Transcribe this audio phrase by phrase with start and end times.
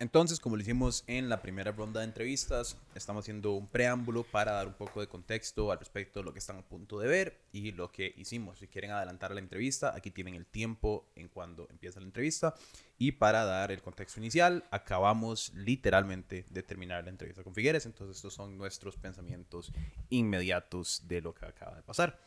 [0.00, 4.52] Entonces, como lo hicimos en la primera ronda de entrevistas, estamos haciendo un preámbulo para
[4.52, 7.42] dar un poco de contexto al respecto de lo que están a punto de ver
[7.52, 8.60] y lo que hicimos.
[8.60, 12.54] Si quieren adelantar la entrevista, aquí tienen el tiempo en cuando empieza la entrevista.
[12.96, 17.84] Y para dar el contexto inicial, acabamos literalmente de terminar la entrevista con Figueres.
[17.84, 19.70] Entonces, estos son nuestros pensamientos
[20.08, 22.18] inmediatos de lo que acaba de pasar.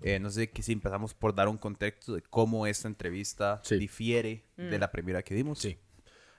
[0.00, 4.78] Eh, no sé si empezamos por dar un contexto de cómo esta entrevista difiere de
[4.78, 5.58] la primera que dimos.
[5.58, 5.76] Sí.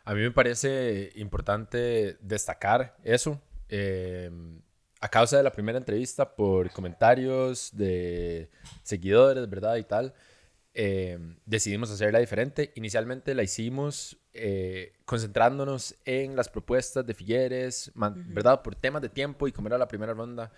[0.05, 3.41] A mí me parece importante destacar eso.
[3.69, 4.31] Eh,
[5.01, 8.51] a causa de la primera entrevista, por comentarios de
[8.83, 9.77] seguidores, ¿verdad?
[9.77, 10.13] Y tal,
[10.75, 12.71] eh, decidimos hacerla diferente.
[12.75, 18.61] Inicialmente la hicimos eh, concentrándonos en las propuestas de Figueres, ¿verdad?
[18.61, 20.51] Por temas de tiempo y como era la primera ronda,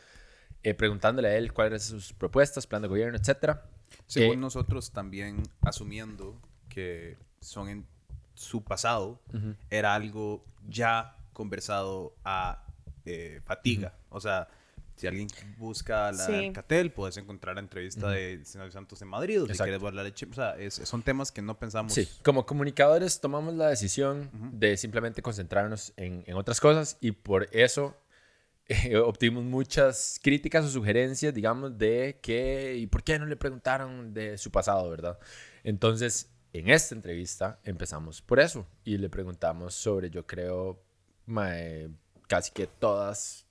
[0.77, 3.59] preguntándole a él cuáles eran sus propuestas, plan de gobierno, etc.
[4.07, 7.85] Según nosotros, también asumiendo que son en
[8.37, 9.19] su pasado
[9.69, 12.63] era algo ya conversado a
[13.05, 13.93] eh, fatiga.
[14.09, 14.47] O sea,
[14.95, 16.51] si alguien busca la sí.
[16.53, 20.27] Catel, puedes encontrar la entrevista de Senador Santos en Madrid, o si quieres hablar de
[20.29, 21.93] O sea, son temas que no pensamos.
[21.93, 27.47] Sí, como comunicadores tomamos la decisión de simplemente concentrarnos en, en, otras cosas y por
[27.51, 27.95] eso
[28.67, 34.13] eh, obtuvimos muchas críticas o sugerencias, digamos, de que y por qué no le preguntaron
[34.13, 35.19] de su pasado, ¿verdad?
[35.63, 40.81] Entonces, en esta entrevista empezamos por eso y le preguntamos sobre, yo creo,
[42.27, 43.47] casi que todas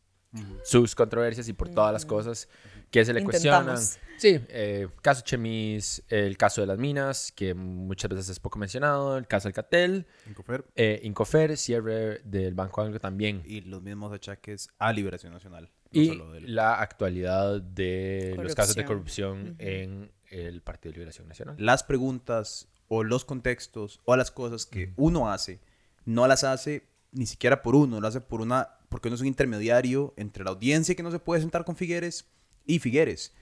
[0.64, 2.48] sus controversias y por todas las cosas
[2.90, 3.78] que se le cuestionan.
[4.18, 9.18] Sí, eh, caso Chemis, el caso de las minas, que muchas veces es poco mencionado,
[9.18, 13.42] el caso del Catel, Incofer, eh, Incofer cierre del Banco Anglo también.
[13.44, 15.70] Y los mismos achaques a Liberación Nacional.
[15.92, 21.56] y la actualidad de los casos de corrupción en el Partido de Liberación Nacional.
[21.58, 25.60] Las preguntas o los contextos o las cosas que uno hace,
[26.04, 29.26] no las hace ni siquiera por uno, lo hace por una, porque uno es un
[29.26, 32.26] intermediario entre la audiencia que no se puede sentar con Figueres
[32.66, 33.32] y Figueres.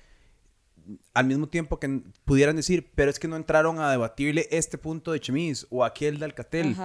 [1.15, 5.13] Al mismo tiempo que pudieran decir, pero es que no entraron a debatirle este punto
[5.13, 6.77] de Chemis o aquel de Alcatel.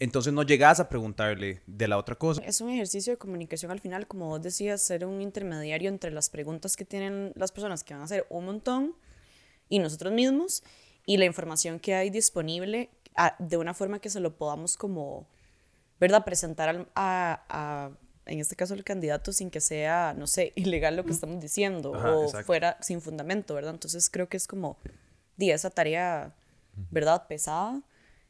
[0.00, 2.42] Entonces no llegas a preguntarle de la otra cosa.
[2.42, 6.30] Es un ejercicio de comunicación al final, como vos decías, ser un intermediario entre las
[6.30, 8.96] preguntas que tienen las personas que van a hacer un montón
[9.68, 10.62] y nosotros mismos
[11.06, 12.90] y la información que hay disponible
[13.38, 15.26] de una forma que se lo podamos como,
[16.00, 16.24] ¿verdad?
[16.24, 17.90] Presentar a,
[18.26, 21.92] en este caso, el candidato sin que sea, no sé, ilegal lo que estamos diciendo
[21.92, 23.74] o fuera sin fundamento, ¿verdad?
[23.74, 24.78] Entonces creo que es como,
[25.36, 26.34] di, esa tarea,
[26.90, 27.26] ¿verdad?
[27.28, 27.82] Pesada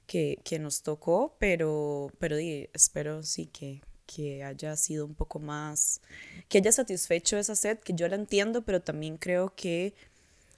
[0.07, 5.39] que, que nos tocó, pero, pero di, espero sí que, que haya sido un poco
[5.39, 6.01] más,
[6.49, 9.95] que haya satisfecho esa sed, que yo la entiendo, pero también creo que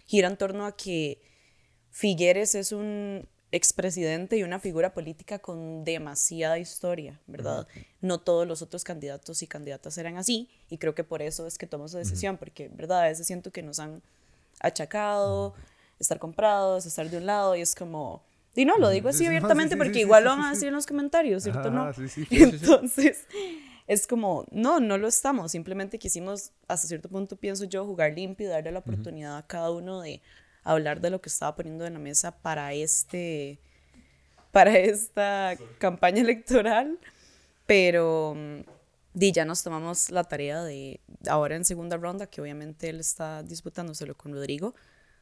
[0.07, 1.21] gira en torno a que
[1.97, 7.67] Figueres es un expresidente y una figura política con demasiada historia, ¿verdad?
[8.03, 11.57] No todos los otros candidatos y candidatas eran así y creo que por eso es
[11.57, 13.01] que tomamos esa decisión, porque, ¿verdad?
[13.01, 14.03] A veces siento que nos han
[14.61, 15.55] achacado,
[15.99, 18.23] estar comprados, estar de un lado y es como...
[18.55, 21.45] Y no, lo digo así abiertamente porque igual lo van a decir en los comentarios,
[21.45, 21.71] ¿cierto?
[21.71, 21.91] no.
[22.31, 23.25] Entonces,
[23.87, 28.49] es como, no, no lo estamos, simplemente quisimos, hasta cierto punto pienso yo, jugar limpio
[28.49, 30.21] y darle la oportunidad a cada uno de
[30.67, 33.59] hablar de lo que estaba poniendo en la mesa para este
[34.53, 36.99] para esta campaña electoral,
[37.67, 38.61] pero mm,
[39.13, 43.43] di, ya nos tomamos la tarea de ahora en segunda ronda, que obviamente él está
[43.43, 44.75] disputándoselo con Rodrigo,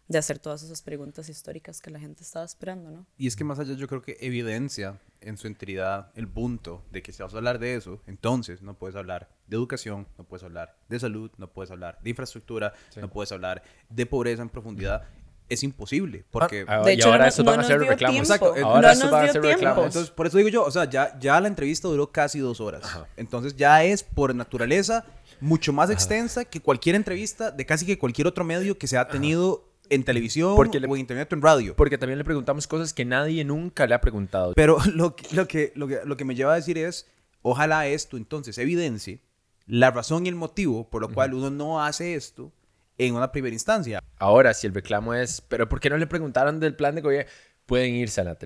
[0.07, 3.07] de hacer todas esas preguntas históricas que la gente estaba esperando, ¿no?
[3.17, 7.03] Y es que más allá yo creo que evidencia en su enteridad el punto de
[7.03, 10.45] que si vas a hablar de eso, entonces no puedes hablar de educación, no puedes
[10.45, 15.09] hablar de salud, no puedes hablar de infraestructura, no puedes hablar de pobreza en profundidad
[15.49, 16.25] es imposible.
[16.31, 18.19] Porque, ah, de hecho, y ahora eso van a ser reclamos.
[18.21, 18.55] Exacto.
[18.65, 19.87] Ahora eso van a ser reclamos.
[19.87, 22.83] Entonces, por eso digo yo, o sea, ya, ya la entrevista duró casi dos horas.
[23.17, 25.05] Entonces, ya es por naturaleza
[25.41, 29.09] mucho más extensa que cualquier entrevista de casi que cualquier otro medio que se ha
[29.09, 31.77] tenido en televisión porque o en internet o en radio.
[31.77, 34.55] Porque también le preguntamos cosas que nadie nunca le ha preguntado.
[34.55, 37.07] Pero lo, lo, que, lo, que, lo que me lleva a decir es,
[37.43, 39.21] ojalá esto entonces evidencie
[39.67, 42.53] la razón y el motivo por lo cual uno no hace esto
[42.99, 44.03] en una primera instancia.
[44.19, 47.31] Ahora, si el reclamo es, pero ¿por qué no le preguntaron del plan de gobierno?
[47.67, 48.39] Pueden irse a la,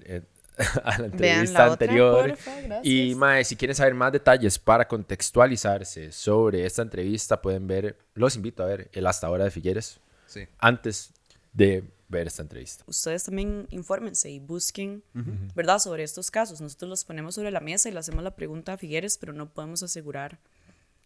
[0.85, 2.37] a la entrevista anterior.
[2.83, 8.37] y mae, si quieren saber más detalles para contextualizarse sobre esta entrevista, pueden ver, los
[8.37, 10.01] invito a ver el hasta ahora de Figueres.
[10.27, 10.47] Sí.
[10.59, 11.13] Antes
[11.53, 12.85] de ver esta entrevista.
[12.87, 15.03] Ustedes también infórmense y busquen,
[15.55, 16.61] ¿verdad?, sobre estos casos.
[16.61, 19.53] Nosotros los ponemos sobre la mesa y le hacemos la pregunta a Figueres, pero no
[19.53, 20.39] podemos asegurar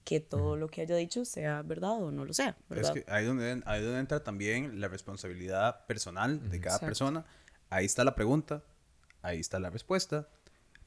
[0.05, 2.57] que todo lo que haya dicho sea verdad o no lo sea.
[2.69, 2.97] ¿verdad?
[2.97, 7.25] Es que ahí donde, ahí donde entra también la responsabilidad personal de cada persona.
[7.71, 8.63] Ahí está la pregunta,
[9.23, 10.29] ahí está la respuesta.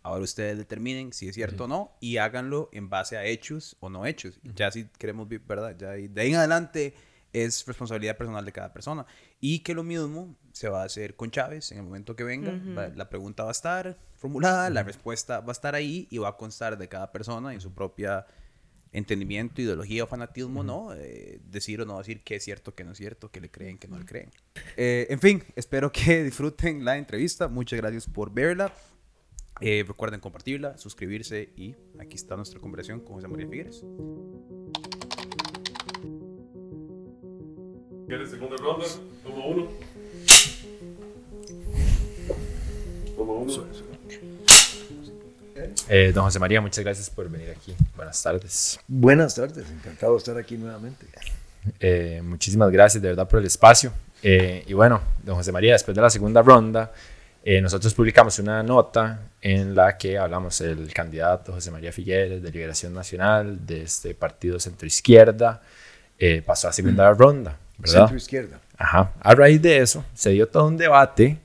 [0.04, 3.90] Ahora ustedes determinen si es cierto o no y háganlo en base a hechos o
[3.90, 4.40] no hechos.
[4.44, 5.76] Ya si queremos, ¿verdad?
[5.78, 6.94] Ya ahí- de ahí en adelante
[7.34, 9.06] es responsabilidad personal de cada persona.
[9.42, 12.52] Y que lo mismo se va a hacer con Chávez en el momento que venga.
[12.96, 16.38] La pregunta va a estar formulada, la respuesta va a estar ahí y va a
[16.38, 18.26] constar de cada persona en su propia
[18.96, 20.94] entendimiento, ideología o fanatismo, ¿no?
[20.94, 23.78] Eh, decir o no decir qué es cierto, qué no es cierto, qué le creen,
[23.78, 24.32] qué no le creen.
[24.78, 27.48] Eh, en fin, espero que disfruten la entrevista.
[27.50, 28.74] Muchas gracias por verla.
[29.62, 33.84] Eh, recuerden compartirla, suscribirse y aquí está nuestra conversación con José María Figueres.
[38.08, 38.86] ¿Quieres segunda ronda?
[39.24, 39.68] Toma uno.
[43.16, 43.95] Toma uno.
[45.88, 47.74] Eh, don José María, muchas gracias por venir aquí.
[47.96, 48.80] Buenas tardes.
[48.88, 51.06] Buenas tardes, encantado de estar aquí nuevamente.
[51.80, 53.92] Eh, muchísimas gracias de verdad por el espacio.
[54.22, 56.92] Eh, y bueno, don José María, después de la segunda ronda,
[57.44, 62.52] eh, nosotros publicamos una nota en la que hablamos del candidato José María Figueres de
[62.52, 65.62] Liberación Nacional de este partido centroizquierda.
[66.46, 68.02] pasó a segunda ronda, ¿verdad?
[68.02, 68.60] Centro izquierda.
[68.78, 69.14] Ajá.
[69.22, 71.38] A raíz de eso, se dio todo un debate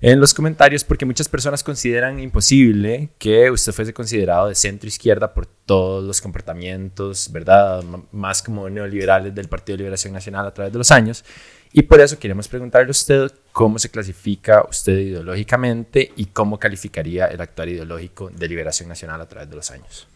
[0.00, 5.34] en los comentarios porque muchas personas consideran imposible que usted fuese considerado de centro izquierda
[5.34, 7.80] por todos los comportamientos, ¿verdad?
[7.80, 11.24] M- más como neoliberales del Partido de Liberación Nacional a través de los años.
[11.72, 17.26] Y por eso queremos preguntarle a usted cómo se clasifica usted ideológicamente y cómo calificaría
[17.26, 20.06] el actuar ideológico de Liberación Nacional a través de los años.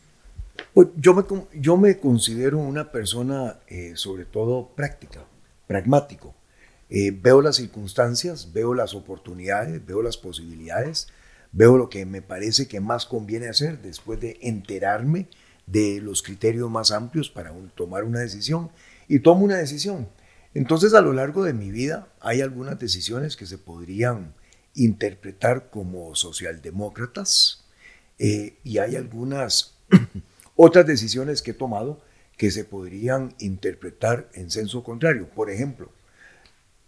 [0.73, 1.25] Pues yo, me,
[1.55, 5.25] yo me considero una persona eh, sobre todo práctica,
[5.67, 6.35] pragmático.
[6.95, 11.09] Eh, veo las circunstancias, veo las oportunidades, veo las posibilidades,
[11.51, 15.27] veo lo que me parece que más conviene hacer después de enterarme
[15.67, 18.71] de los criterios más amplios para tomar una decisión
[19.09, 20.07] y tomo una decisión.
[20.53, 24.35] Entonces a lo largo de mi vida hay algunas decisiones que se podrían
[24.75, 27.65] interpretar como socialdemócratas
[28.19, 29.79] eh, y hay algunas
[30.57, 32.03] otras decisiones que he tomado
[32.37, 35.31] que se podrían interpretar en senso contrario.
[35.31, 35.91] Por ejemplo,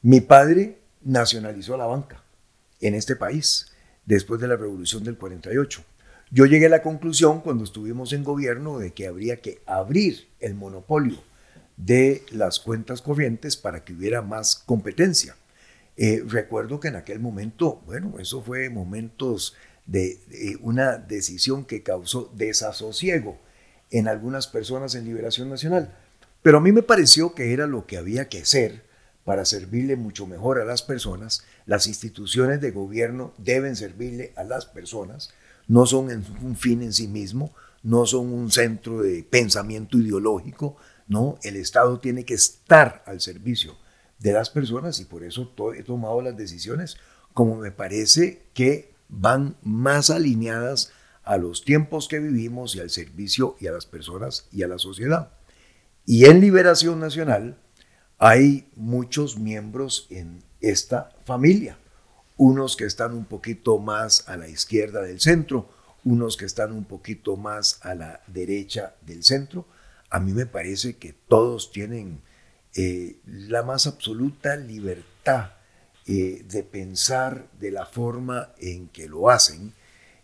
[0.05, 2.23] mi padre nacionalizó la banca
[2.83, 3.73] en este país
[4.05, 5.83] después de la revolución del 48.
[6.31, 10.57] Yo llegué a la conclusión cuando estuvimos en gobierno de que habría que abrir el
[10.57, 11.17] monopolio
[11.79, 15.37] de las cuentas corrientes para que hubiera más competencia.
[15.97, 19.57] Eh, recuerdo que en aquel momento, bueno, eso fue momentos
[19.87, 23.39] de, de una decisión que causó desasosiego
[23.91, 25.97] en algunas personas en Liberación Nacional.
[26.43, 28.93] Pero a mí me pareció que era lo que había que hacer
[29.25, 31.45] para servirle mucho mejor a las personas.
[31.67, 35.31] Las instituciones de gobierno deben servirle a las personas,
[35.67, 40.77] no son un fin en sí mismo, no son un centro de pensamiento ideológico,
[41.07, 43.77] no, el Estado tiene que estar al servicio
[44.19, 46.97] de las personas y por eso he tomado las decisiones
[47.35, 50.93] como me parece que van más alineadas
[51.25, 54.79] a los tiempos que vivimos y al servicio y a las personas y a la
[54.79, 55.33] sociedad.
[56.07, 57.59] Y en Liberación Nacional
[58.19, 61.79] hay muchos miembros en esta familia,
[62.37, 65.69] unos que están un poquito más a la izquierda del centro,
[66.05, 69.67] unos que están un poquito más a la derecha del centro.
[70.11, 72.21] A mí me parece que todos tienen
[72.75, 75.53] eh, la más absoluta libertad
[76.07, 79.73] eh, de pensar de la forma en que lo hacen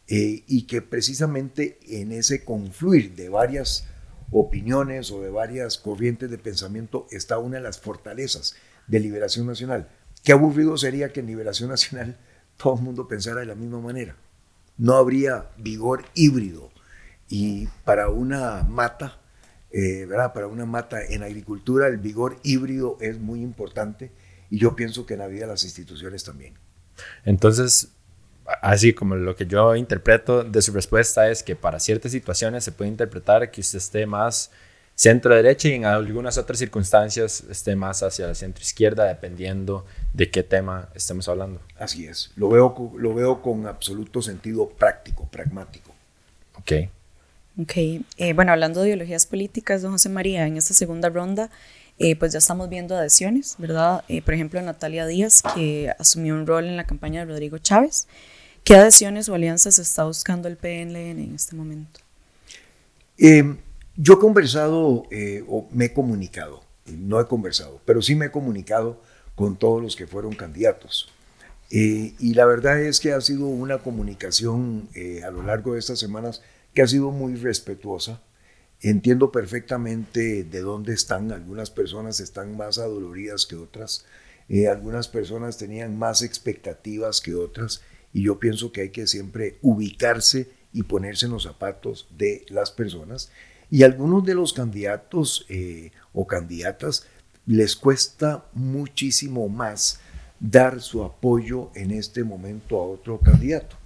[0.09, 3.87] eh, y que precisamente en ese confluir de varias
[4.31, 8.55] opiniones o de varias corrientes de pensamiento está una de las fortalezas
[8.87, 9.89] de Liberación Nacional.
[10.25, 12.19] Qué aburrido sería que en Liberación Nacional
[12.56, 14.17] todo el mundo pensara de la misma manera.
[14.77, 16.70] No habría vigor híbrido
[17.29, 19.20] y para una mata,
[19.70, 20.32] eh, ¿verdad?
[20.32, 24.10] Para una mata en agricultura el vigor híbrido es muy importante
[24.49, 26.55] y yo pienso que en la vida de las instituciones también.
[27.25, 27.93] Entonces,
[28.63, 32.73] así como lo que yo interpreto de su respuesta es que para ciertas situaciones se
[32.73, 34.51] puede interpretar que usted esté más
[34.94, 40.31] centro derecha y en algunas otras circunstancias esté más hacia la centro izquierda dependiendo de
[40.31, 41.61] qué tema estemos hablando.
[41.79, 45.94] Así es, lo veo, lo veo con absoluto sentido práctico, pragmático.
[46.59, 46.73] Ok.
[47.63, 51.51] Ok, eh, bueno, hablando de ideologías políticas, don José María, en esta segunda ronda,
[52.01, 54.03] eh, pues ya estamos viendo adhesiones, ¿verdad?
[54.09, 58.09] Eh, por ejemplo, Natalia Díaz, que asumió un rol en la campaña de Rodrigo Chávez.
[58.65, 62.01] ¿Qué adhesiones o alianzas está buscando el PNLN en este momento?
[63.19, 63.55] Eh,
[63.97, 68.31] yo he conversado eh, o me he comunicado, no he conversado, pero sí me he
[68.31, 69.03] comunicado
[69.35, 71.11] con todos los que fueron candidatos.
[71.71, 74.89] Eh, y la verdad es que ha sido una comunicación
[75.23, 76.41] a lo largo de estas semanas
[76.73, 78.23] que ha sido muy respetuosa.
[78.82, 81.32] Entiendo perfectamente de dónde están.
[81.32, 84.06] Algunas personas están más adoloridas que otras.
[84.49, 87.82] Eh, algunas personas tenían más expectativas que otras.
[88.13, 92.70] Y yo pienso que hay que siempre ubicarse y ponerse en los zapatos de las
[92.70, 93.31] personas.
[93.70, 97.06] Y algunos de los candidatos eh, o candidatas
[97.46, 100.01] les cuesta muchísimo más
[100.41, 103.77] dar su apoyo en este momento a otro candidato.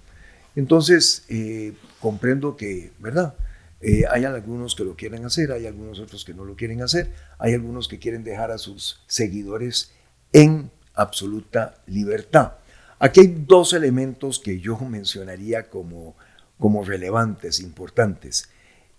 [0.55, 3.35] Entonces, eh, comprendo que, ¿verdad?
[3.81, 7.13] Eh, hay algunos que lo quieren hacer, hay algunos otros que no lo quieren hacer,
[7.37, 9.91] hay algunos que quieren dejar a sus seguidores
[10.33, 12.53] en absoluta libertad.
[12.99, 16.15] Aquí hay dos elementos que yo mencionaría como,
[16.57, 18.49] como relevantes, importantes.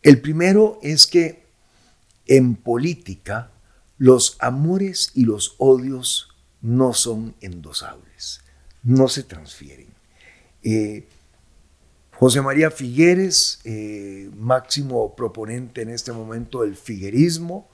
[0.02, 1.46] El primero es que
[2.26, 3.50] en política
[3.98, 8.42] los amores y los odios no son endosables,
[8.82, 9.88] no se transfieren.
[10.62, 11.08] Eh,
[12.18, 17.68] José María Figueres, eh, máximo proponente en este momento del figuerismo,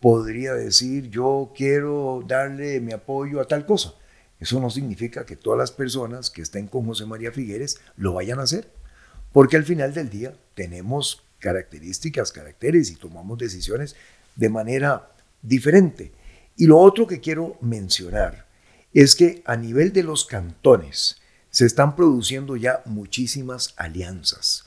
[0.00, 3.94] podría decir yo quiero darle mi apoyo a tal cosa.
[4.40, 8.40] Eso no significa que todas las personas que estén con José María Figueres lo vayan
[8.40, 8.70] a hacer,
[9.30, 13.94] porque al final del día tenemos características, caracteres y tomamos decisiones
[14.36, 16.12] de manera diferente.
[16.56, 18.46] Y lo otro que quiero mencionar
[18.94, 21.21] es que a nivel de los cantones
[21.52, 24.64] se están produciendo ya muchísimas alianzas.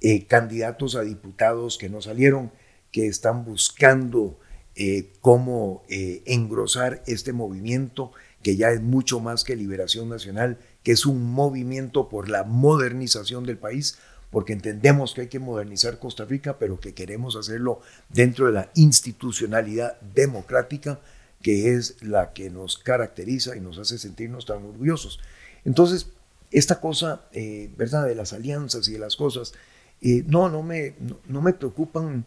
[0.00, 2.52] Eh, candidatos a diputados que no salieron,
[2.92, 4.38] que están buscando
[4.76, 10.92] eh, cómo eh, engrosar este movimiento, que ya es mucho más que Liberación Nacional, que
[10.92, 13.98] es un movimiento por la modernización del país,
[14.30, 17.80] porque entendemos que hay que modernizar Costa Rica, pero que queremos hacerlo
[18.10, 21.00] dentro de la institucionalidad democrática
[21.42, 25.20] que es la que nos caracteriza y nos hace sentirnos tan orgullosos.
[25.64, 26.08] Entonces,
[26.50, 29.52] esta cosa, eh, ¿verdad?, de las alianzas y de las cosas,
[30.00, 30.94] eh, no, no me,
[31.26, 32.24] no, me preocupan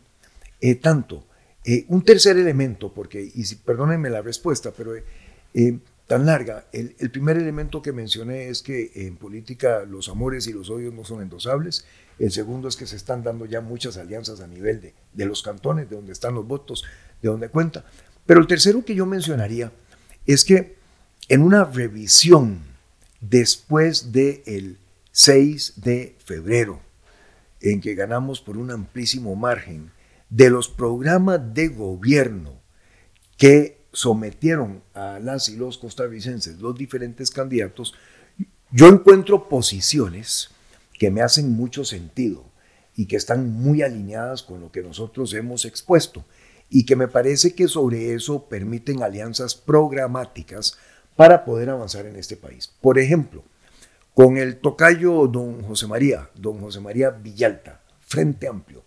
[0.59, 1.25] eh, tanto.
[1.87, 4.93] un tercer elemento, porque, y si, perdónenme la respuesta, pero
[6.07, 10.53] tan larga, el, el, primer elemento que mencioné es que en política los amores y
[10.53, 11.85] los odios no son endosables.
[12.19, 15.41] El segundo es que se están dando ya muchas alianzas a nivel de, de los
[15.41, 16.83] cantones, de donde están los votos,
[17.21, 17.85] de donde cuenta.
[18.25, 19.71] Pero el tercero que yo mencionaría
[20.25, 20.75] es que
[21.29, 22.70] en una revisión
[23.21, 24.77] después del
[25.11, 26.81] 6 de febrero,
[27.61, 29.91] en que ganamos por un amplísimo margen,
[30.29, 32.59] de los programas de gobierno
[33.37, 37.93] que sometieron a las y los costarricenses los diferentes candidatos,
[38.71, 40.49] yo encuentro posiciones
[40.97, 42.45] que me hacen mucho sentido
[42.95, 46.25] y que están muy alineadas con lo que nosotros hemos expuesto
[46.69, 50.77] y que me parece que sobre eso permiten alianzas programáticas
[51.21, 52.73] para poder avanzar en este país.
[52.81, 53.43] Por ejemplo,
[54.15, 58.83] con el tocayo don José María, don José María Villalta, Frente Amplio,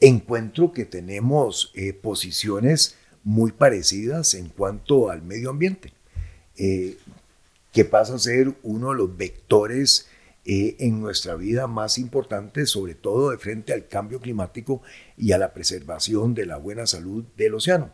[0.00, 5.92] encuentro que tenemos eh, posiciones muy parecidas en cuanto al medio ambiente,
[6.56, 6.96] eh,
[7.70, 10.08] que pasa a ser uno de los vectores
[10.46, 14.80] eh, en nuestra vida más importante, sobre todo de frente al cambio climático
[15.18, 17.92] y a la preservación de la buena salud del océano.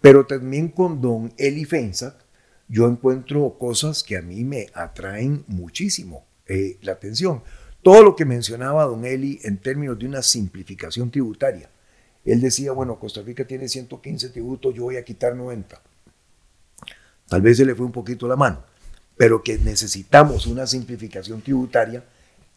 [0.00, 2.21] Pero también con don Eli Feinsack,
[2.72, 7.42] yo encuentro cosas que a mí me atraen muchísimo eh, la atención.
[7.82, 11.70] Todo lo que mencionaba don Eli en términos de una simplificación tributaria.
[12.24, 15.80] Él decía, bueno, Costa Rica tiene 115 tributos, yo voy a quitar 90.
[17.28, 18.64] Tal vez se le fue un poquito la mano
[19.16, 22.04] pero que necesitamos una simplificación tributaria,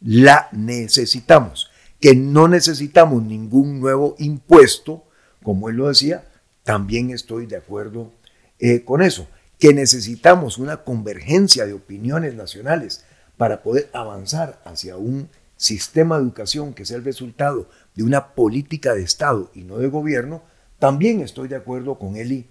[0.01, 1.69] la necesitamos.
[1.99, 5.03] Que no necesitamos ningún nuevo impuesto,
[5.43, 6.27] como él lo decía,
[6.63, 8.11] también estoy de acuerdo
[8.59, 9.27] eh, con eso.
[9.59, 13.05] Que necesitamos una convergencia de opiniones nacionales
[13.37, 18.93] para poder avanzar hacia un sistema de educación que sea el resultado de una política
[18.93, 20.43] de Estado y no de gobierno,
[20.79, 22.45] también estoy de acuerdo con él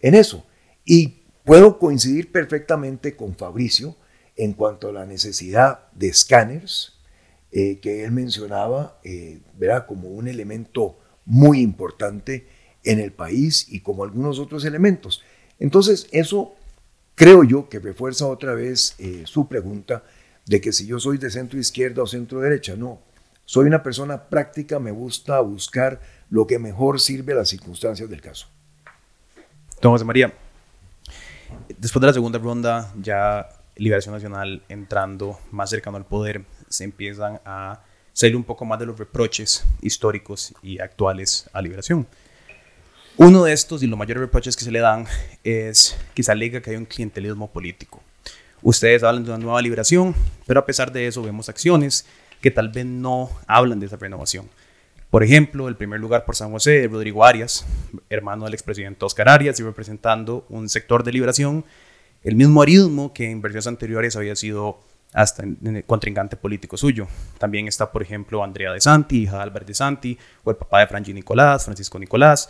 [0.00, 0.44] en eso.
[0.84, 3.96] Y Puedo coincidir perfectamente con Fabricio
[4.36, 6.92] en cuanto a la necesidad de escáneres
[7.52, 9.40] eh, que él mencionaba, eh,
[9.86, 12.46] como un elemento muy importante
[12.84, 15.22] en el país y como algunos otros elementos.
[15.58, 16.54] Entonces, eso
[17.14, 20.04] creo yo que refuerza otra vez eh, su pregunta
[20.46, 22.76] de que si yo soy de centro izquierda o centro derecha.
[22.76, 23.00] No,
[23.44, 26.00] soy una persona práctica, me gusta buscar
[26.30, 28.46] lo que mejor sirve a las circunstancias del caso.
[29.82, 30.32] José María,
[31.78, 37.40] Después de la segunda ronda, ya Liberación Nacional entrando más cercano al poder, se empiezan
[37.44, 37.80] a
[38.12, 42.06] salir un poco más de los reproches históricos y actuales a Liberación.
[43.20, 45.04] Uno de estos y los mayores reproches que se le dan
[45.42, 48.00] es quizá alega que hay un clientelismo político.
[48.62, 50.14] Ustedes hablan de una nueva liberación,
[50.46, 52.06] pero a pesar de eso vemos acciones
[52.40, 54.48] que tal vez no hablan de esa renovación.
[55.10, 57.66] Por ejemplo, el primer lugar por San José de Rodrigo Arias,
[58.08, 61.64] hermano del expresidente Oscar Arias y representando un sector de liberación,
[62.22, 64.78] el mismo arismo que en versiones anteriores había sido
[65.12, 67.08] hasta en, el contrincante político suyo.
[67.38, 70.78] También está, por ejemplo, Andrea De Santi, hija de Albert De Santi, o el papá
[70.80, 72.48] de Franji Nicolás, Francisco Nicolás.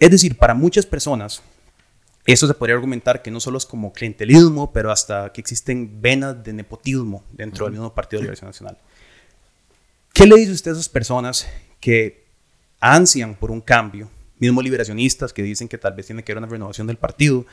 [0.00, 1.42] Es decir, para muchas personas,
[2.24, 6.42] eso se podría argumentar que no solo es como clientelismo, pero hasta que existen venas
[6.42, 8.78] de nepotismo dentro del mismo Partido de Liberación Nacional.
[10.14, 11.46] ¿Qué le dice usted a esas personas
[11.80, 12.24] que
[12.80, 16.50] ansian por un cambio, mismo liberacionistas que dicen que tal vez tiene que haber una
[16.50, 17.44] renovación del partido,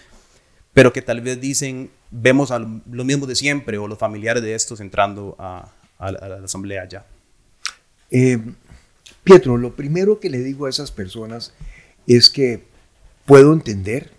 [0.74, 4.56] pero que tal vez dicen, vemos a los mismos de siempre o los familiares de
[4.56, 7.06] estos entrando a, a la, a la asamblea ya?
[8.10, 8.40] Eh,
[9.24, 11.54] Pietro, lo primero que le digo a esas personas
[12.16, 12.64] es que
[13.26, 14.12] puedo entender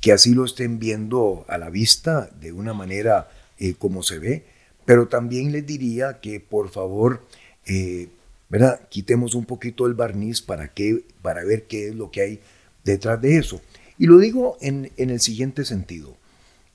[0.00, 4.46] que así lo estén viendo a la vista de una manera eh, como se ve,
[4.84, 7.26] pero también les diría que por favor,
[7.66, 8.08] eh,
[8.48, 8.88] ¿verdad?
[8.88, 12.40] Quitemos un poquito el barniz para, que, para ver qué es lo que hay
[12.84, 13.60] detrás de eso.
[13.98, 16.16] Y lo digo en, en el siguiente sentido.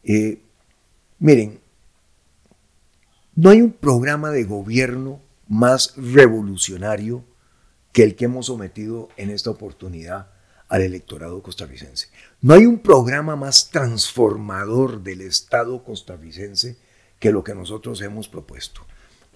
[0.03, 0.39] Eh,
[1.17, 1.59] miren,
[3.35, 7.23] no hay un programa de gobierno más revolucionario
[7.93, 10.32] que el que hemos sometido en esta oportunidad
[10.73, 12.07] al electorado costarricense.
[12.41, 16.77] No hay un programa más transformador del Estado costarricense
[17.19, 18.81] que lo que nosotros hemos propuesto.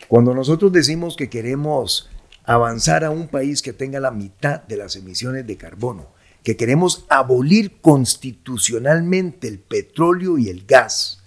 [0.07, 2.09] Cuando nosotros decimos que queremos
[2.43, 6.07] avanzar a un país que tenga la mitad de las emisiones de carbono,
[6.41, 11.21] que queremos abolir constitucionalmente el petróleo y el gas,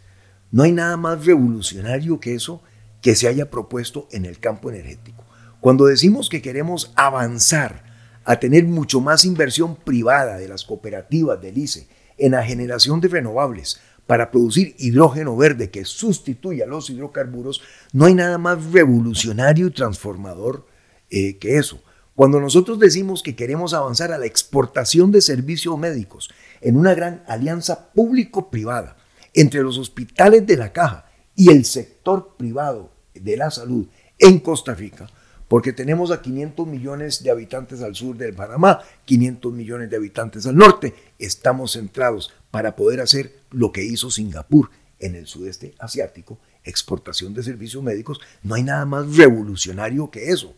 [0.50, 2.64] no hay nada más revolucionario que eso
[3.00, 5.24] que se haya propuesto en el campo energético.
[5.60, 7.89] Cuando decimos que queremos avanzar
[8.30, 13.08] a tener mucho más inversión privada de las cooperativas del ICE en la generación de
[13.08, 17.60] renovables para producir hidrógeno verde que sustituya los hidrocarburos,
[17.92, 20.64] no hay nada más revolucionario y transformador
[21.10, 21.82] eh, que eso.
[22.14, 27.25] Cuando nosotros decimos que queremos avanzar a la exportación de servicios médicos en una gran
[27.26, 28.96] alianza público-privada
[29.34, 33.88] entre los hospitales de la caja y el sector privado de la salud
[34.20, 35.08] en Costa Rica,
[35.50, 40.47] porque tenemos a 500 millones de habitantes al sur del Panamá, 500 millones de habitantes
[40.47, 46.39] al norte, estamos centrados para poder hacer lo que hizo Singapur en el sudeste asiático,
[46.63, 50.54] exportación de servicios médicos, no hay nada más revolucionario que eso.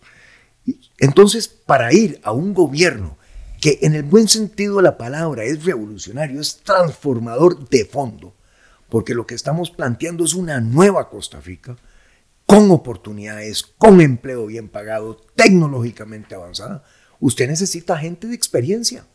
[0.99, 3.17] Entonces, para ir a un gobierno
[3.63, 8.35] que en el buen sentido de la palabra es revolucionario, es transformador de fondo,
[8.91, 11.79] porque lo que estamos planteando es una nueva Costa Rica,
[12.53, 16.85] con oportunidades, con empleo bien pagado, tecnológicamente avanzada,
[17.19, 19.07] usted necesita gente de experiencia.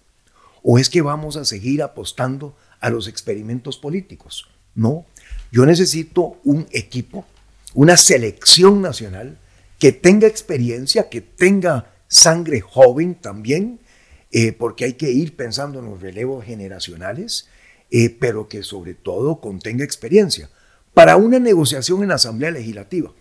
[0.63, 4.49] ¿O es que vamos a seguir apostando a los experimentos políticos?
[4.73, 5.05] No,
[5.51, 7.27] yo necesito un equipo,
[7.75, 9.37] una selección nacional
[9.77, 13.79] que tenga experiencia, que tenga sangre joven también,
[14.31, 17.47] eh, porque hay que ir pensando en los relevos generacionales,
[17.91, 20.49] eh, pero que sobre todo contenga experiencia
[20.95, 23.13] para una negociación en la Asamblea Legislativa.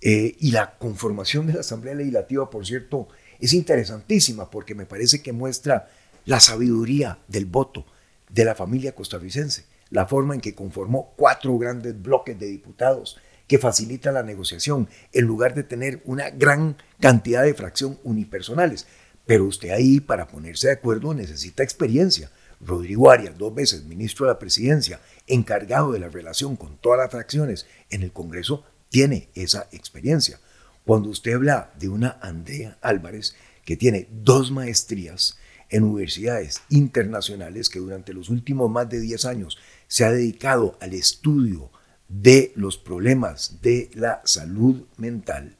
[0.00, 3.08] Eh, y la conformación de la Asamblea Legislativa, por cierto,
[3.40, 5.88] es interesantísima porque me parece que muestra
[6.24, 7.86] la sabiduría del voto
[8.30, 13.58] de la familia costarricense, la forma en que conformó cuatro grandes bloques de diputados que
[13.58, 18.86] facilita la negociación en lugar de tener una gran cantidad de fracción unipersonales.
[19.24, 22.30] Pero usted ahí, para ponerse de acuerdo, necesita experiencia.
[22.60, 27.10] Rodrigo Arias, dos veces ministro de la presidencia, encargado de la relación con todas las
[27.10, 30.40] fracciones en el Congreso, tiene esa experiencia.
[30.84, 35.36] Cuando usted habla de una Andrea Álvarez que tiene dos maestrías
[35.68, 40.94] en universidades internacionales, que durante los últimos más de 10 años se ha dedicado al
[40.94, 41.70] estudio
[42.08, 45.56] de los problemas de la salud mental,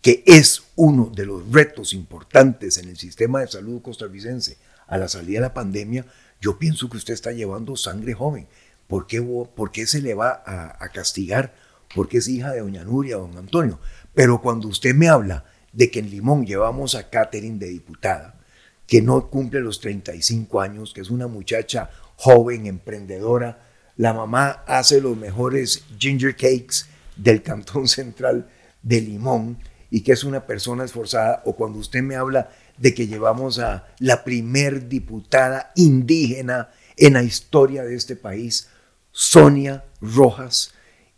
[0.00, 5.08] que es uno de los retos importantes en el sistema de salud costarricense a la
[5.08, 6.06] salida de la pandemia,
[6.40, 8.48] yo pienso que usted está llevando sangre joven.
[8.88, 11.54] ¿Por qué, se le va a castigar
[11.94, 13.78] porque es hija de doña Nuria, don Antonio.
[14.14, 18.38] Pero cuando usted me habla de que en Limón llevamos a Catherine de diputada,
[18.86, 25.00] que no cumple los 35 años, que es una muchacha joven, emprendedora, la mamá hace
[25.00, 28.48] los mejores ginger cakes del Cantón Central
[28.82, 29.58] de Limón
[29.90, 33.88] y que es una persona esforzada, o cuando usted me habla de que llevamos a
[33.98, 38.68] la primer diputada indígena en la historia de este país,
[39.10, 40.72] Sonia Rojas,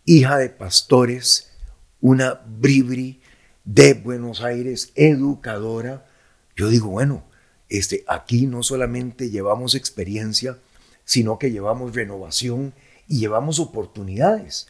[0.04, 1.50] hija de pastores,
[2.00, 3.20] una bribri
[3.64, 6.06] de Buenos Aires, educadora.
[6.56, 7.24] Yo digo, bueno,
[7.68, 10.58] este, aquí no solamente llevamos experiencia,
[11.04, 12.74] sino que llevamos renovación
[13.08, 14.68] y llevamos oportunidades.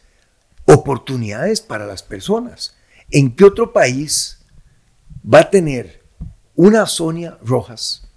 [0.65, 2.75] Oportunidades para las personas.
[3.11, 4.39] ¿En qué otro país
[5.31, 6.03] va a tener
[6.55, 8.07] una Sonia Rojas,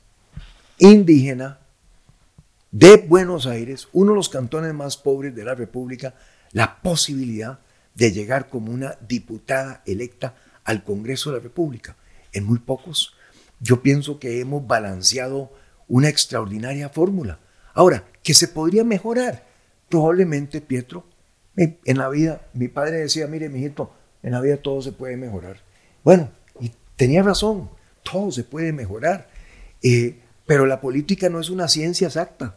[0.79, 1.61] indígena,
[2.71, 6.15] de Buenos Aires, uno de los cantones más pobres de la República,
[6.53, 7.61] la posibilidad
[7.95, 11.97] de llegar como una diputada electa al Congreso de la República.
[12.33, 13.15] En muy pocos.
[13.61, 15.53] Yo pienso que hemos balanceado
[15.89, 17.39] una extraordinaria fórmula.
[17.73, 19.47] Ahora, ¿qué se podría mejorar?
[19.89, 21.07] Probablemente, Pietro,
[21.57, 25.61] en la vida, mi padre decía, mire, mijito, en la vida todo se puede mejorar.
[26.05, 26.31] Bueno,
[26.61, 27.71] y tenía razón,
[28.03, 29.29] todo se puede mejorar.
[29.83, 32.57] Eh, pero la política no es una ciencia exacta.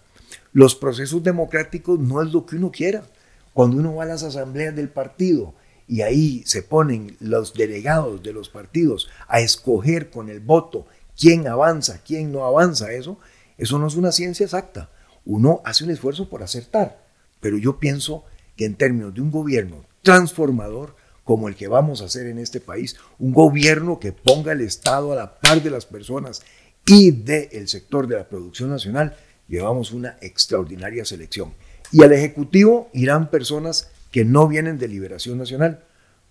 [0.52, 3.04] Los procesos democráticos no es lo que uno quiera.
[3.54, 5.54] Cuando uno va a las asambleas del partido
[5.88, 10.86] y ahí se ponen los delegados de los partidos a escoger con el voto
[11.20, 13.20] quién avanza, quién no avanza, eso,
[13.58, 14.90] eso no es una ciencia exacta.
[15.26, 17.06] Uno hace un esfuerzo por acertar,
[17.40, 18.24] pero yo pienso
[18.56, 22.60] que en términos de un gobierno transformador, como el que vamos a hacer en este
[22.60, 26.42] país, un gobierno que ponga el Estado a la par de las personas
[26.86, 29.16] y del sector de la producción nacional,
[29.48, 31.54] llevamos una extraordinaria selección.
[31.92, 35.80] Y al Ejecutivo irán personas que no vienen de Liberación Nacional,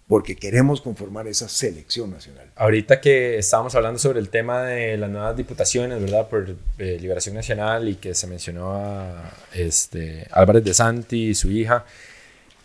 [0.08, 2.50] porque queremos conformar esa selección nacional.
[2.56, 6.28] Ahorita que estábamos hablando sobre el tema de las nuevas diputaciones, ¿verdad?
[6.28, 11.50] Por eh, Liberación Nacional y que se mencionó a este, Álvarez de Santi y su
[11.50, 11.84] hija,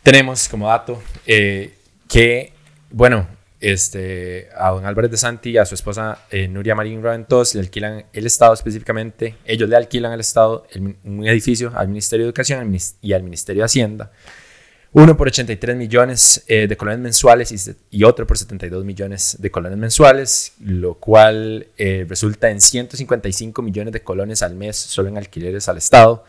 [0.04, 1.74] tenemos como dato eh,
[2.08, 2.54] que,
[2.90, 3.28] bueno,
[3.64, 7.62] este, a don Álvarez de Santi y a su esposa eh, Nuria Marín Raventos le
[7.62, 12.78] alquilan el Estado específicamente, ellos le alquilan al Estado un edificio al Ministerio de Educación
[13.02, 14.12] y al Ministerio de Hacienda,
[14.92, 19.78] uno por 83 millones eh, de colones mensuales y, otro por 72 millones de colones
[19.78, 25.70] mensuales, lo cual eh, resulta en 155 millones de colones al mes solo en alquileres
[25.70, 26.26] al Estado.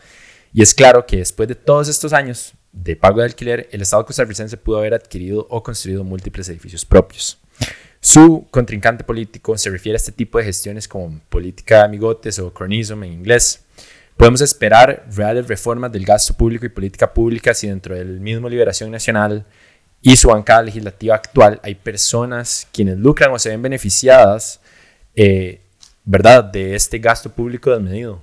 [0.53, 4.05] Y es claro que después de todos estos años, de pago de alquiler, el Estado
[4.05, 7.39] costarricense pudo haber adquirido o construido múltiples edificios propios.
[8.01, 12.53] Su contrincante político se refiere a este tipo de gestiones como política de amigotes o
[12.53, 13.63] cronism en inglés.
[14.17, 18.91] Podemos esperar reales reformas del gasto público y política pública si dentro del mismo Liberación
[18.91, 19.45] Nacional
[20.01, 24.59] y su bancada legislativa actual hay personas quienes lucran o se ven beneficiadas,
[25.15, 25.61] eh,
[26.03, 28.21] ¿verdad?, de este gasto público desmedido.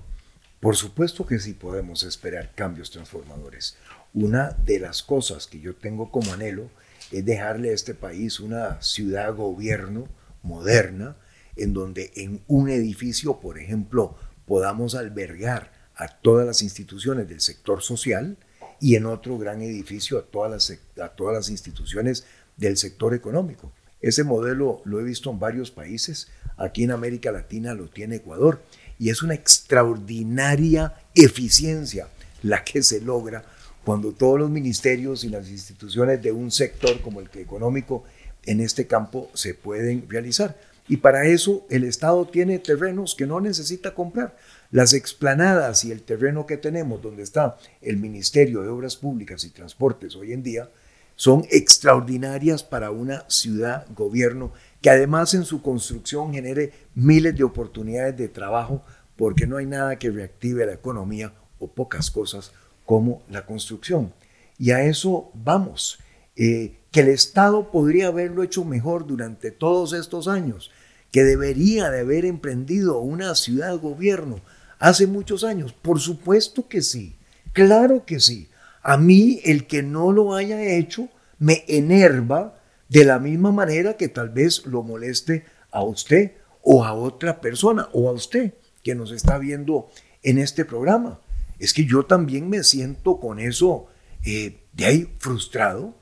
[0.61, 3.77] Por supuesto que sí podemos esperar cambios transformadores.
[4.15, 6.69] Una de las cosas que yo tengo como anhelo
[7.11, 10.07] es dejarle a este país una ciudad-gobierno
[10.43, 11.17] moderna,
[11.57, 17.83] en donde en un edificio, por ejemplo, podamos albergar a todas las instituciones del sector
[17.83, 18.37] social
[18.81, 23.73] y en otro gran edificio a todas las, a todas las instituciones del sector económico.
[24.03, 28.61] Ese modelo lo he visto en varios países, aquí en América Latina lo tiene Ecuador,
[28.99, 32.09] y es una extraordinaria eficiencia
[32.43, 33.45] la que se logra
[33.85, 38.05] cuando todos los ministerios y las instituciones de un sector como el que económico
[38.45, 40.57] en este campo se pueden realizar.
[40.89, 44.37] Y para eso el Estado tiene terrenos que no necesita comprar.
[44.71, 49.51] Las explanadas y el terreno que tenemos donde está el Ministerio de Obras Públicas y
[49.51, 50.71] Transportes hoy en día
[51.15, 58.17] son extraordinarias para una ciudad, gobierno, que además en su construcción genere miles de oportunidades
[58.17, 58.83] de trabajo
[59.17, 62.53] porque no hay nada que reactive la economía o pocas cosas
[62.85, 64.13] como la construcción.
[64.59, 65.99] Y a eso vamos.
[66.37, 70.71] Eh, que el Estado podría haberlo hecho mejor durante todos estos años,
[71.11, 74.41] que debería de haber emprendido una ciudad-gobierno
[74.79, 75.73] hace muchos años.
[75.73, 77.17] Por supuesto que sí,
[77.53, 78.49] claro que sí.
[78.83, 84.09] A mí el que no lo haya hecho me enerva de la misma manera que
[84.09, 89.13] tal vez lo moleste a usted o a otra persona o a usted que nos
[89.13, 89.89] está viendo
[90.23, 91.21] en este programa
[91.63, 93.87] es que yo también me siento con eso
[94.25, 95.95] eh, de ahí frustrado,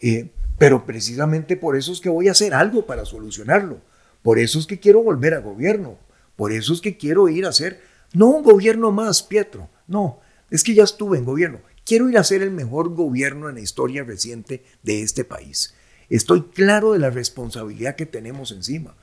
[0.00, 3.82] eh, pero precisamente por eso es que voy a hacer algo para solucionarlo.
[4.22, 5.98] Por eso es que quiero volver a gobierno.
[6.34, 7.82] Por eso es que quiero ir a hacer,
[8.14, 10.20] no un gobierno más, Pietro, no,
[10.50, 11.60] es que ya estuve en gobierno.
[11.84, 15.74] Quiero ir a ser el mejor gobierno en la historia reciente de este país.
[16.08, 18.96] Estoy claro de la responsabilidad que tenemos encima.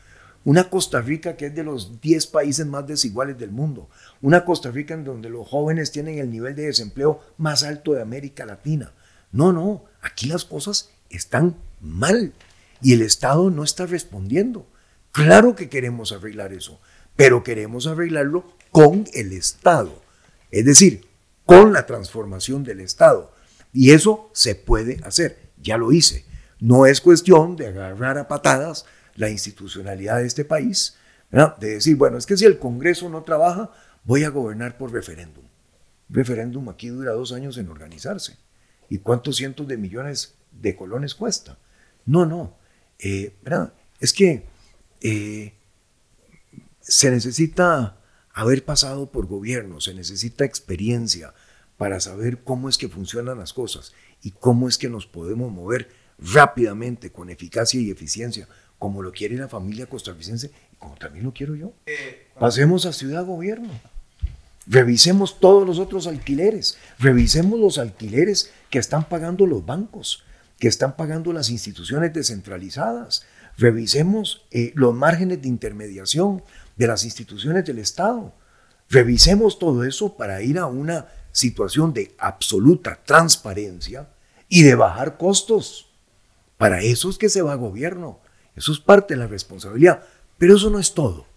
[0.49, 3.88] Una Costa Rica que es de los 10 países más desiguales del mundo.
[4.19, 8.01] Una Costa Rica en donde los jóvenes tienen el nivel de desempleo más alto de
[8.01, 8.91] América Latina.
[9.31, 12.33] No, no, aquí las cosas están mal
[12.81, 14.65] y el Estado no está respondiendo.
[15.12, 16.81] Claro que queremos arreglar eso,
[17.15, 20.01] pero queremos arreglarlo con el Estado,
[20.49, 21.05] es decir,
[21.45, 23.31] con la transformación del Estado.
[23.71, 26.25] Y eso se puede hacer, ya lo hice.
[26.59, 28.88] No es cuestión de agarrar a patadas
[29.19, 30.95] la institucionalidad de este país,
[31.29, 33.69] de decir, bueno, es que si el Congreso no trabaja,
[34.05, 35.43] voy a gobernar por referéndum.
[36.08, 38.38] referéndum aquí dura dos años en organizarse.
[38.88, 41.60] ¿Y cuántos cientos de millones de colones cuesta?
[42.05, 42.58] No, no.
[42.97, 43.36] Eh,
[43.99, 44.45] es que
[45.01, 45.53] eh,
[46.79, 47.97] se necesita
[48.34, 51.34] haber pasado por gobierno, se necesita experiencia
[51.77, 55.89] para saber cómo es que funcionan las cosas y cómo es que nos podemos mover
[56.17, 58.47] rápidamente, con eficacia y eficiencia,
[58.79, 61.73] como lo quiere la familia costarricense y como también lo quiero yo.
[62.39, 63.69] Pasemos a Ciudad Gobierno.
[64.65, 66.77] Revisemos todos los otros alquileres.
[66.97, 70.23] Revisemos los alquileres que están pagando los bancos,
[70.57, 73.25] que están pagando las instituciones descentralizadas.
[73.57, 76.43] Revisemos eh, los márgenes de intermediación
[76.77, 78.33] de las instituciones del Estado.
[78.89, 84.07] Revisemos todo eso para ir a una situación de absoluta transparencia
[84.47, 85.91] y de bajar costos.
[86.57, 88.19] Para eso es que se va a gobierno.
[88.55, 90.03] Eso es parte de la responsabilidad.
[90.38, 91.27] Pero eso no es todo.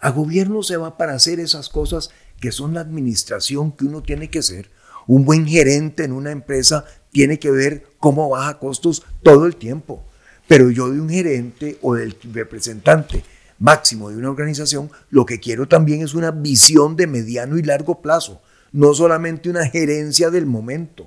[0.00, 4.30] A gobierno se va para hacer esas cosas que son la administración que uno tiene
[4.30, 4.70] que hacer.
[5.06, 10.04] Un buen gerente en una empresa tiene que ver cómo baja costos todo el tiempo.
[10.46, 13.24] Pero yo de un gerente o del representante
[13.58, 18.00] máximo de una organización, lo que quiero también es una visión de mediano y largo
[18.00, 21.06] plazo, no solamente una gerencia del momento.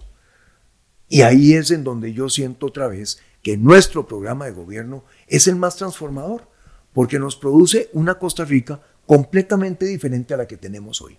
[1.07, 5.47] Y ahí es en donde yo siento otra vez que nuestro programa de gobierno es
[5.47, 6.47] el más transformador,
[6.93, 11.17] porque nos produce una Costa Rica completamente diferente a la que tenemos hoy.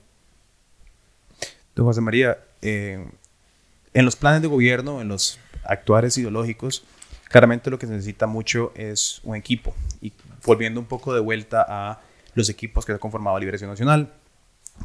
[1.75, 3.07] Don José María, eh,
[3.95, 6.85] en los planes de gobierno, en los actuales ideológicos,
[7.29, 9.75] claramente lo que se necesita mucho es un equipo.
[10.01, 10.13] Y
[10.45, 12.01] volviendo un poco de vuelta a
[12.35, 14.13] los equipos que ha conformado Liberación Nacional,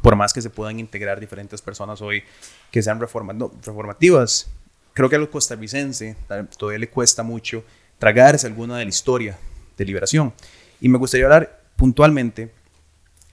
[0.02, 2.22] por más que se puedan integrar diferentes personas hoy
[2.70, 4.50] que sean reformativas,
[4.98, 6.16] creo que a los costarricense
[6.58, 7.62] todavía le cuesta mucho
[8.00, 9.38] tragarse alguna de la historia
[9.76, 10.34] de liberación.
[10.80, 12.52] Y me gustaría hablar puntualmente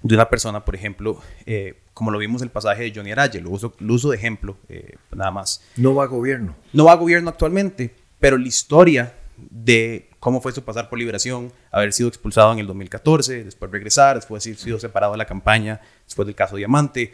[0.03, 3.41] de una persona, por ejemplo, eh, como lo vimos en el pasaje de Johnny Araya,
[3.41, 5.63] lo uso, lo uso de ejemplo, eh, nada más.
[5.75, 6.55] No va a gobierno.
[6.71, 11.51] No va a gobierno actualmente, pero la historia de cómo fue su pasar por liberación,
[11.71, 15.81] haber sido expulsado en el 2014, después regresar, después haber sido separado de la campaña,
[16.05, 17.11] después del caso Diamante.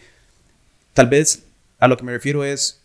[0.93, 1.45] Tal vez
[1.79, 2.80] a lo que me refiero es,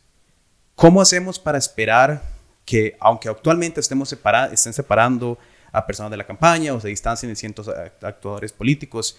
[0.77, 2.23] ¿cómo hacemos para esperar
[2.65, 5.39] que, aunque actualmente estemos separa estén separando
[5.73, 9.19] a personas de la campaña o se distancien de cientos actuadores políticos,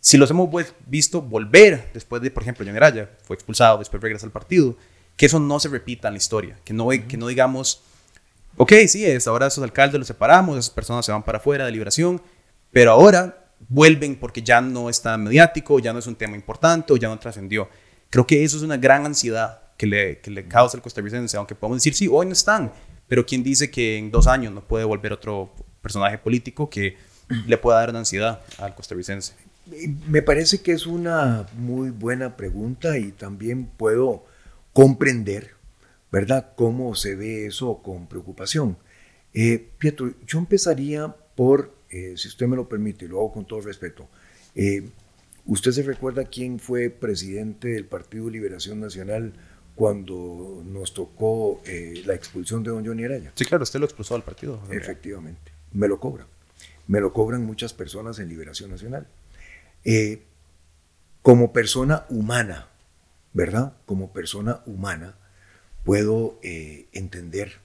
[0.00, 0.48] si los hemos
[0.86, 4.76] visto volver después de, por ejemplo, Johnny Raya fue expulsado, después regresa al partido,
[5.16, 7.82] que eso no se repita en la historia, que no, que no digamos,
[8.56, 11.72] ok, sí, es, ahora esos alcaldes los separamos, esas personas se van para afuera de
[11.72, 12.22] liberación,
[12.70, 16.96] pero ahora vuelven porque ya no está mediático, ya no es un tema importante o
[16.96, 17.68] ya no trascendió.
[18.10, 21.54] Creo que eso es una gran ansiedad que le, que le causa al costarricense, aunque
[21.54, 22.72] podemos decir, sí, hoy no están,
[23.08, 26.96] pero ¿quién dice que en dos años no puede volver otro personaje político que
[27.46, 29.34] le pueda dar una ansiedad al costarricense?
[30.08, 34.24] Me parece que es una muy buena pregunta y también puedo
[34.72, 35.54] comprender,
[36.12, 38.76] ¿verdad?, cómo se ve eso con preocupación.
[39.34, 43.60] Eh, Pietro, yo empezaría por, eh, si usted me lo permite, lo hago con todo
[43.60, 44.08] respeto.
[44.54, 44.88] Eh,
[45.44, 49.32] ¿Usted se recuerda quién fue presidente del Partido Liberación Nacional
[49.76, 51.60] cuando nos tocó
[52.04, 53.32] la expulsión de don Johnny Araya?
[53.36, 54.60] Sí, claro, usted lo expulsó al partido.
[54.70, 56.26] Efectivamente, me lo cobran.
[56.88, 59.06] Me lo cobran muchas personas en Liberación Nacional.
[59.84, 60.22] Eh,
[61.22, 62.68] como persona humana,
[63.32, 63.76] ¿verdad?
[63.86, 65.16] Como persona humana,
[65.84, 67.60] puedo eh, entender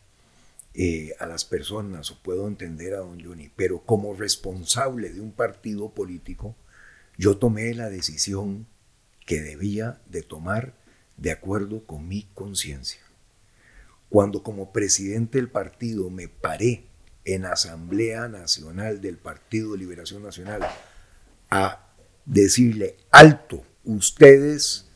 [0.73, 5.31] eh, a las personas o puedo entender a don Johnny, pero como responsable de un
[5.31, 6.55] partido político,
[7.17, 8.67] yo tomé la decisión
[9.25, 10.73] que debía de tomar
[11.21, 12.99] de acuerdo con mi conciencia.
[14.09, 16.83] Cuando como presidente del partido me paré
[17.23, 20.61] en Asamblea Nacional del Partido de Liberación Nacional
[21.51, 21.87] a
[22.25, 24.87] decirle, alto, ustedes,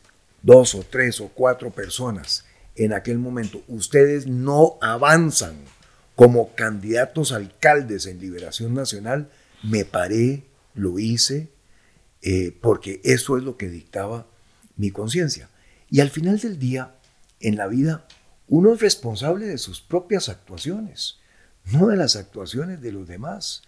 [0.42, 5.54] dos o tres o cuatro personas en aquel momento, ustedes no avanzan
[6.16, 9.30] como candidatos alcaldes en Liberación Nacional,
[9.62, 10.42] me paré,
[10.74, 11.48] lo hice,
[12.20, 14.26] eh, porque eso es lo que dictaba
[14.76, 15.48] mi conciencia.
[15.88, 16.96] Y al final del día,
[17.40, 18.06] en la vida,
[18.48, 21.18] uno es responsable de sus propias actuaciones,
[21.64, 23.62] no de las actuaciones de los demás.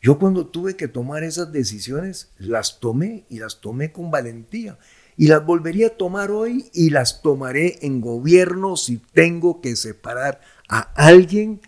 [0.00, 4.78] Yo cuando tuve que tomar esas decisiones, las tomé y las tomé con valentía.
[5.16, 10.40] Y las volvería a tomar hoy y las tomaré en gobierno si tengo que separar
[10.68, 11.60] a alguien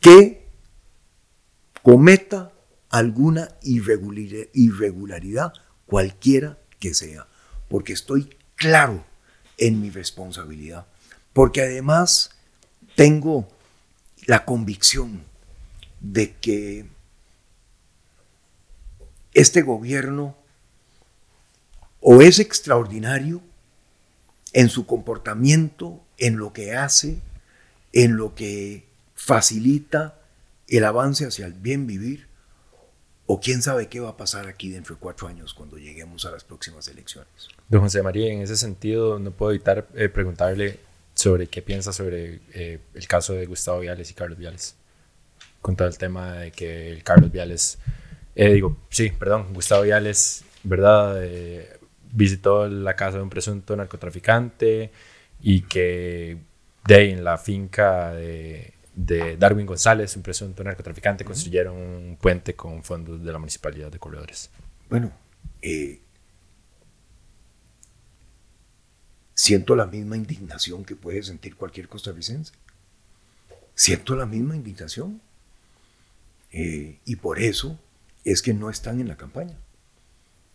[0.00, 0.46] que
[1.82, 2.52] cometa
[2.90, 5.52] alguna irregularidad,
[5.86, 7.28] cualquiera que sea.
[7.68, 9.04] Porque estoy claro
[9.58, 10.86] en mi responsabilidad.
[11.32, 12.30] Porque además
[12.94, 13.48] tengo
[14.26, 15.22] la convicción
[16.00, 16.86] de que
[19.34, 20.36] este gobierno
[22.00, 23.42] o es extraordinario
[24.52, 27.20] en su comportamiento, en lo que hace,
[27.92, 30.18] en lo que facilita
[30.68, 32.26] el avance hacia el bien vivir,
[33.26, 36.30] o quién sabe qué va a pasar aquí dentro de cuatro años cuando lleguemos a
[36.30, 37.48] las próximas elecciones.
[37.68, 40.78] Don José María, en ese sentido no puedo evitar eh, preguntarle
[41.14, 44.76] sobre qué piensa sobre eh, el caso de Gustavo Viales y Carlos Viales.
[45.60, 47.78] Con todo el tema de que el Carlos Viales,
[48.34, 51.24] eh, digo, sí, perdón, Gustavo Viales, ¿verdad?
[51.24, 51.78] Eh,
[52.12, 54.92] visitó la casa de un presunto narcotraficante
[55.40, 56.38] y que
[56.86, 62.54] de ahí en la finca de, de Darwin González, un presunto narcotraficante, construyeron un puente
[62.54, 64.50] con fondos de la Municipalidad de Corredores.
[64.88, 65.12] Bueno,
[65.62, 66.00] eh,
[69.36, 72.52] siento la misma indignación que puede sentir cualquier costarricense.
[73.74, 75.20] Siento la misma indignación.
[76.50, 77.78] Eh, y por eso
[78.24, 79.56] es que no están en la campaña.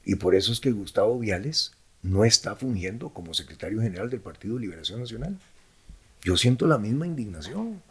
[0.04, 4.56] Y por eso es que Gustavo Viales no está fungiendo como secretario general del Partido
[4.56, 5.38] de Liberación Nacional.
[6.24, 7.84] Yo siento la misma indignación.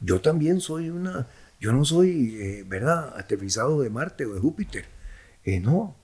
[0.00, 1.28] Yo también soy una,
[1.60, 4.86] yo no soy, eh, ¿verdad?, aterrizado de Marte o de Júpiter.
[5.44, 5.94] Eh, no,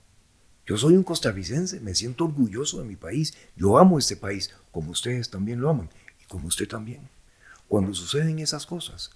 [0.71, 3.33] yo soy un costarricense, me siento orgulloso de mi país.
[3.57, 5.89] Yo amo este país, como ustedes también lo aman,
[6.23, 7.09] y como usted también.
[7.67, 9.11] Cuando suceden esas cosas,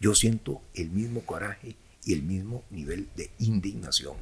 [0.00, 4.16] yo siento el mismo coraje y el mismo nivel de indignación.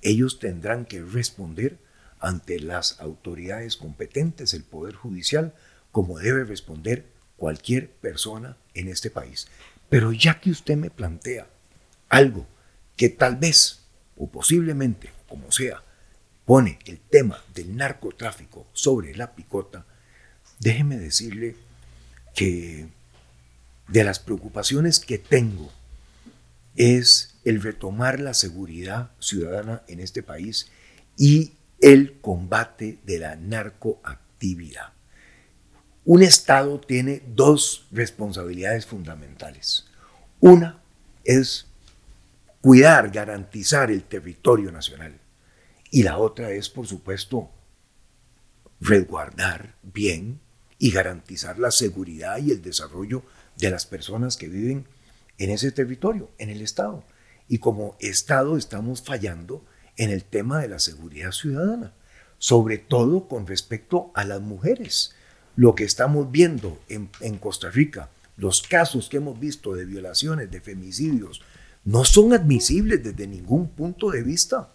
[0.00, 1.80] Ellos tendrán que responder
[2.20, 5.52] ante las autoridades competentes, el Poder Judicial,
[5.90, 7.04] como debe responder
[7.36, 9.48] cualquier persona en este país.
[9.88, 11.48] Pero ya que usted me plantea
[12.08, 12.46] algo
[12.96, 13.80] que tal vez
[14.16, 15.82] o posiblemente, como sea,
[16.44, 19.86] pone el tema del narcotráfico sobre la picota,
[20.58, 21.56] déjeme decirle
[22.34, 22.88] que
[23.88, 25.70] de las preocupaciones que tengo
[26.76, 30.70] es el retomar la seguridad ciudadana en este país
[31.16, 34.92] y el combate de la narcoactividad.
[36.04, 39.86] Un Estado tiene dos responsabilidades fundamentales.
[40.40, 40.80] Una
[41.24, 41.66] es
[42.60, 45.21] cuidar, garantizar el territorio nacional.
[45.92, 47.50] Y la otra es, por supuesto,
[48.80, 50.40] resguardar bien
[50.78, 53.22] y garantizar la seguridad y el desarrollo
[53.58, 54.86] de las personas que viven
[55.36, 57.04] en ese territorio, en el Estado.
[57.46, 59.66] Y como Estado estamos fallando
[59.98, 61.92] en el tema de la seguridad ciudadana,
[62.38, 65.14] sobre todo con respecto a las mujeres.
[65.56, 70.50] Lo que estamos viendo en, en Costa Rica, los casos que hemos visto de violaciones,
[70.50, 71.42] de femicidios,
[71.84, 74.72] no son admisibles desde ningún punto de vista.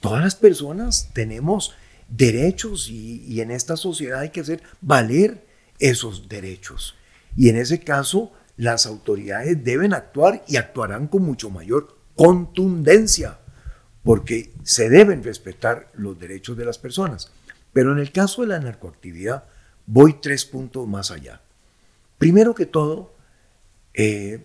[0.00, 1.74] Todas las personas tenemos
[2.08, 5.44] derechos y, en esta sociedad hay que hacer valer
[5.78, 6.96] esos derechos.
[7.36, 13.38] Y en ese caso, las autoridades deben actuar y actuarán con mucho mayor contundencia,
[14.02, 17.30] porque se deben respetar los derechos de las personas.
[17.72, 19.44] Pero en el caso de la narcoactividad,
[19.86, 21.40] voy tres puntos más allá.
[22.16, 23.12] Primero que todo,
[23.94, 24.44] eh,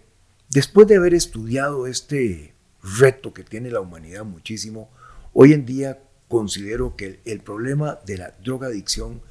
[0.50, 4.92] después de haber estudiado este reto que tiene la humanidad muchísimo,
[5.34, 9.22] hoy en día considero que el, problema de la drogadicción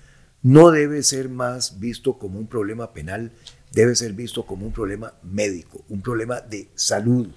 [0.42, 3.32] no debe ser más visto como un problema penal,
[3.72, 7.28] debe ser visto como un problema médico, un problema de salud.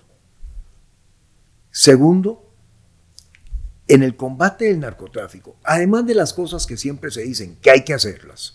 [1.71, 2.51] Segundo,
[3.87, 7.83] en el combate del narcotráfico, además de las cosas que siempre se dicen que hay
[7.83, 8.53] que hacerlas,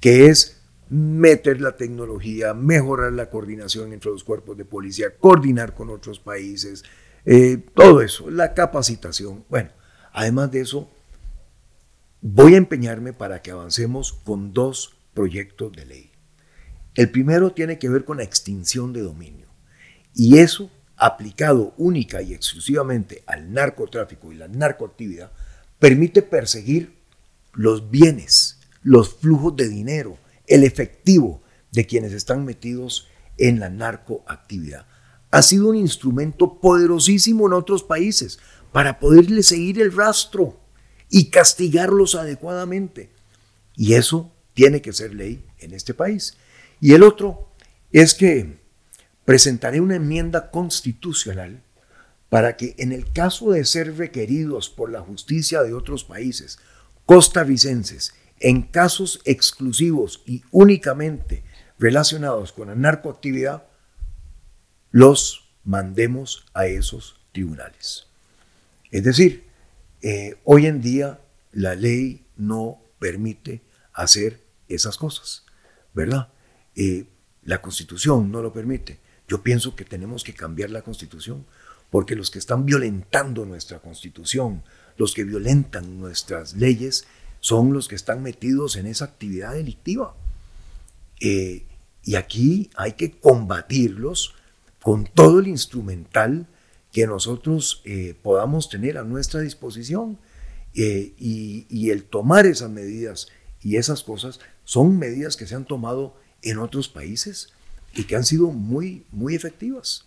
[0.00, 5.90] que es meter la tecnología, mejorar la coordinación entre los cuerpos de policía, coordinar con
[5.90, 6.84] otros países,
[7.24, 9.44] eh, todo eso, la capacitación.
[9.48, 9.70] Bueno,
[10.12, 10.90] además de eso,
[12.20, 16.10] voy a empeñarme para que avancemos con dos proyectos de ley.
[16.94, 19.46] El primero tiene que ver con la extinción de dominio.
[20.14, 25.30] Y eso, aplicado única y exclusivamente al narcotráfico y la narcoactividad,
[25.78, 26.98] permite perseguir
[27.52, 34.86] los bienes, los flujos de dinero, el efectivo de quienes están metidos en la narcoactividad.
[35.30, 38.38] Ha sido un instrumento poderosísimo en otros países
[38.72, 40.58] para poderle seguir el rastro
[41.10, 43.10] y castigarlos adecuadamente.
[43.76, 46.36] Y eso tiene que ser ley en este país.
[46.80, 47.48] Y el otro
[47.92, 48.58] es que
[49.24, 51.62] presentaré una enmienda constitucional
[52.28, 56.58] para que en el caso de ser requeridos por la justicia de otros países
[57.06, 61.42] costarricenses, en casos exclusivos y únicamente
[61.78, 63.64] relacionados con la narcoactividad,
[64.90, 68.06] los mandemos a esos tribunales.
[68.90, 69.44] Es decir,
[70.02, 71.20] eh, hoy en día
[71.52, 73.62] la ley no permite
[73.92, 75.44] hacer esas cosas,
[75.94, 76.28] ¿verdad?
[76.74, 77.06] Eh,
[77.44, 78.98] la constitución no lo permite.
[79.26, 81.46] Yo pienso que tenemos que cambiar la constitución,
[81.90, 84.62] porque los que están violentando nuestra constitución,
[84.96, 87.06] los que violentan nuestras leyes,
[87.40, 90.14] son los que están metidos en esa actividad delictiva.
[91.20, 91.66] Eh,
[92.04, 94.34] y aquí hay que combatirlos
[94.88, 96.46] con todo el instrumental
[96.92, 100.18] que nosotros eh, podamos tener a nuestra disposición.
[100.74, 103.28] Eh, y, el tomar esas medidas
[103.60, 107.52] y esas cosas son medidas que se han tomado en otros países
[107.92, 110.06] y que han sido muy, muy efectivas.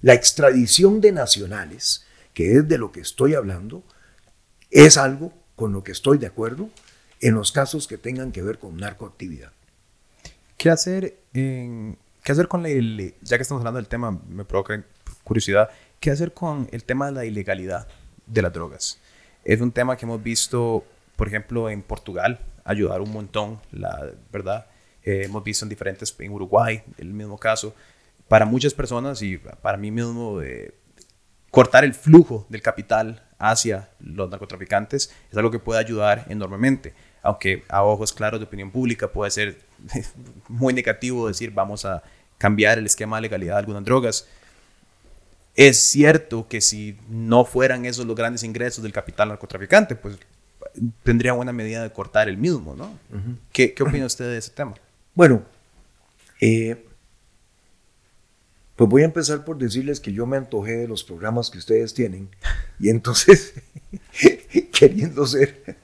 [0.00, 3.84] La extradición de nacionales, que es de lo que estoy hablando,
[4.70, 6.70] es algo con lo que estoy de acuerdo
[7.20, 9.52] en los casos que tengan que ver con narcoactividad.
[10.56, 14.82] ¿Qué hacer, en, ¿Qué hacer con la ya que estamos hablando del tema, me provoca
[15.24, 15.68] curiosidad,
[16.00, 17.86] qué hacer con el tema de la ilegalidad
[18.26, 18.98] de las drogas?
[19.44, 24.64] Es un tema que hemos visto, por ejemplo, en Portugal, ayudar un montón, la verdad.
[25.02, 27.74] Eh, hemos visto en diferentes, en Uruguay, el mismo caso.
[28.26, 30.72] Para muchas personas y para mí mismo, eh,
[31.50, 36.94] cortar el flujo del capital hacia los narcotraficantes es algo que puede ayudar enormemente.
[37.22, 39.60] Aunque a ojos claros de opinión pública puede ser
[40.48, 42.02] muy negativo decir vamos a
[42.38, 44.26] cambiar el esquema de legalidad de algunas drogas.
[45.54, 50.18] Es cierto que si no fueran esos los grandes ingresos del capital narcotraficante, pues
[51.02, 52.98] tendría buena medida de cortar el mismo, ¿no?
[53.52, 54.74] ¿Qué, ¿Qué opina usted de ese tema?
[55.14, 55.44] Bueno,
[56.40, 56.84] eh,
[58.76, 61.94] pues voy a empezar por decirles que yo me antojé de los programas que ustedes
[61.94, 62.28] tienen
[62.80, 63.54] y entonces,
[64.72, 65.76] queriendo ser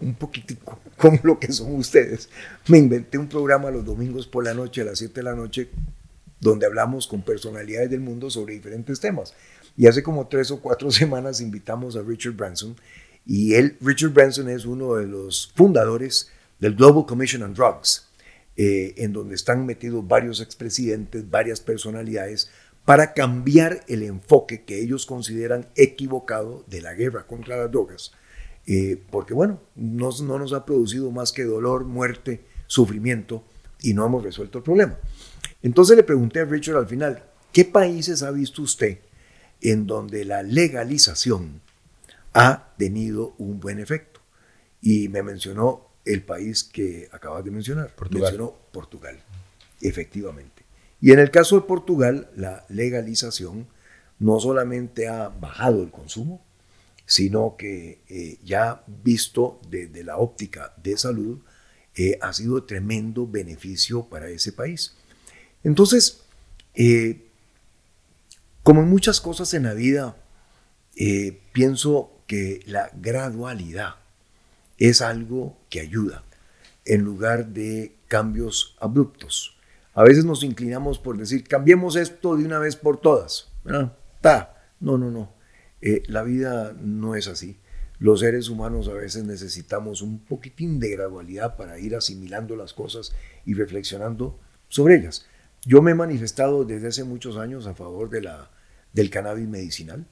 [0.00, 2.28] un poquitico como lo que son ustedes,
[2.68, 5.68] me inventé un programa los domingos por la noche, a las 7 de la noche,
[6.38, 9.34] donde hablamos con personalidades del mundo sobre diferentes temas.
[9.76, 12.76] Y hace como tres o cuatro semanas invitamos a Richard Branson
[13.26, 16.30] y él, Richard Branson es uno de los fundadores
[16.60, 18.08] del Global Commission on Drugs,
[18.56, 22.48] eh, en donde están metidos varios expresidentes, varias personalidades,
[22.84, 28.12] para cambiar el enfoque que ellos consideran equivocado de la guerra contra las drogas.
[28.66, 33.44] Eh, porque bueno, no, no nos ha producido más que dolor, muerte, sufrimiento
[33.80, 34.98] y no hemos resuelto el problema.
[35.62, 38.98] Entonces le pregunté a Richard al final, ¿qué países ha visto usted
[39.60, 41.60] en donde la legalización
[42.34, 44.20] ha tenido un buen efecto?
[44.80, 47.94] Y me mencionó el país que acabas de mencionar.
[47.94, 48.22] Portugal.
[48.22, 49.22] Mencionó Portugal,
[49.80, 50.62] efectivamente.
[51.00, 53.66] Y en el caso de Portugal, la legalización
[54.18, 56.44] no solamente ha bajado el consumo,
[57.12, 61.40] sino que eh, ya visto desde la óptica de salud,
[61.94, 64.96] eh, ha sido tremendo beneficio para ese país.
[65.62, 66.22] Entonces,
[66.72, 67.26] eh,
[68.62, 70.16] como en muchas cosas en la vida,
[71.52, 73.96] pienso que la gradualidad
[74.78, 76.24] es algo que ayuda
[76.86, 79.58] en lugar de cambios abruptos.
[79.92, 83.52] A veces nos inclinamos por decir, cambiemos esto de una vez por todas.
[84.22, 84.64] Ta.
[84.80, 85.41] No, no, no.
[85.82, 87.58] Eh, la vida no es así.
[87.98, 93.12] Los seres humanos a veces necesitamos un poquitín de gradualidad para ir asimilando las cosas
[93.44, 95.26] y reflexionando sobre ellas.
[95.64, 98.50] Yo me he manifestado desde hace muchos años a favor de la,
[98.92, 100.06] del cannabis medicinal.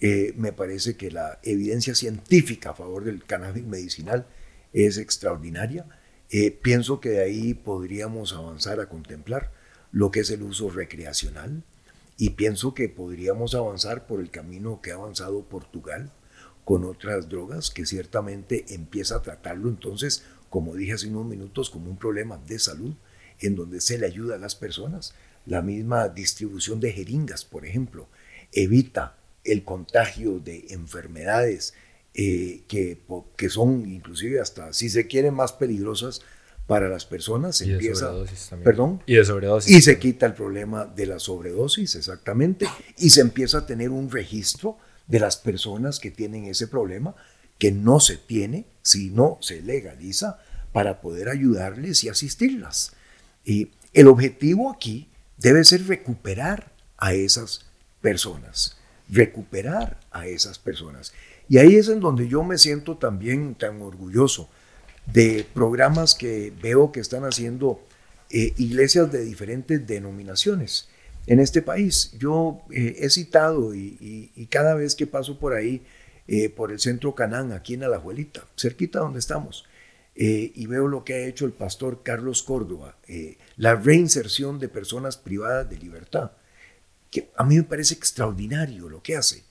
[0.00, 4.26] Eh, me parece que la evidencia científica a favor del cannabis medicinal
[4.72, 5.86] es extraordinaria.
[6.30, 9.52] Eh, pienso que de ahí podríamos avanzar a contemplar
[9.92, 11.62] lo que es el uso recreacional
[12.22, 16.12] y pienso que podríamos avanzar por el camino que ha avanzado Portugal
[16.64, 21.90] con otras drogas que ciertamente empieza a tratarlo entonces, como dije hace unos minutos, como
[21.90, 22.94] un problema de salud
[23.40, 25.14] en donde se le ayuda a las personas.
[25.46, 28.06] La misma distribución de jeringas, por ejemplo,
[28.52, 31.74] evita el contagio de enfermedades
[32.14, 33.00] eh, que,
[33.36, 36.22] que son inclusive hasta, si se quieren, más peligrosas
[36.66, 37.60] para las personas.
[37.60, 38.64] Y de empieza, sobredosis también.
[38.64, 39.02] Perdón.
[39.06, 39.72] Y de sobredosis.
[39.72, 42.66] Y se quita el problema de la sobredosis, exactamente,
[42.98, 47.14] y se empieza a tener un registro de las personas que tienen ese problema,
[47.58, 50.40] que no se tiene si no se legaliza
[50.72, 52.94] para poder ayudarles y asistirlas.
[53.44, 55.08] Y el objetivo aquí
[55.38, 57.66] debe ser recuperar a esas
[58.00, 58.76] personas,
[59.08, 61.12] recuperar a esas personas.
[61.48, 64.48] Y ahí es en donde yo me siento también tan orgulloso
[65.06, 67.80] de programas que veo que están haciendo
[68.34, 70.88] eh, iglesias de diferentes denominaciones
[71.26, 72.12] en este país.
[72.18, 75.82] Yo eh, he citado y, cada vez que paso por ahí,
[76.28, 79.66] eh, por el centro Canán, aquí en Alajuelita, cerquita donde estamos,
[80.14, 82.96] y veo lo que ha hecho el pastor Carlos Córdoba,
[83.56, 86.32] la reinserción de personas privadas de libertad,
[87.10, 89.42] que a mí me parece extraordinario lo que hace.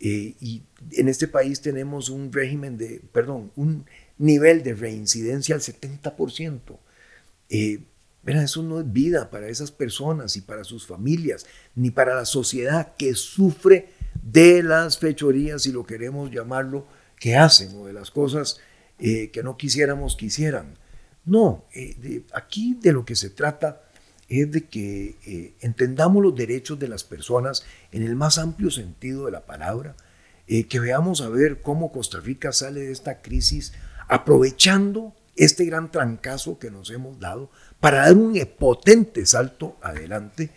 [0.00, 3.84] Y en este país tenemos un régimen de, perdón, un
[4.18, 6.78] nivel de reincidencia al 70%.
[7.50, 7.80] Eh,
[8.22, 12.24] verá, eso no es vida para esas personas y para sus familias, ni para la
[12.24, 13.90] sociedad que sufre
[14.22, 16.86] de las fechorías, si lo queremos llamarlo,
[17.18, 18.60] que hacen o de las cosas
[18.98, 20.74] eh, que no quisiéramos que hicieran.
[21.24, 23.82] No, eh, aquí de lo que se trata
[24.28, 29.26] es de que eh, entendamos los derechos de las personas en el más amplio sentido
[29.26, 29.96] de la palabra,
[30.70, 33.74] que veamos a ver cómo Costa Rica sale de esta crisis
[34.08, 40.50] aprovechando este gran trancazo que nos hemos dado para dar un potente salto adelante,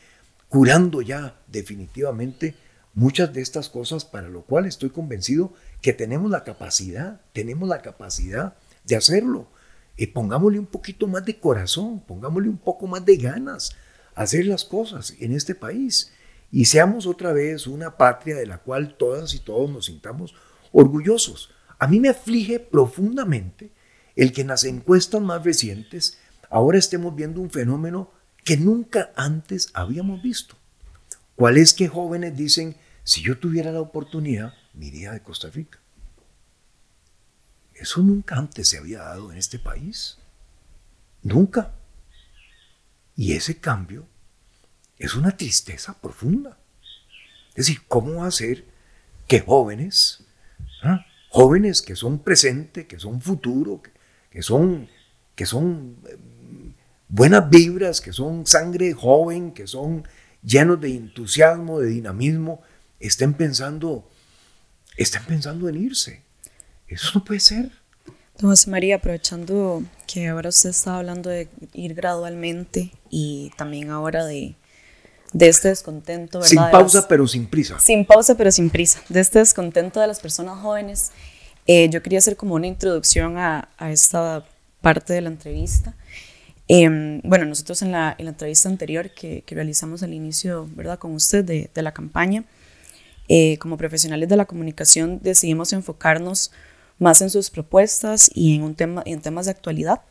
[0.49, 2.55] curando ya definitivamente
[2.93, 7.81] muchas de estas cosas para lo cual estoy convencido que tenemos la capacidad, tenemos la
[7.81, 9.47] capacidad de hacerlo.
[9.97, 13.75] Y pongámosle un poquito más de corazón, pongámosle un poco más de ganas
[14.15, 16.11] a hacer las cosas en este país
[16.51, 20.35] y seamos otra vez una patria de la cual todas y todos nos sintamos
[20.71, 21.51] orgullosos.
[21.81, 23.71] A mí me aflige profundamente
[24.15, 26.19] el que en las encuestas más recientes
[26.51, 28.11] ahora estemos viendo un fenómeno
[28.43, 30.55] que nunca antes habíamos visto.
[31.35, 35.79] ¿Cuál es que jóvenes dicen, si yo tuviera la oportunidad, me iría de Costa Rica?
[37.73, 40.19] Eso nunca antes se había dado en este país.
[41.23, 41.73] Nunca.
[43.15, 44.05] Y ese cambio
[44.99, 46.59] es una tristeza profunda.
[47.55, 48.65] Es decir, ¿cómo hacer
[49.27, 50.23] que jóvenes,
[50.83, 53.81] ah, jóvenes que son presente, que son futuro,
[54.29, 54.89] que, son,
[55.33, 56.17] que son eh,
[57.07, 60.03] buenas vibras, que son sangre joven, que son
[60.43, 62.61] llenos de entusiasmo, de dinamismo,
[62.99, 64.09] estén pensando,
[64.97, 66.21] estén pensando en irse?
[66.89, 67.71] Eso no puede ser.
[68.37, 74.25] Don José María, aprovechando que ahora usted está hablando de ir gradualmente y también ahora
[74.25, 74.55] de
[75.33, 76.49] de este descontento, ¿verdad?
[76.49, 77.79] Sin pausa, pero sin prisa.
[77.79, 79.01] Sin pausa, pero sin prisa.
[79.09, 81.11] De este descontento de las personas jóvenes,
[81.67, 84.45] eh, yo quería hacer como una introducción a, a esta
[84.81, 85.95] parte de la entrevista.
[86.67, 90.99] Em, bueno, nosotros en la, en la entrevista anterior que, que, realizamos al inicio, ¿verdad?
[90.99, 92.45] Con usted de, de la campaña,
[93.27, 96.51] eh, como profesionales de la comunicación decidimos enfocarnos
[96.99, 100.01] más en sus propuestas y en, un tema, en temas de actualidad,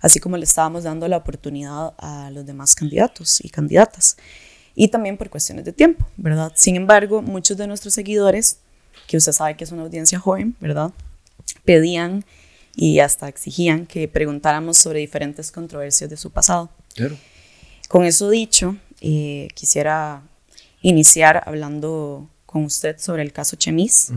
[0.00, 4.16] así como le estábamos dando la oportunidad a los demás candidatos y candidatas
[4.74, 6.52] y también por cuestiones de tiempo, ¿verdad?
[6.54, 8.58] Sin embargo, muchos de nuestros seguidores,
[9.06, 10.92] que usted sabe que es una audiencia joven, ¿verdad?
[11.64, 12.24] Pedían
[12.74, 16.70] y hasta exigían que preguntáramos sobre diferentes controversias de su pasado.
[16.94, 17.16] Claro.
[17.88, 20.22] Con eso dicho, eh, quisiera
[20.82, 24.10] iniciar hablando con usted sobre el caso Chemis.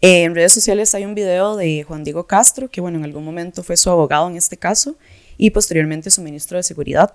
[0.00, 3.24] Eh, en redes sociales hay un video de Juan Diego Castro, que bueno, en algún
[3.24, 4.96] momento fue su abogado en este caso
[5.38, 7.14] y posteriormente su ministro de Seguridad.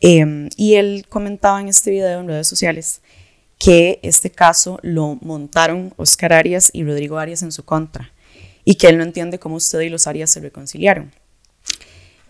[0.00, 3.00] Em, y él comentaba en este video en redes sociales
[3.58, 8.12] que este caso lo montaron Oscar Arias y Rodrigo Arias en su contra
[8.64, 11.10] y que él no entiende cómo usted y los Arias se reconciliaron.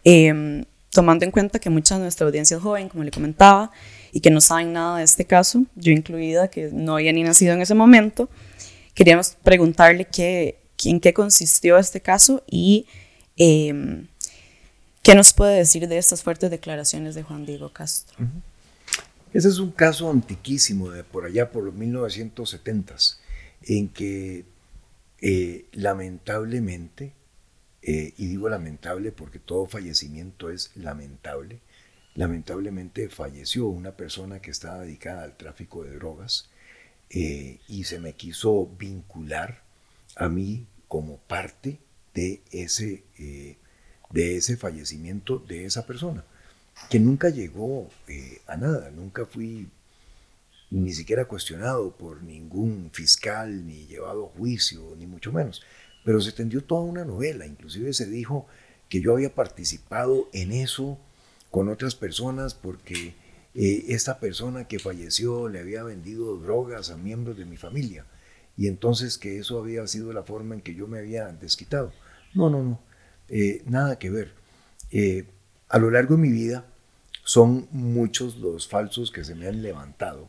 [0.05, 3.71] Em, tomando en cuenta que mucha de nuestra audiencia es joven, como le comentaba,
[4.13, 7.53] y que no saben nada de este caso, yo incluida, que no había ni nacido
[7.53, 8.31] en ese momento,
[8.95, 12.87] queríamos preguntarle qué, en qué consistió este caso y
[13.37, 14.07] eh,
[15.03, 18.17] ¿Qué nos puede decir de estas fuertes declaraciones de Juan Diego Castro?
[19.33, 23.19] Ese es un caso antiquísimo, de por allá por los 1970s,
[23.63, 24.45] en que
[25.21, 27.13] eh, lamentablemente,
[27.83, 31.61] eh, y digo lamentable porque todo fallecimiento es lamentable,
[32.15, 36.49] lamentablemente falleció una persona que estaba dedicada al tráfico de drogas
[37.11, 39.63] eh, y se me quiso vincular
[40.17, 41.79] a mí como parte
[42.15, 43.05] de ese
[44.11, 46.25] de ese fallecimiento de esa persona,
[46.91, 49.69] que nunca llegó eh, a nada, nunca fui
[50.71, 55.63] ni siquiera cuestionado por ningún fiscal, ni llevado a juicio, ni mucho menos.
[56.05, 58.47] Pero se tendió toda una novela, inclusive se dijo
[58.89, 60.99] que yo había participado en eso
[61.51, 63.15] con otras personas porque
[63.55, 68.05] eh, esta persona que falleció le había vendido drogas a miembros de mi familia
[68.57, 71.93] y entonces que eso había sido la forma en que yo me había desquitado.
[72.35, 72.81] No, no, no.
[73.29, 74.33] Eh, nada que ver.
[74.91, 75.25] Eh,
[75.69, 76.67] a lo largo de mi vida
[77.25, 80.29] son muchos los falsos que se me han levantado.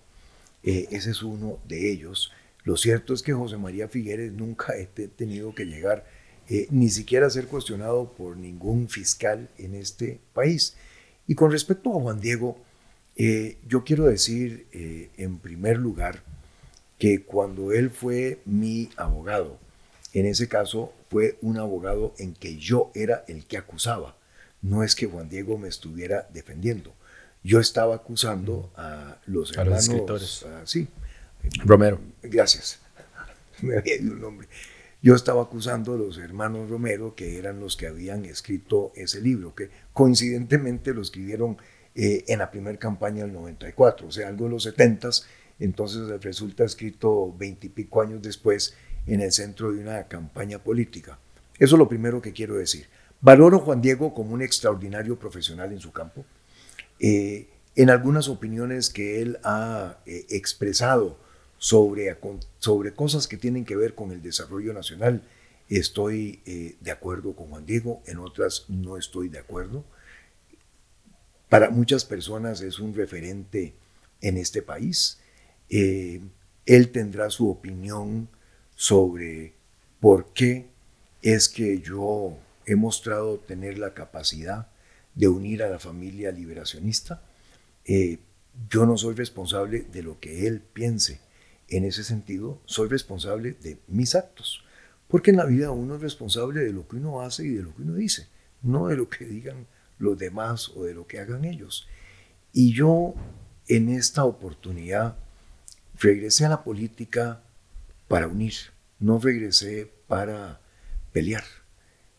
[0.63, 2.31] Eh, ese es uno de ellos.
[2.63, 6.05] Lo cierto es que José María Figueres nunca he tenido que llegar
[6.71, 10.75] ni siquiera a ser cuestionado por ningún fiscal en este país.
[11.27, 12.57] Y con respecto a Juan Diego,
[13.67, 16.23] yo quiero decir en primer lugar
[16.97, 19.59] que cuando él fue mi abogado,
[20.13, 24.15] en ese caso fue un abogado en que yo era el que acusaba.
[24.61, 26.93] No es que Juan Diego me estuviera defendiendo.
[27.43, 29.73] Yo estaba acusando a los hermanos.
[29.73, 30.45] los escritores.
[30.65, 30.87] sí.
[31.63, 31.99] Romero.
[32.21, 32.79] Gracias.
[33.61, 34.47] Me había ido el nombre.
[35.01, 39.55] Yo estaba acusando a los hermanos Romero, que eran los que habían escrito ese libro,
[39.55, 41.57] que coincidentemente lo escribieron
[41.95, 45.09] eh, en la primera campaña del 94, o sea, algo de los 70
[45.59, 48.75] entonces resulta escrito veintipico años después
[49.09, 51.19] en el centro de una campaña política.
[51.57, 52.87] Eso es lo primero que quiero decir.
[53.21, 56.25] Valoro a Juan Diego como un extraordinario profesional en su campo.
[56.99, 61.17] Eh, en algunas opiniones que él ha eh, expresado
[61.57, 62.15] sobre,
[62.59, 65.23] sobre cosas que tienen que ver con el desarrollo nacional,
[65.69, 69.83] estoy eh, de acuerdo con Juan Diego, en otras no estoy de acuerdo.
[71.49, 73.73] Para muchas personas es un referente
[74.21, 75.19] en este país.
[75.69, 76.21] Eh,
[76.65, 78.29] él tendrá su opinión
[78.79, 79.55] sobre
[79.99, 80.69] por qué
[81.21, 84.69] es que yo he mostrado tener la capacidad
[85.15, 87.21] de unir a la familia liberacionista.
[87.83, 88.19] Eh,
[88.69, 91.19] yo no soy responsable de lo que él piense.
[91.67, 94.63] En ese sentido, soy responsable de mis actos.
[95.09, 97.75] Porque en la vida uno es responsable de lo que uno hace y de lo
[97.75, 98.29] que uno dice,
[98.61, 99.67] no de lo que digan
[99.97, 101.85] los demás o de lo que hagan ellos.
[102.53, 103.13] Y yo
[103.67, 105.17] en esta oportunidad
[105.99, 107.43] regresé a la política
[108.09, 108.55] para unir,
[108.99, 110.59] no regresé para
[111.13, 111.45] pelear.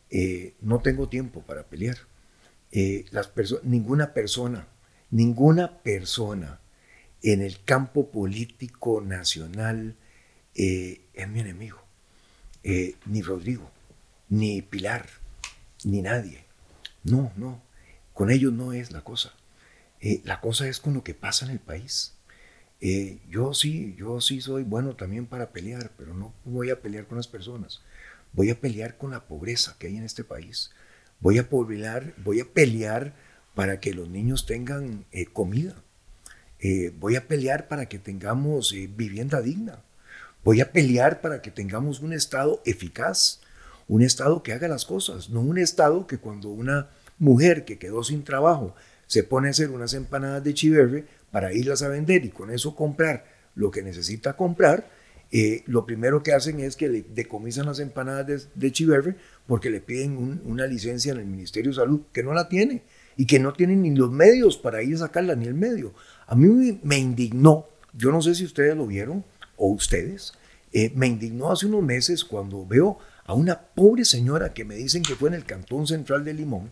[0.08, 1.98] Eh, no tengo tiempo para pelear.
[2.72, 3.30] Eh, las
[3.64, 4.68] ninguna persona,
[5.10, 6.60] ninguna persona
[7.22, 9.96] en el campo político nacional
[10.54, 11.84] eh, es mi enemigo.
[12.62, 13.70] ni Rodrigo,
[14.28, 15.06] ni Pilar,
[15.84, 16.44] ni nadie.
[17.02, 17.60] No, no.
[18.14, 19.34] Con ellos no es la cosa.
[20.24, 22.14] la cosa es con lo que pasa en el país.
[23.28, 27.16] Yo sí, yo sí soy bueno también para pelear, pero no voy a pelear con
[27.16, 27.82] las personas.
[28.32, 30.70] Voy a pelear con la pobreza que hay en este país.
[31.20, 33.14] Voy a pelear, voy a pelear
[33.54, 35.74] para que los niños tengan eh, comida.
[36.60, 39.82] Eh, voy a pelear para que tengamos eh, vivienda digna.
[40.44, 43.40] Voy a pelear para que tengamos un Estado eficaz,
[43.88, 48.02] un Estado que haga las cosas, no un Estado que cuando una mujer que quedó
[48.02, 48.74] sin trabajo
[49.06, 52.74] se pone a hacer unas empanadas de chiverre para irlas a vender y con eso
[52.74, 53.24] comprar
[53.54, 54.88] lo que necesita comprar,
[55.32, 59.16] eh, lo primero que hacen es que le decomisan las empanadas de, de Chiverre
[59.46, 62.82] porque le piden una licencia en el Ministerio de Salud que no la tiene
[63.16, 65.92] y que no tiene ni los medios para ir a sacarla ni el medio.
[66.26, 69.24] A mí me, indignó, yo no sé si ustedes lo vieron
[69.56, 70.32] o ustedes,
[70.72, 75.02] eh, me indignó hace unos meses cuando veo a una pobre señora que me dicen
[75.02, 76.70] que fue en el Cantón Central de Limón,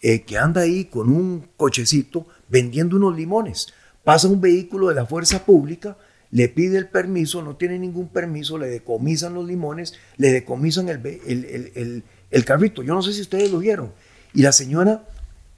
[0.00, 3.72] eh, que anda ahí con un cochecito vendiendo unos limones.
[4.04, 5.96] Pasa un vehículo de la fuerza pública
[6.34, 12.02] le pide el permiso, no tiene ningún permiso, le decomisan los limones, le decomisan el,
[12.28, 12.82] el, carrito.
[12.82, 13.92] Yo no sé si ustedes lo vieron.
[14.32, 15.06] Y la señora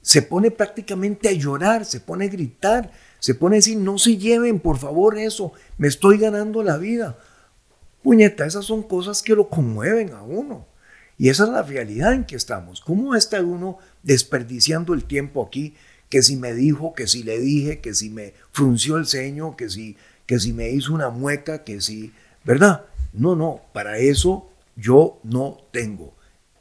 [0.03, 4.17] se pone prácticamente a llorar, se pone a gritar, se pone a decir, no se
[4.17, 7.17] lleven, por favor, eso, me estoy ganando la vida.
[8.03, 10.67] Puñeta, esas son cosas que lo conmueven a uno.
[11.17, 12.81] Y esa es la realidad en que estamos.
[12.81, 15.73] ¿Cómo está uno desperdiciando el tiempo aquí?
[16.09, 19.69] Que si me dijo, que si le dije, que si me frunció el ceño, que
[19.69, 19.97] si
[20.27, 22.85] que si me hizo una mueca, que si, ¿verdad?
[23.13, 26.13] No, no, para eso yo no tengo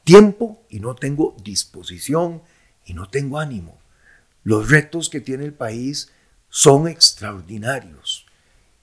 [0.05, 2.43] tiempo y no tengo disposición
[2.87, 3.77] y no tengo ánimo.
[4.45, 6.13] Los retos que tiene el país
[6.49, 8.25] son extraordinarios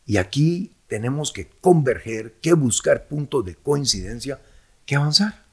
[0.06, 4.42] y aquí tenemos que converger, que buscar puntos de coincidencia,
[4.86, 5.46] que avanzar.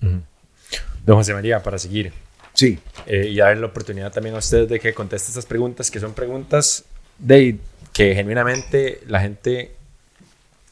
[0.00, 2.12] Don José María, para seguir.
[2.58, 2.76] Sí.
[3.06, 6.12] Eh, y dar la oportunidad también a ustedes de que conteste estas preguntas, que son
[6.12, 6.82] preguntas
[7.16, 7.56] de
[7.92, 9.76] que genuinamente la gente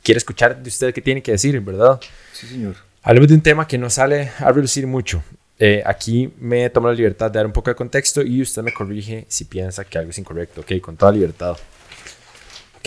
[0.03, 2.01] quiere escuchar de usted qué tiene que decir, ¿verdad?
[2.33, 2.75] Sí, señor.
[3.05, 5.23] Hablemos de un tema que no sale a relucir mucho.
[5.61, 8.75] Eh, aquí me tomo la libertad de dar un poco de contexto y usted me
[8.75, 10.63] corrige si piensa que algo es incorrecto.
[10.63, 11.57] Ok, con toda libertad.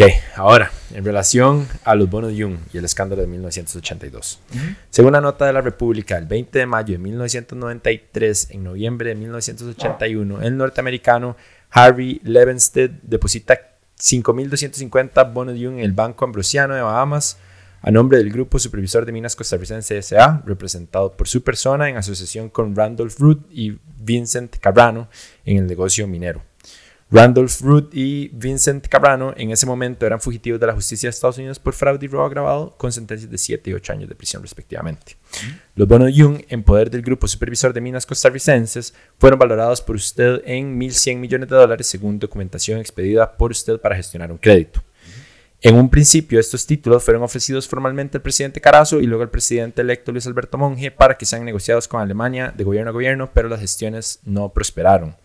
[0.02, 4.40] Ok, ahora, en relación a los bonos Jung y el escándalo de 1982.
[4.90, 9.16] Según la nota de la República, el 20 de mayo de 1993, en noviembre de
[9.16, 11.36] 1981, el norteamericano
[11.70, 13.60] Harvey Levenstead deposita
[14.00, 17.38] 5.250 bonos de en el Banco Ambrosiano de Bahamas
[17.82, 22.48] a nombre del Grupo Supervisor de Minas Costarricense S.A., representado por su persona en asociación
[22.48, 25.10] con Randolph Root y Vincent Cabrano
[25.44, 26.49] en el negocio minero.
[27.12, 31.40] Randolph Root y Vincent Cabrano en ese momento eran fugitivos de la justicia de Estados
[31.40, 34.44] Unidos por fraude y robo agravado con sentencias de 7 y 8 años de prisión
[34.44, 35.18] respectivamente.
[35.74, 40.42] Los bonos Young en poder del Grupo Supervisor de Minas Costarricenses fueron valorados por usted
[40.46, 44.84] en 1.100 millones de dólares según documentación expedida por usted para gestionar un crédito.
[45.62, 49.82] En un principio, estos títulos fueron ofrecidos formalmente al presidente Carazo y luego al presidente
[49.82, 53.50] electo Luis Alberto Monge para que sean negociados con Alemania de gobierno a gobierno, pero
[53.50, 55.16] las gestiones no prosperaron.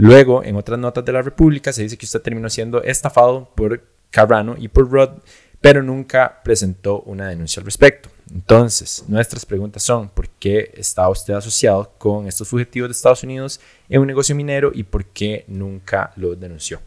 [0.00, 3.82] Luego, en otras notas de la República, se dice que usted terminó siendo estafado por
[4.10, 5.18] Cabrano y por Rod,
[5.60, 8.08] pero nunca presentó una denuncia al respecto.
[8.32, 13.60] Entonces, nuestras preguntas son, ¿por qué está usted asociado con estos fugitivos de Estados Unidos
[13.88, 16.80] en un negocio minero y por qué nunca lo denunció?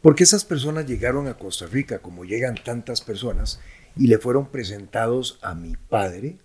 [0.00, 3.58] Porque esas personas llegaron a Costa Rica, como llegan tantas personas,
[3.96, 6.36] y le fueron presentados a mi padre,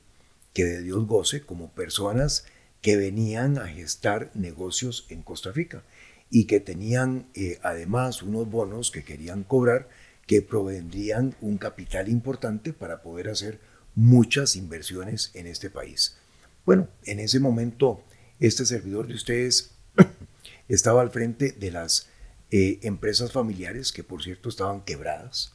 [0.56, 2.48] que de Dios goce, como personas
[2.82, 5.84] que venían a gestar negocios en Costa Rica
[6.32, 9.90] y que tenían eh, además unos bonos que querían cobrar
[10.26, 13.60] que provendrían un capital importante para poder hacer
[13.96, 16.18] muchas inversiones en este país.
[16.66, 18.02] Bueno, en ese momento
[18.40, 19.72] este servidor de ustedes
[20.70, 22.08] estaba al frente de las
[22.50, 25.54] eh, empresas familiares, que por cierto estaban quebradas,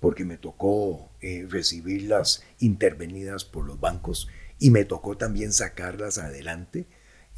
[0.00, 6.86] porque me tocó eh, recibirlas intervenidas por los bancos y me tocó también sacarlas adelante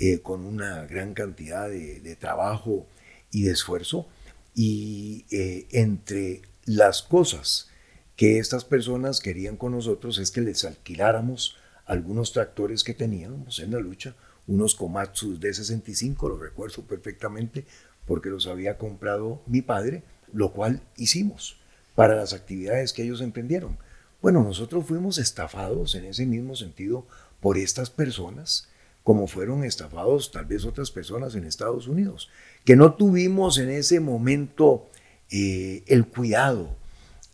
[0.05, 2.89] eh, con una gran cantidad de, trabajo
[3.31, 4.09] y de esfuerzo.
[4.53, 7.69] Y entre las cosas
[8.17, 13.71] que estas personas querían con nosotros es que les alquiláramos algunos tractores que teníamos en
[13.71, 14.17] la lucha,
[14.49, 17.65] unos Komatsu de 65, lo recuerdo perfectamente,
[18.05, 21.59] porque los había comprado mi padre, lo cual hicimos
[21.95, 23.79] para las actividades que ellos emprendieron.
[24.21, 27.07] Bueno, nosotros fuimos estafados en ese mismo sentido
[27.41, 28.69] por estas personas,
[29.03, 32.31] como fueron estafados tal vez otras personas en Estados Unidos,
[32.65, 34.89] que no tuvimos en ese momento
[35.31, 36.77] eh, el cuidado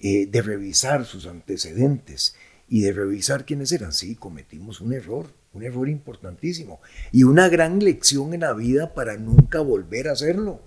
[0.01, 2.37] eh, de revisar sus antecedentes
[2.69, 3.93] y de revisar quiénes eran.
[3.93, 6.81] Sí, cometimos un error, un error importantísimo
[7.13, 10.61] y una gran lección en la vida para nunca volver a hacerlo.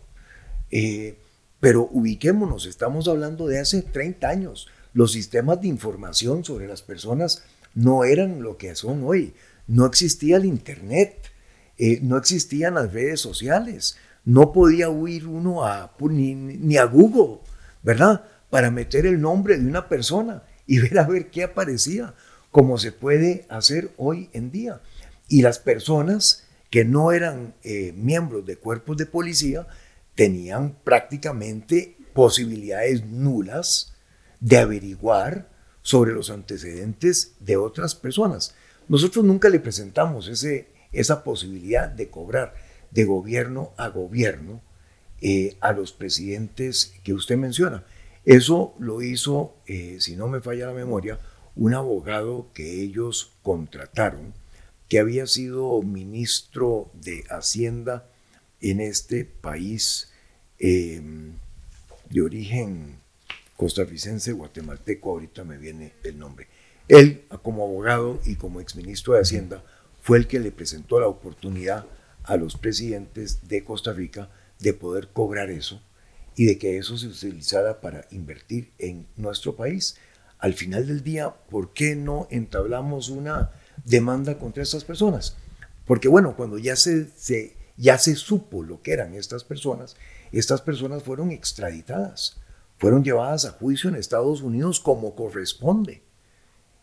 [0.70, 1.18] Eh,
[1.60, 4.68] pero ubiquémonos, estamos hablando de hace 30 años.
[4.93, 7.43] Los sistemas de información sobre las personas
[7.74, 9.34] no eran lo que son hoy.
[9.72, 11.32] No existía el Internet,
[11.78, 13.95] eh, no existían las redes sociales,
[14.26, 17.39] no podía huir uno a, ni, ni a Google,
[17.82, 18.26] ¿verdad?
[18.49, 22.15] Para meter el nombre de una persona y ver a ver qué aparecía,
[22.51, 24.82] como se puede hacer hoy en día.
[25.30, 29.67] Y las personas que no eran eh, miembros de cuerpos de policía
[30.15, 33.93] tenían prácticamente posibilidades nulas
[34.41, 35.47] de averiguar
[35.82, 38.53] sobre los antecedentes de otras personas.
[38.91, 42.55] Nosotros nunca le presentamos ese, esa posibilidad de cobrar
[42.91, 44.61] de gobierno a gobierno
[45.21, 47.85] eh, a los presidentes que usted menciona.
[48.25, 51.21] Eso lo hizo, eh, si no me falla la memoria,
[51.55, 54.33] un abogado que ellos contrataron,
[54.89, 58.09] que había sido ministro de Hacienda
[58.59, 60.11] en este país
[60.59, 61.35] em,
[62.09, 62.97] de origen
[63.55, 66.51] costarricense, guatemalteco, ahorita me viene el nombre.
[66.88, 69.63] Él, como abogado y como exministro de Hacienda,
[70.01, 71.86] fue el que le presentó la oportunidad
[72.23, 74.29] a los presidentes de Costa Rica
[74.59, 75.82] de poder cobrar eso
[76.36, 79.97] y de que eso se utilizara para invertir en nuestro país.
[80.39, 83.51] Al final del día, ¿por qué no entablamos una
[83.86, 85.36] demanda contra estas personas?
[85.86, 87.11] Porque bueno, cuando ya se,
[87.77, 89.95] ya se supo lo que eran estas personas,
[90.32, 92.38] estas personas fueron extraditadas,
[92.77, 96.01] fueron llevadas a juicio en Estados Unidos como corresponde.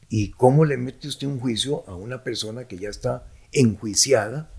[0.09, 4.51] ¿Y cómo le mete usted un juicio a una persona que ya está enjuiciada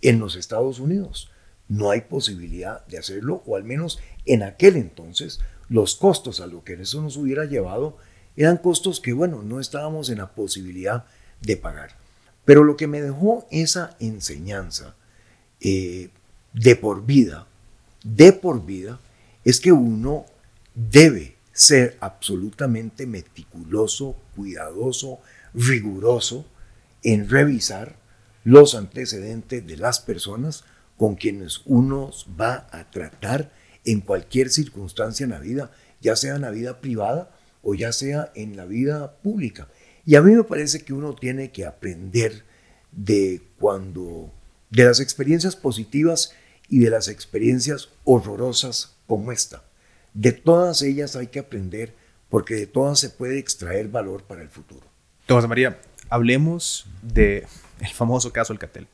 [0.00, 1.30] en los Estados Unidos?
[1.68, 6.64] No hay posibilidad de hacerlo, o al menos en aquel entonces, los costos a lo
[6.64, 7.96] que eso nos hubiera llevado
[8.36, 11.06] eran costos que, bueno, no estábamos en la posibilidad
[11.40, 11.96] de pagar.
[12.44, 14.94] Pero lo que me dejó esa enseñanza
[15.60, 16.10] eh,
[16.52, 17.46] de por vida,
[18.04, 19.00] de por vida,
[19.44, 20.26] es que uno
[20.74, 25.18] debe ser absolutamente meticuloso, cuidadoso,
[25.54, 26.46] riguroso
[27.02, 27.96] en revisar
[28.44, 30.64] los antecedentes de las personas
[30.96, 32.10] con quienes uno
[32.40, 33.50] va a tratar
[33.84, 37.30] en cualquier circunstancia en la vida, ya sea en la vida privada
[37.62, 39.68] o ya sea en la vida pública.
[40.04, 42.44] Y a mí me parece que uno tiene que aprender
[42.92, 44.32] de cuando
[44.70, 46.32] de las experiencias positivas
[46.68, 49.64] y de las experiencias horrorosas como esta.
[50.14, 51.94] De todas ellas hay que aprender
[52.28, 54.86] porque de todas se puede extraer valor para el futuro.
[55.26, 57.46] Tomás María, hablemos de
[57.80, 58.86] el famoso caso Alcatel.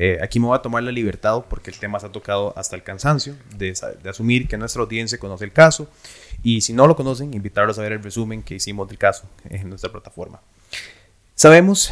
[0.00, 2.76] Eh, aquí me voy a tomar la libertad, porque el tema se ha tocado hasta
[2.76, 3.74] el cansancio, de,
[4.08, 5.88] asumir que nuestra audiencia conoce el caso
[6.40, 9.68] y si no lo conocen, invitarlos a ver el resumen que hicimos del caso en
[9.68, 10.40] nuestra plataforma.
[11.34, 11.90] Sabemos,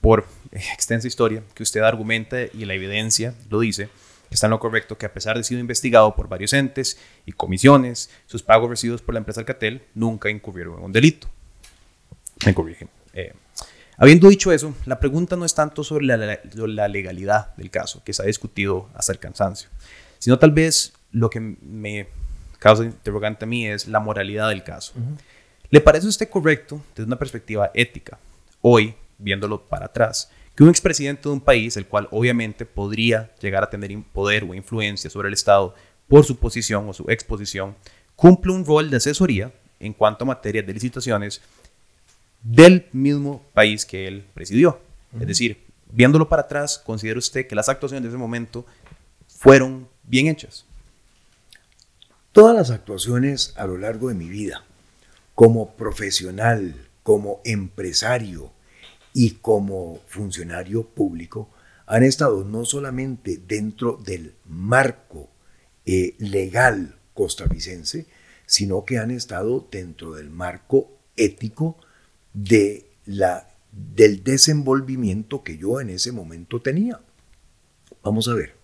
[0.00, 3.90] por extensa historia, que usted argumenta y la evidencia lo dice,
[4.34, 8.10] está en lo correcto que a pesar de sido investigado por varios entes y comisiones,
[8.26, 11.28] sus pagos recibidos por la empresa Alcatel nunca incurrieron en un delito.
[12.44, 12.88] Me corrigen.
[13.12, 13.32] Eh,
[14.02, 18.22] Habiendo dicho eso, la pregunta no es tanto sobre la, legalidad del caso, que se
[18.22, 19.68] ha discutido hasta el cansancio,
[20.18, 22.08] sino tal vez lo que me
[22.58, 24.94] causa interrogante a mí es la moralidad del caso.
[25.70, 28.18] ¿Le parece a usted correcto, desde una perspectiva ética,
[28.60, 33.62] hoy, viéndolo para atrás, que un expresidente de un país, el cual obviamente podría llegar
[33.62, 35.74] a tener poder o influencia sobre el Estado
[36.08, 37.74] por su posición o su exposición,
[38.16, 41.40] cumple un rol de asesoría en cuanto a materias de licitaciones
[42.42, 44.80] del mismo país que él presidió.
[45.18, 48.66] Es decir, viéndolo para atrás, ¿considera usted que las actuaciones de ese momento
[49.28, 50.64] fueron bien hechas?
[52.32, 54.64] Todas las actuaciones a lo largo de mi vida,
[55.34, 58.52] como profesional como empresario
[59.14, 61.48] y como funcionario público
[61.86, 65.28] han estado no solamente dentro del marco
[65.84, 68.06] eh, legal costarricense,
[68.46, 71.76] sino que han estado dentro del marco ético
[72.32, 77.00] de la, del desenvolvimiento que yo en ese momento tenía.
[78.02, 78.54] Vamos a ver.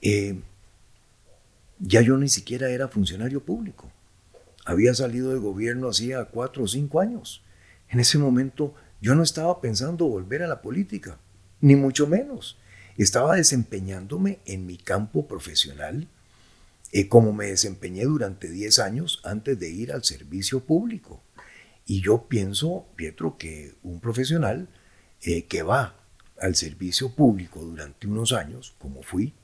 [0.00, 0.40] Eh,
[1.78, 3.90] ya yo ni siquiera era funcionario público.
[4.64, 7.42] Había salido de gobierno hacía cuatro o cinco años.
[7.88, 11.18] En ese momento yo no estaba pensando volver a la política,
[11.60, 12.56] ni mucho menos.
[12.96, 16.08] Estaba desempeñándome en mi campo profesional
[16.92, 21.22] eh, como me desempeñé durante 10 años antes de ir al servicio público.
[21.84, 24.68] Y yo pienso, Pietro, que un profesional
[25.22, 25.96] eh, que va
[26.38, 29.34] al servicio público durante unos años, como fui,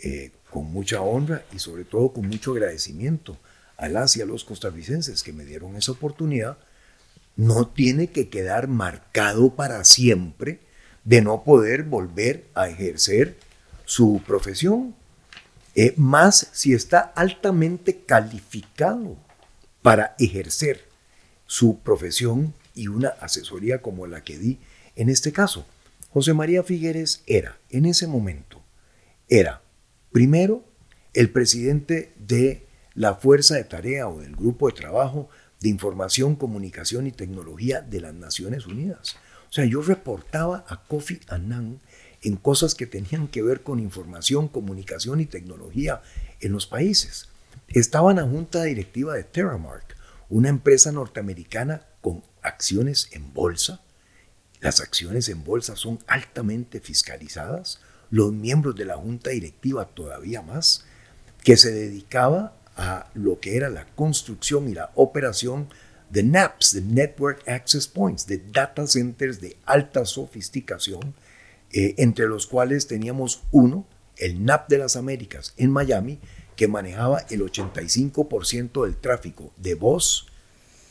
[0.00, 3.38] eh, con mucha honra y sobre todo con mucho agradecimiento
[3.76, 6.58] a las y a los costarricenses que me dieron esa oportunidad,
[7.36, 10.60] no tiene que quedar marcado para siempre
[11.04, 13.36] de no poder volver a ejercer
[13.84, 14.94] su profesión,
[15.74, 19.16] eh, más si está altamente calificado
[19.80, 20.84] para ejercer
[21.46, 24.60] su profesión y una asesoría como la que di
[24.96, 25.66] en este caso.
[26.10, 28.62] José María Figueres era, en ese momento,
[29.28, 29.62] era
[30.12, 30.64] primero
[31.14, 35.30] el presidente de la Fuerza de Tarea o del Grupo de Trabajo
[35.62, 39.16] de Información, Comunicación y Tecnología de las Naciones Unidas.
[39.48, 41.80] O sea, yo reportaba a Kofi Annan
[42.22, 46.02] en cosas que tenían que ver con información, comunicación y tecnología
[46.40, 47.28] en los países.
[47.68, 49.96] Estaba en la junta directiva de Terramark,
[50.28, 53.82] una empresa norteamericana con acciones en bolsa.
[54.60, 57.80] Las acciones en bolsa son altamente fiscalizadas.
[58.10, 60.84] Los miembros de la junta directiva todavía más,
[61.42, 65.68] que se dedicaba a lo que era la construcción y la operación
[66.10, 71.14] de NAPs, de Network Access Points, de data centers de alta sofisticación,
[71.72, 76.20] eh, entre los cuales teníamos uno, el NAP de las Américas en Miami,
[76.54, 80.26] que manejaba el 85% del tráfico de voz,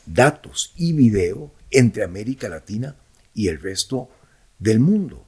[0.06, 2.96] datos y video entre América Latina
[3.32, 4.08] y el resto
[4.58, 5.26] del mundo.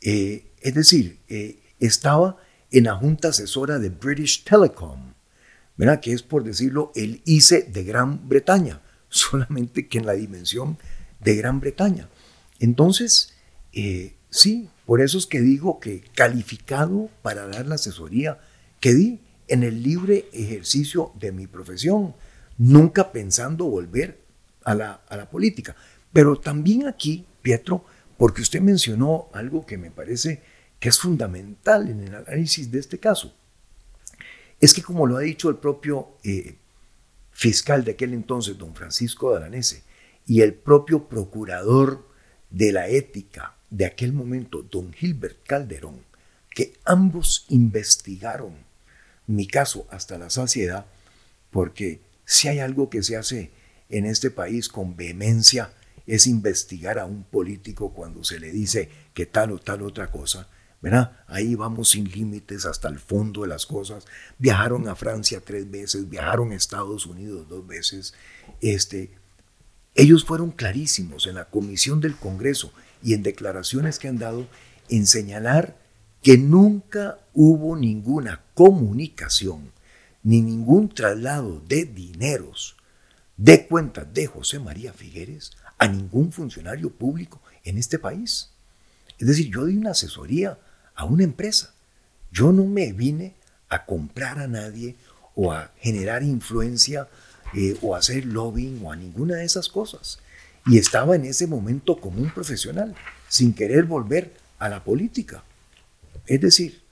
[0.00, 2.38] Eh, es decir, eh, estaba
[2.70, 5.13] en la junta asesora de British Telecom,
[5.76, 6.00] ¿verdad?
[6.00, 10.78] que es por decirlo el ICE de Gran Bretaña, solamente que en la dimensión
[11.20, 12.08] de Gran Bretaña.
[12.60, 13.34] Entonces,
[14.30, 18.40] sí, por eso es que digo que calificado para dar la asesoría
[18.80, 22.14] que di en el libre ejercicio de mi profesión,
[22.56, 24.20] nunca pensando volver
[24.64, 25.76] a la, a la política.
[26.12, 27.84] Pero también aquí, Pietro,
[28.16, 30.42] porque usted mencionó algo que me parece
[30.78, 33.34] que es fundamental en el análisis de este caso,
[34.64, 36.56] es que como lo ha dicho el propio eh,
[37.32, 39.82] fiscal de aquel entonces, don Francisco Dalanese,
[40.26, 42.08] y el propio procurador
[42.50, 46.00] de la ética de aquel momento, don Gilbert Calderón,
[46.50, 48.54] que ambos investigaron
[49.26, 50.86] mi caso hasta la saciedad,
[51.50, 53.50] porque si hay algo que se hace
[53.88, 55.72] en este país con vehemencia,
[56.06, 60.48] es investigar a un político cuando se le dice que tal o tal otra cosa.
[61.26, 64.04] Ahí vamos sin límites hasta el fondo de las cosas.
[64.38, 68.14] Viajaron a Francia tres veces, viajaron a Estados Unidos dos veces.
[68.60, 69.10] Este,
[69.94, 72.72] ellos fueron clarísimos en la comisión del Congreso
[73.02, 74.46] y en declaraciones que han dado
[74.88, 75.76] en señalar
[76.22, 79.72] que nunca hubo ninguna comunicación
[80.22, 82.76] ni ningún traslado de dineros
[83.36, 88.50] de cuentas de José María Figueres a ningún funcionario público en este país.
[89.18, 90.58] Es decir, yo di una asesoría
[90.94, 91.74] a una empresa.
[92.32, 93.34] Yo no me vine
[93.68, 94.96] a comprar a nadie
[95.34, 97.08] o a generar influencia
[97.54, 100.18] eh, o a hacer lobbying o a ninguna de esas cosas
[100.66, 102.94] y estaba en ese momento como un profesional,
[103.28, 105.44] sin querer volver a la política.
[106.26, 106.82] Es decir,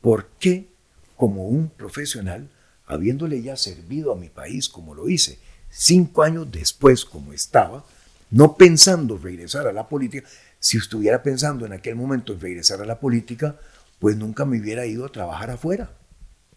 [0.00, 0.68] ¿por qué
[1.16, 2.50] como un profesional,
[2.86, 5.38] habiéndole ya servido a mi país como lo hice,
[5.70, 7.84] cinco años después como estaba,
[8.30, 10.28] no pensando regresar a la política,
[10.64, 13.60] si estuviera pensando en aquel momento en regresar a la política,
[13.98, 15.90] pues nunca me hubiera ido a trabajar afuera,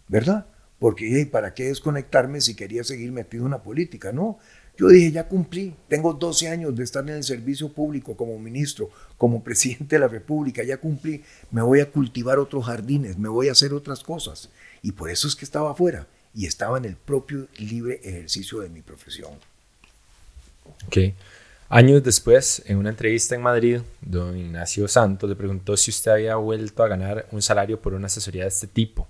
[0.08, 0.46] ¿verdad?
[0.80, 4.14] Porque, ¿para qué desconectarme si quería seguir metido en la política?
[4.14, 4.40] No,
[4.78, 8.90] yo dije, ya cumplí, tengo 12 años de estar en el servicio público como ministro,
[9.18, 13.50] como presidente de la República, ya cumplí, me voy a cultivar otros jardines, me voy
[13.50, 14.50] a hacer otras cosas.
[14.82, 18.70] Y por eso es que estaba afuera y estaba en el propio libre ejercicio de
[18.70, 19.34] mi profesión.
[20.88, 20.98] Ok.
[21.70, 26.36] Años después, en una entrevista en Madrid, don Ignacio Santos le preguntó si usted había
[26.36, 29.08] vuelto a ganar un salario por una asesoría de este tipo.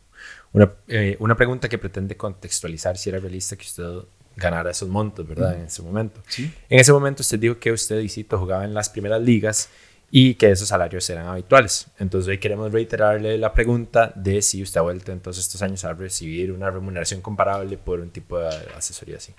[0.53, 5.27] Una, eh, una pregunta que pretende contextualizar si era realista que usted ganara esos montos,
[5.27, 5.55] ¿verdad?
[5.55, 6.21] En ese momento.
[6.37, 9.69] En ese momento usted dijo que usted y Cito jugaba en las primeras ligas
[10.09, 11.87] y que esos salarios eran habituales.
[11.99, 15.83] Entonces hoy queremos reiterarle la pregunta de si usted ha vuelto en todos estos años
[15.85, 19.33] a recibir una remuneración comparable por un tipo de asesoría así.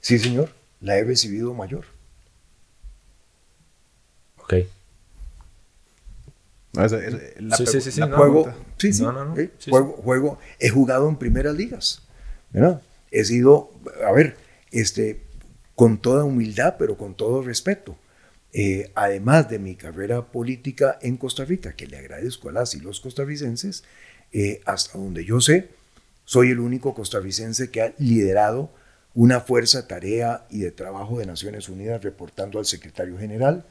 [0.00, 0.50] Sí, señor,
[0.80, 1.86] la he recibido mayor.
[4.44, 4.54] Ok.
[6.72, 8.66] No, esa- esa- la Sí, sí, pregu- sí, sí, la no, juego, pregunta.
[8.78, 9.36] sí, sí, No, no, no.
[9.38, 9.70] eh, Sí, sí.
[9.70, 12.02] juego, juego, he jugado en primeras ligas,
[12.52, 12.82] ¿verdad?
[13.10, 13.70] He sido,
[14.04, 14.36] a ver,
[14.72, 15.22] este,
[15.76, 17.96] con toda humildad, pero con todo respeto.
[18.52, 22.80] Eh, además de mi carrera política en Costa Rica, que le agradezco a las y
[22.80, 23.84] los costarricenses,
[24.32, 25.68] eh, hasta donde yo sé,
[26.24, 28.70] soy el único costarricense que ha liderado
[29.14, 33.64] una fuerza, tarea y de trabajo de Naciones Unidas reportando al secretario general,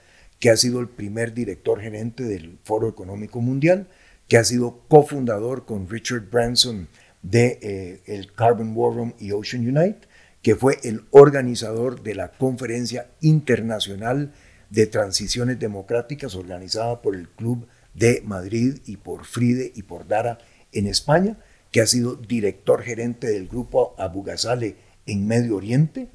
[0.44, 3.88] que ha sido el primer director gerente del Foro Económico Mundial,
[4.28, 6.90] que ha sido cofundador con Richard Branson
[7.22, 10.06] de eh, el Carbon War Room y Ocean Unite,
[10.42, 14.34] que fue el organizador de la Conferencia Internacional
[14.70, 20.40] de Transiciones Democráticas organizada por el Club de Madrid y por Fride y por Dara
[20.74, 21.38] en España,
[21.72, 24.76] que ha sido director gerente del grupo Abu Ghazale
[25.06, 26.10] en Medio Oriente.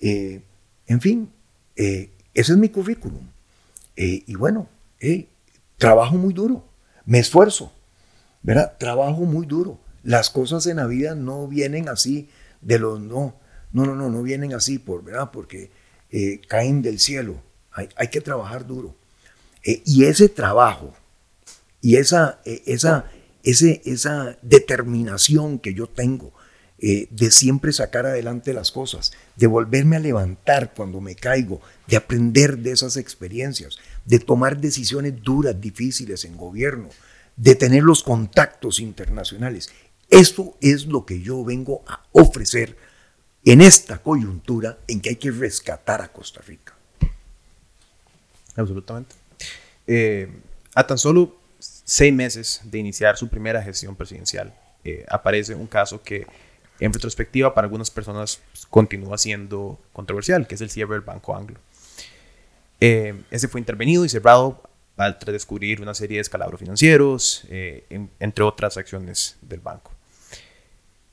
[0.00, 0.42] Eh,
[0.86, 1.30] en fin,
[1.76, 3.22] eh, ese es mi currículum.
[4.02, 4.66] Eh, y bueno,
[4.98, 5.28] eh,
[5.76, 6.64] trabajo muy duro,
[7.04, 7.70] me esfuerzo,
[8.42, 8.78] ¿verdad?
[8.78, 9.78] Trabajo muy duro.
[10.02, 12.30] Las cosas en la vida no vienen así
[12.62, 13.38] de los no,
[13.72, 15.30] no, no, no, no vienen así por, ¿verdad?
[15.30, 15.70] Porque
[16.10, 17.42] eh, caen del cielo.
[17.72, 18.96] Hay, hay que trabajar duro.
[19.66, 20.94] Eh, y ese trabajo
[21.82, 23.04] y esa, esa,
[23.42, 26.32] ese, esa determinación que yo tengo
[26.78, 32.56] de siempre sacar adelante las cosas, de volverme a levantar cuando me caigo, de aprender
[32.56, 36.88] de esas experiencias, de tomar decisiones duras, difíciles en gobierno,
[37.36, 39.70] de tener los contactos internacionales.
[40.08, 42.76] Esto es lo que yo vengo a ofrecer
[43.44, 46.74] en esta coyuntura en que hay que rescatar a Costa Rica.
[48.56, 49.14] Absolutamente.
[49.86, 50.28] Eh,
[50.74, 56.02] a tan solo seis meses de iniciar su primera gestión presidencial, eh, aparece un caso
[56.02, 56.26] que
[56.78, 58.40] en retrospectiva para algunas personas
[58.70, 61.58] continúa siendo controversial, que es el cierre del Banco Anglo.
[62.80, 64.62] Eh, ese fue intervenido y cerrado
[64.96, 69.92] al descubrir una serie de escalabros financieros, eh, en- entre otras acciones del banco.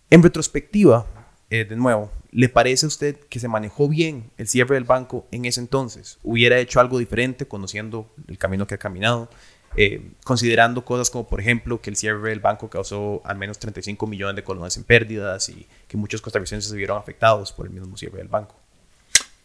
[0.09, 1.05] En retrospectiva,
[1.49, 5.25] eh, de nuevo, ¿le parece a usted que se manejó bien el cierre del banco
[5.31, 6.17] en ese entonces?
[6.23, 9.29] ¿Hubiera hecho algo diferente conociendo el camino que ha caminado?
[9.75, 14.07] Eh, considerando cosas como, por ejemplo, que el cierre del banco causó al menos 35
[14.07, 17.95] millones de colones en pérdidas y que muchos costarricenses se vieron afectados por el mismo
[17.97, 18.55] cierre del banco.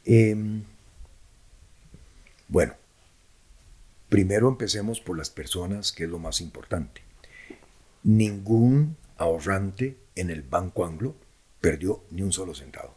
[0.04, 0.62] Em,
[2.52, 2.74] bueno,
[4.10, 7.00] primero empecemos por las personas, que es lo más importante.
[8.02, 11.16] Ningún ahorrante en el Banco Anglo
[11.62, 12.94] perdió ni un solo centavo.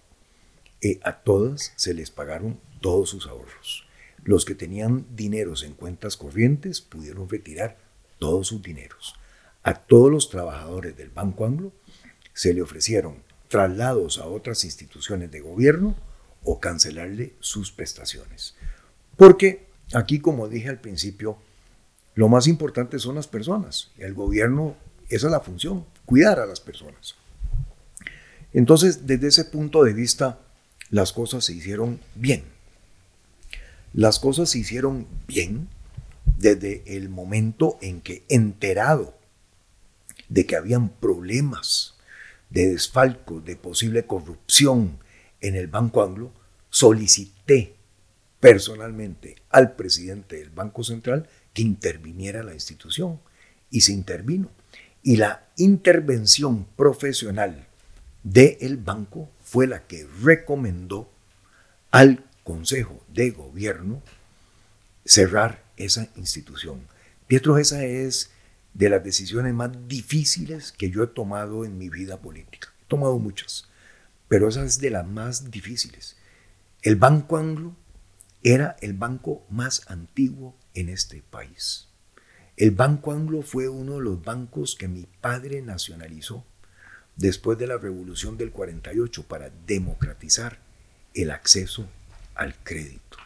[0.81, 3.87] Eh, a todas se les pagaron todos sus ahorros.
[4.25, 7.77] Los que tenían dineros en cuentas corrientes pudieron retirar
[8.19, 9.15] todos sus dineros.
[9.63, 11.71] A todos los trabajadores del Banco Anglo
[12.33, 15.95] se le ofrecieron traslados a otras instituciones de gobierno
[16.43, 18.55] o cancelarle sus prestaciones.
[19.17, 21.37] Porque aquí, como dije al principio,
[22.15, 23.91] lo más importante son las personas.
[23.97, 24.75] El gobierno,
[25.09, 27.15] esa es la función, cuidar a las personas.
[28.53, 30.39] Entonces, desde ese punto de vista,
[30.89, 32.43] las cosas se hicieron bien.
[33.93, 35.67] Las cosas se hicieron bien
[36.37, 39.13] desde el momento en que, enterado
[40.29, 41.95] de que habían problemas
[42.49, 44.99] de desfalco, de posible corrupción
[45.41, 46.31] en el Banco Anglo,
[46.69, 47.74] solicité
[48.45, 53.19] personalmente al presidente del Banco Central que interviniera la institución
[53.71, 54.51] y se intervino.
[55.01, 57.65] Y la intervención profesional
[58.21, 61.11] del banco fue la que recomendó
[61.89, 64.03] al Consejo de Gobierno
[65.05, 66.81] cerrar esa institución.
[67.25, 68.29] Pietro, esa es
[68.75, 72.71] de las decisiones más difíciles que yo he tomado en mi vida política.
[72.83, 73.67] He tomado muchas,
[74.27, 76.15] pero esa es de las más difíciles.
[76.83, 77.75] El Banco Anglo
[78.45, 81.87] era el banco más antiguo en este país.
[82.57, 86.45] El Banco Anglo fue uno de los bancos que mi padre nacionalizó
[87.15, 90.59] después de la revolución del 48 para democratizar
[91.15, 91.87] el acceso
[92.35, 93.17] al crédito.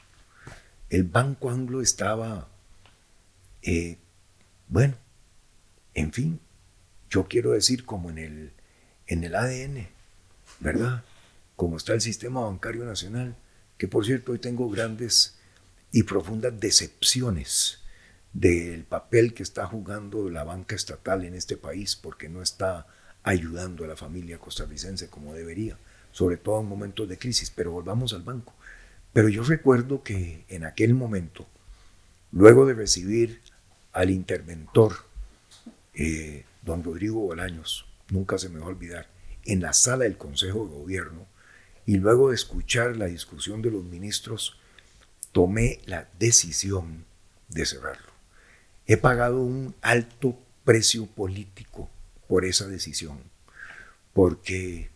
[0.89, 2.47] El Banco Anglo estaba,
[3.61, 3.97] eh,
[4.69, 4.95] bueno,
[5.95, 6.39] en fin,
[7.09, 8.53] yo quiero decir como en el,
[9.05, 9.89] en el ADN,
[10.61, 11.03] ¿verdad?
[11.57, 13.35] Como está el sistema bancario nacional,
[13.79, 15.39] que por cierto hoy tengo grandes
[15.91, 17.79] y profundas decepciones
[18.33, 22.85] del papel que está jugando la banca estatal en este país porque no está
[23.23, 25.77] ayudando a la familia costarricense como debería.
[26.11, 28.53] sobre todo en momentos de crisis, pero volvamos al banco.
[29.13, 31.47] Pero yo recuerdo que en aquel momento,
[32.31, 33.41] luego de recibir
[33.93, 34.93] al interventor,
[35.93, 39.07] eh, don Rodrigo Bolaños, nunca se me va a olvidar,
[39.45, 41.27] en la sala del Consejo de Gobierno,
[41.89, 44.59] y luego de escuchar la discusión de los ministros,
[45.31, 47.03] tomé la decisión
[47.47, 48.11] de cerrarlo.
[48.85, 51.89] He pagado un alto precio político
[52.27, 53.17] por esa decisión,
[54.13, 54.91] porque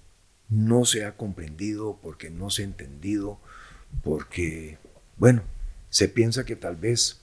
[0.50, 3.40] no se ha comprendido, porque no se ha entendido,
[4.04, 4.78] porque,
[5.18, 5.42] bueno,
[5.90, 7.22] se piensa que tal vez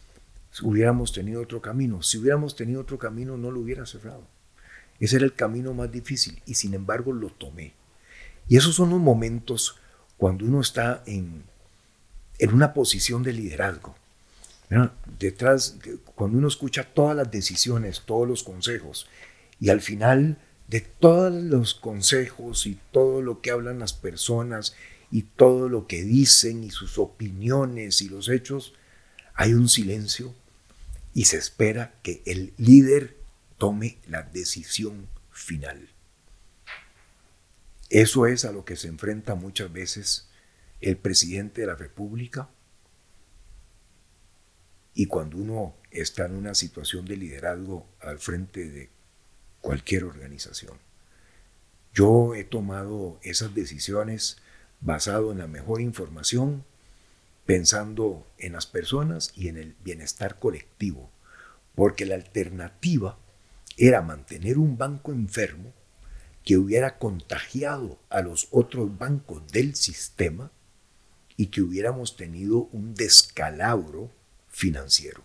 [0.63, 2.03] hubiéramos tenido otro camino.
[2.03, 4.27] Si hubiéramos tenido otro camino, no lo hubiera cerrado.
[4.99, 7.79] Ese era el camino más difícil y sin embargo lo tomé.
[8.51, 9.77] Y esos son los momentos
[10.17, 11.45] cuando uno está en,
[12.41, 13.95] en una posición de liderazgo.
[15.21, 15.77] Detrás,
[16.17, 19.07] cuando uno escucha todas las decisiones, todos los consejos,
[19.61, 20.37] y al final
[20.67, 24.75] de todos los consejos y todo lo que hablan las personas
[25.13, 28.75] y todo lo que dicen y sus opiniones y los hechos,
[29.35, 30.35] hay un silencio
[31.15, 33.17] y se espera que el líder
[33.59, 35.89] tome la decisión final.
[37.91, 40.29] Eso es a lo que se enfrenta muchas veces
[40.81, 42.49] el presidente de la República
[44.95, 48.91] y cuando uno está en una situación de liderazgo al frente de
[49.61, 50.79] cualquier organización.
[51.93, 54.37] Yo he tomado esas decisiones
[54.81, 56.65] basado en la mejor información,
[57.45, 61.11] pensando en las personas y en el bienestar colectivo,
[61.75, 63.19] porque la alternativa
[63.77, 65.73] era mantener un banco enfermo
[66.51, 70.51] que hubiera contagiado a los otros bancos del sistema
[71.37, 74.11] y que hubiéramos tenido un descalabro
[74.49, 75.23] financiero.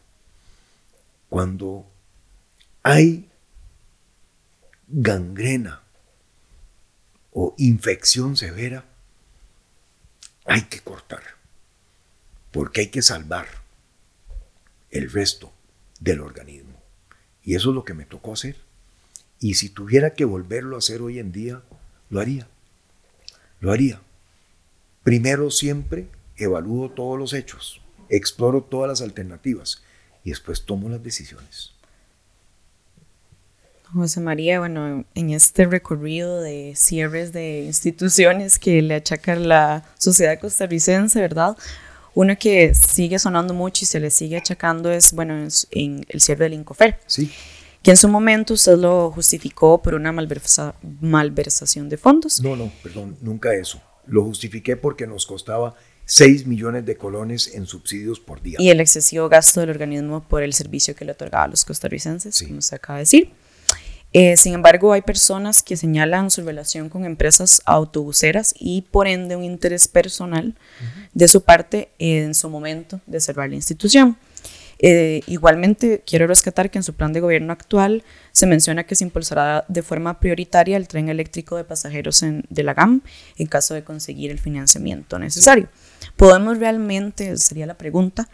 [1.27, 1.91] Cuando
[2.83, 3.27] hay
[4.87, 5.81] gangrena
[7.31, 8.85] o infección severa,
[10.45, 11.23] hay que cortar,
[12.51, 13.47] porque hay que salvar
[14.91, 15.51] el resto
[15.99, 16.79] del organismo.
[17.41, 18.64] Y eso es lo que me tocó hacer.
[19.45, 21.61] Y si tuviera que volverlo a hacer hoy en día,
[22.09, 22.47] lo haría.
[23.59, 24.01] Lo haría.
[25.03, 27.79] Primero siempre evalúo todos los hechos,
[28.09, 29.83] exploro todas las alternativas
[30.23, 31.73] y después tomo las decisiones.
[33.93, 40.39] José María, bueno, en este recorrido de cierres de instituciones que le achaca la sociedad
[40.39, 41.55] costarricense, ¿verdad?
[42.15, 46.45] Uno que sigue sonando mucho y se le sigue achacando es, bueno, en, el cierre
[46.45, 46.99] del Incofer.
[47.05, 47.31] Sí.
[47.85, 52.41] Que en su momento usted lo justificó por una malversa, malversación de fondos.
[52.41, 53.79] No, no, perdón, nunca eso.
[54.07, 55.75] Lo justifiqué porque nos costaba
[56.05, 58.57] 6 millones de colones en subsidios por día.
[58.59, 62.43] Y el excesivo gasto del organismo por el servicio que le otorgaba a los costarricenses,
[62.47, 63.29] como se acaba de decir.
[64.13, 69.35] Eh, sin embargo, hay personas que señalan su relación con empresas autobuseras y por ende
[69.35, 70.55] un interés personal
[71.13, 74.17] de su parte en su momento de cerrar la institución.
[74.79, 79.03] Eh, igualmente, quiero rescatar que en su plan de gobierno actual se menciona que se
[79.05, 83.01] impulsará de forma prioritaria el tren eléctrico de pasajeros de la GAM
[83.37, 85.69] en caso de conseguir el financiamiento necesario.
[86.17, 88.27] ¿Podemos realmente, sería la pregunta,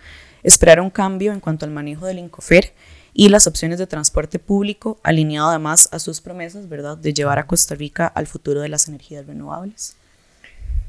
[0.43, 2.73] esperar un cambio en cuanto al manejo del INCOFER
[3.13, 7.45] y las opciones de transporte público, alineado además a sus promesas, ¿verdad?, de llevar a
[7.45, 9.95] Costa Rica al futuro de las energías renovables.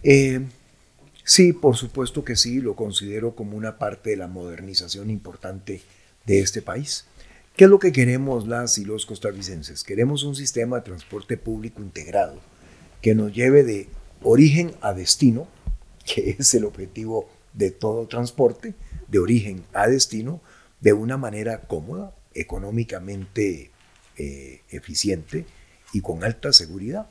[0.04, 0.40] Eh,
[1.24, 5.82] sí, por supuesto que sí, lo considero como una parte de la modernización importante
[6.26, 7.06] de este país.
[7.56, 9.84] ¿Qué es lo que queremos las y los costarricenses?
[9.84, 12.38] Queremos un sistema de transporte público integrado
[13.02, 13.88] que nos lleve de
[14.22, 15.48] origen a destino,
[16.04, 18.74] que es el objetivo de todo transporte,
[19.08, 20.40] de origen a destino,
[20.80, 23.70] de una manera cómoda, económicamente
[24.16, 25.44] eh, eficiente
[25.92, 27.06] y con alta seguridad.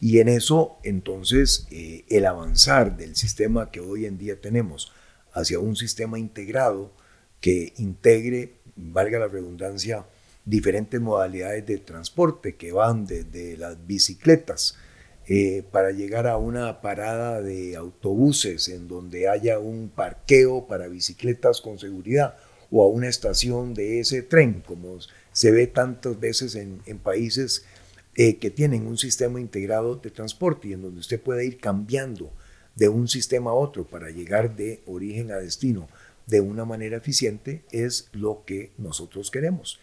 [0.00, 4.92] Y en eso, entonces, eh, el avanzar del sistema que hoy en día tenemos
[5.32, 6.92] hacia un sistema integrado
[7.40, 10.06] que integre, valga la redundancia,
[10.44, 14.76] diferentes modalidades de transporte que van desde las bicicletas
[15.26, 21.62] eh, para llegar a una parada de autobuses en donde haya un parqueo para bicicletas
[21.62, 22.36] con seguridad
[22.70, 24.98] o a una estación de ese tren, como
[25.32, 27.64] se ve tantas veces en, países
[28.16, 32.32] eh, que tienen un sistema integrado de transporte y en donde usted puede ir cambiando
[32.76, 35.88] de un sistema a otro para llegar de origen a destino
[36.26, 39.78] de una manera eficiente, es lo que nosotros queremos.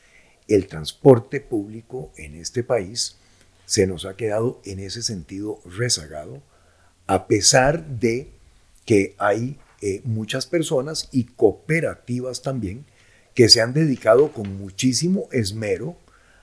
[0.47, 3.17] El transporte público en este país
[3.65, 6.41] se nos ha quedado en ese sentido rezagado,
[7.07, 8.29] a pesar de
[8.85, 12.85] que hay eh, muchas personas y cooperativas también
[13.33, 15.95] que se han dedicado con muchísimo esmero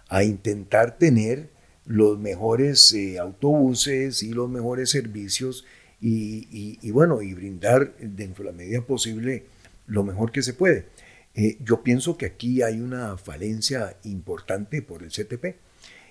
[0.09, 1.51] a intentar tener
[1.89, 5.65] los mejores eh, autobuses y los mejores servicios
[6.01, 9.47] y, y- y bueno, y brindar dentro de la medida posible
[9.87, 10.87] lo mejor que se puede.
[11.35, 15.57] Eh, yo pienso que aquí hay una falencia importante por el CTP,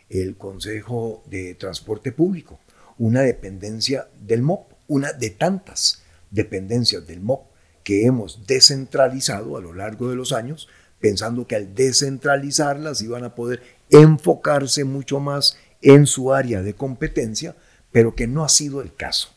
[0.09, 2.59] el Consejo de Transporte Público,
[2.97, 6.01] una dependencia del MOP, una de tantas
[6.31, 7.45] dependencias del MOP
[7.83, 10.67] que hemos descentralizado a lo largo de los años,
[10.99, 17.55] pensando que al descentralizarlas iban a poder enfocarse mucho más en su área de competencia,
[17.91, 19.29] pero que no ha sido el caso.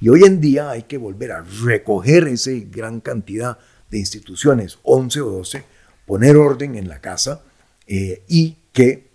[0.00, 3.58] Y hoy en día hay que volver a recoger esa gran cantidad
[3.90, 5.64] de instituciones, 11 o 12,
[6.06, 7.42] poner orden en la casa
[7.86, 9.10] eh, y que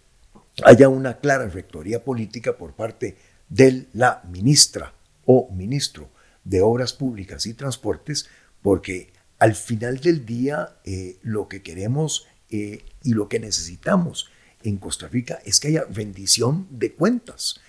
[0.63, 3.17] haya una clara rectoría política por parte
[3.49, 4.93] de la ministra
[5.25, 6.09] o ministro
[6.43, 8.27] de Obras Públicas y Transportes,
[8.61, 14.29] porque al final del día eh, lo que queremos eh, y lo que necesitamos
[14.63, 17.59] en Costa Rica es que haya rendición de cuentas,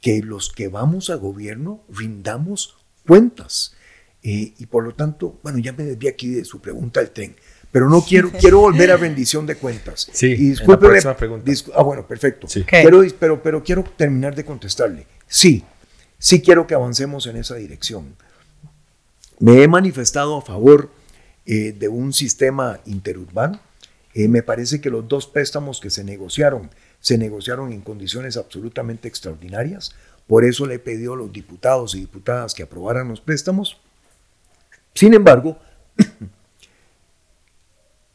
[0.00, 3.74] que los que vamos a gobierno rindamos cuentas.
[4.22, 7.34] Eh, y por lo tanto, bueno, ya me desvié aquí de su pregunta al tren,
[7.72, 10.08] pero no quiero, quiero volver a rendición de cuentas.
[10.12, 11.50] Sí, y en la discúlpeme, próxima pregunta.
[11.50, 12.48] discu- ah, bueno, perfecto.
[12.48, 12.60] Sí.
[12.60, 12.68] Ok.
[12.70, 15.06] Pero, pero, pero quiero terminar de contestarle.
[15.26, 15.64] Sí,
[16.18, 18.14] sí quiero que avancemos en esa dirección.
[19.38, 20.90] Me he manifestado a favor
[21.46, 23.58] eh, de un sistema interurbano.
[24.14, 26.70] Eh, me parece que los dos préstamos que se negociaron,
[27.00, 29.94] se negociaron en condiciones absolutamente extraordinarias.
[30.26, 33.80] Por eso le pedido a los diputados y diputadas que aprobaran los préstamos.
[34.94, 35.58] Sin embargo,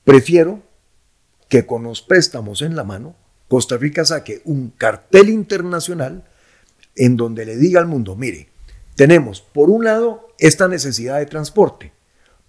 [0.03, 0.61] prefiero
[1.49, 3.15] que con los préstamos en la mano,
[3.47, 6.23] Costa Rica saque un cartel internacional
[6.95, 8.49] en donde le diga al mundo, mire,
[8.95, 11.91] tenemos por un lado esta necesidad de transporte,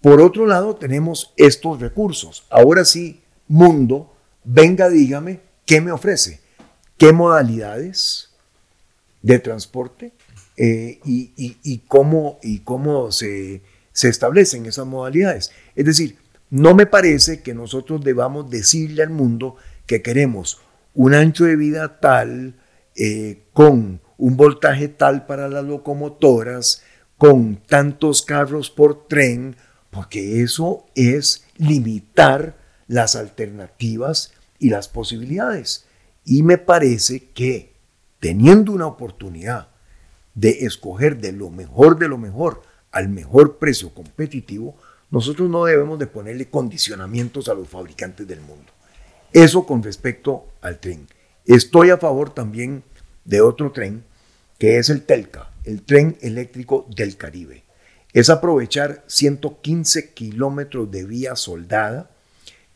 [0.01, 2.47] por otro lado tenemos estos recursos.
[2.51, 4.15] Ahora sí, mundo,
[4.45, 6.41] venga, dígame, ¿qué me ofrece?
[6.99, 8.31] ¿Qué modalidades
[9.23, 10.13] de transporte?
[10.57, 13.63] Eh, y, cómo, y cómo se,
[13.93, 15.53] se establecen esas modalidades.
[15.75, 16.17] Es decir,
[16.51, 19.57] no me parece que nosotros debamos decirle al mundo
[19.87, 20.61] que queremos
[20.95, 22.55] un ancho de vida tal,
[22.95, 26.83] eh, con un voltaje tal para las locomotoras,
[27.19, 29.57] con tantos carros por tren,
[29.91, 32.57] porque eso es limitar
[32.89, 35.87] las alternativas y las posibilidades.
[36.25, 37.73] Y me parece que
[38.21, 39.69] teniendo una oportunidad
[40.35, 44.77] de escoger de lo mejor de lo mejor al mejor precio competitivo,
[45.11, 48.73] nosotros no debemos de ponerle condicionamientos a los fabricantes del mundo.
[49.33, 51.07] Eso con respecto al tren.
[51.45, 52.83] Estoy a favor también
[53.25, 54.05] de otro tren,
[54.59, 57.65] que es el TELCA, el tren eléctrico del Caribe.
[58.13, 62.11] Es aprovechar 115 kilómetros de vía soldada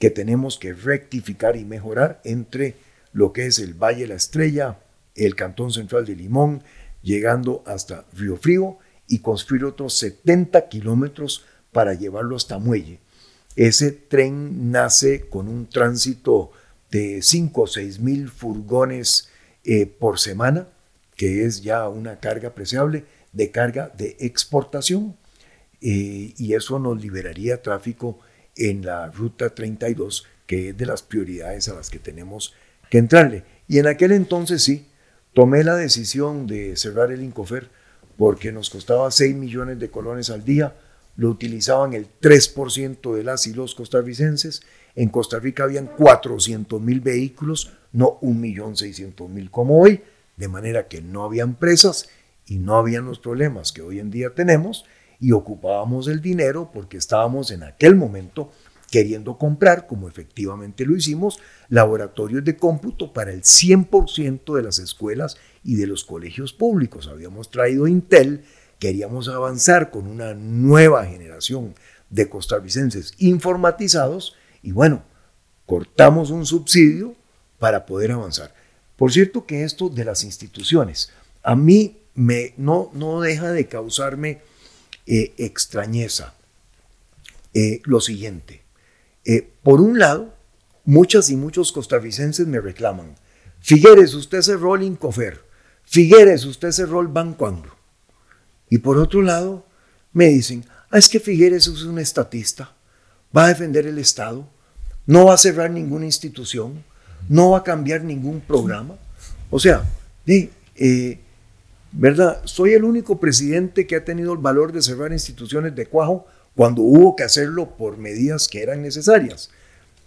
[0.00, 2.74] que tenemos que rectificar y mejorar entre
[3.12, 4.80] lo que es el Valle la Estrella,
[5.14, 6.64] el Cantón Central de Limón,
[7.02, 12.98] llegando hasta Río Frío y construir otros 70 kilómetros para llevarlo hasta Muelle.
[13.56, 16.50] Ese tren nace con un tránsito
[16.90, 19.28] de 5 o 6 mil furgones
[19.64, 20.68] eh, por semana,
[21.14, 25.14] que es ya una carga apreciable de carga de exportación.
[25.82, 28.18] Eh, y eso nos liberaría tráfico
[28.56, 32.54] en la ruta 32, que es de las prioridades a las que tenemos
[32.90, 33.44] que entrarle.
[33.68, 34.86] Y en aquel entonces sí,
[35.32, 37.68] tomé la decisión de cerrar el Incofer
[38.16, 40.76] porque nos costaba 6 millones de colones al día,
[41.16, 44.62] lo utilizaban el 3% de las y los costarricenses,
[44.94, 50.02] en Costa Rica habían 400 mil vehículos, no 1.600.000 como hoy,
[50.36, 52.08] de manera que no habían presas
[52.46, 54.84] y no habían los problemas que hoy en día tenemos
[55.20, 58.50] y ocupábamos el dinero porque estábamos en aquel momento
[58.90, 61.38] queriendo comprar, como efectivamente lo hicimos,
[61.68, 67.06] laboratorios de cómputo para el 100% de las escuelas y de los colegios públicos.
[67.06, 68.44] Habíamos traído Intel,
[68.80, 71.74] queríamos avanzar con una nueva generación
[72.08, 75.04] de costarricenses informatizados y bueno,
[75.66, 77.14] cortamos un subsidio
[77.60, 78.52] para poder avanzar.
[78.96, 84.40] Por cierto que esto de las instituciones, a mí me, no, no deja de causarme
[85.10, 86.34] eh, extrañeza.
[87.52, 88.62] Eh, lo siguiente,
[89.24, 90.32] eh, por un lado,
[90.84, 93.16] muchas y muchos costarricenses me reclaman,
[93.58, 95.44] Figueres, usted cerró el Incofer,
[95.82, 97.74] Figueres, usted cerró el Banco Anglo.
[98.68, 99.66] Y por otro lado,
[100.12, 102.72] me dicen, ah, es que Figueres es un estatista,
[103.36, 104.48] va a defender el Estado,
[105.06, 106.84] no va a cerrar ninguna institución,
[107.28, 108.96] no va a cambiar ningún programa.
[109.50, 109.82] O sea,
[110.24, 111.20] eh,
[111.92, 112.40] ¿verdad?
[112.44, 116.82] Soy el único presidente que ha tenido el valor de cerrar instituciones de cuajo cuando
[116.82, 119.50] hubo que hacerlo por medidas que eran necesarias.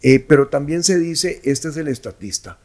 [0.02, 2.60] Eh, pero también se dice, este es el estatista.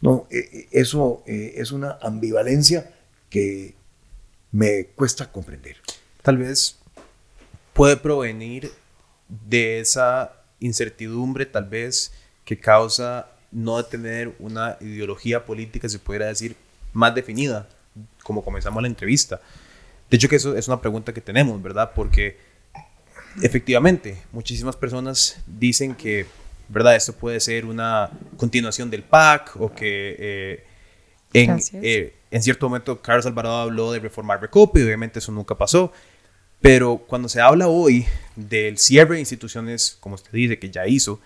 [0.00, 2.90] No, eh, eh, eso es una ambivalencia
[3.28, 3.74] que
[4.50, 5.76] me cuesta comprender.
[6.22, 6.78] Tal vez
[7.72, 8.70] puede provenir
[9.28, 12.12] de esa incertidumbre, tal vez
[12.44, 16.56] que causa no tener una ideología política, se pudiera decir,
[16.92, 17.68] más definida,
[18.22, 19.40] como comenzamos la entrevista.
[20.10, 21.92] De hecho, que eso es una pregunta que tenemos, ¿verdad?
[21.94, 22.38] Porque
[23.42, 26.26] efectivamente, muchísimas personas dicen que,
[26.68, 26.96] ¿verdad?
[26.96, 30.64] Esto puede ser una continuación del PAC o que eh,
[31.32, 35.56] en, eh, en cierto momento Carlos Alvarado habló de reformar Recope y obviamente eso nunca
[35.56, 35.92] pasó.
[36.60, 38.06] Pero cuando se habla hoy
[38.36, 41.20] del cierre de instituciones, como usted dice, que ya hizo,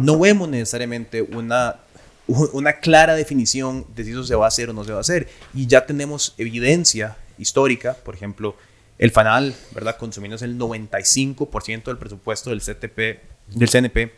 [0.00, 1.76] no vemos necesariamente una,
[2.26, 5.00] una clara definición de si eso se va a hacer o no se va a
[5.00, 5.28] hacer.
[5.54, 8.56] Y ya tenemos evidencia histórica, por ejemplo,
[8.98, 9.96] el FANAL, ¿verdad?
[9.96, 13.20] Consumiendo el 95% del presupuesto del CTP,
[13.54, 14.12] del CNP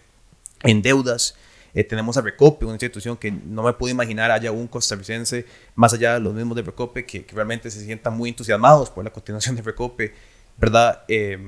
[0.63, 1.35] en deudas.
[1.75, 5.45] Eh, tenemos a Recope, una institución que no me puedo imaginar haya un costarricense
[5.75, 9.05] más allá de los mismos de Recope que, que realmente se sientan muy entusiasmados por
[9.05, 10.15] la continuación de Recope,
[10.57, 11.03] ¿verdad?
[11.09, 11.39] Eh,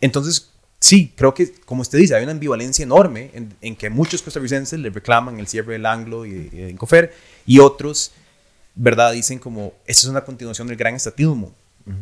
[0.00, 0.52] entonces,
[0.86, 4.78] sí, creo que, como usted dice, hay una ambivalencia enorme en, en que muchos costarricenses
[4.78, 7.12] le reclaman el cierre del Anglo y, y de Incofer,
[7.44, 8.12] y otros,
[8.74, 9.12] ¿verdad?
[9.12, 11.52] Dicen como, esa es una continuación del gran estatismo.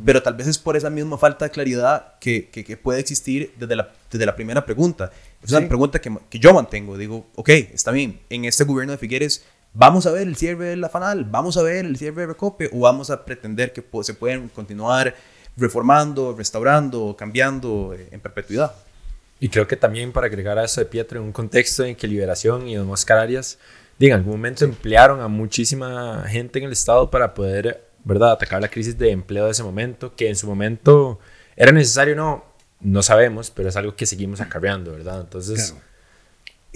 [0.06, 3.52] Pero tal vez es por esa misma falta de claridad que, que, que puede existir
[3.58, 5.12] desde la, desde la primera pregunta.
[5.42, 5.66] Es una Sí.
[5.66, 6.96] pregunta que, que yo mantengo.
[6.96, 9.44] Digo, ok, está bien, en este gobierno de Figueres,
[9.74, 11.26] ¿vamos a ver el cierre de la FANAL?
[11.26, 12.70] ¿Vamos a ver el cierre de Recope?
[12.72, 15.14] ¿O vamos a pretender que se pueden continuar
[15.56, 18.74] reformando, restaurando, cambiando eh, en perpetuidad?
[19.40, 22.06] Y creo que también para agregar a eso de Pietro, en un contexto en que
[22.06, 23.58] Liberación y Don Oscar Arias
[24.00, 28.68] en algún momento emplearon a muchísima gente en el Estado para poder, ¿verdad?, atacar la
[28.68, 31.18] crisis de empleo de ese momento, que en su momento
[31.56, 32.44] era necesario, no,
[32.80, 35.20] no sabemos, pero es algo que seguimos acarreando, ¿verdad?
[35.20, 35.84] Entonces, Claro.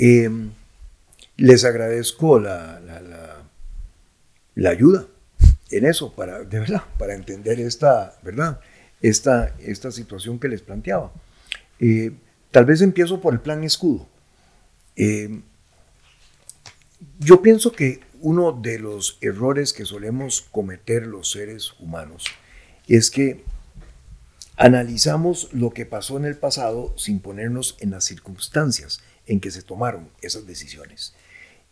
[0.00, 0.30] Eh,
[1.36, 3.42] les agradezco la, la- la-
[4.54, 5.06] la ayuda
[5.70, 8.60] en eso, para, de verdad, para entender esta, ¿verdad?
[9.00, 11.12] Esta, esta situación que les planteaba.
[11.78, 12.12] Eh,
[12.50, 14.08] tal vez empiezo por el plan escudo.
[14.96, 15.40] Eh,
[17.18, 22.24] yo pienso que uno de los errores que solemos cometer los seres humanos
[22.88, 23.44] es que
[24.56, 29.62] analizamos lo que pasó en el pasado sin ponernos en las circunstancias en que se
[29.62, 31.14] tomaron esas decisiones.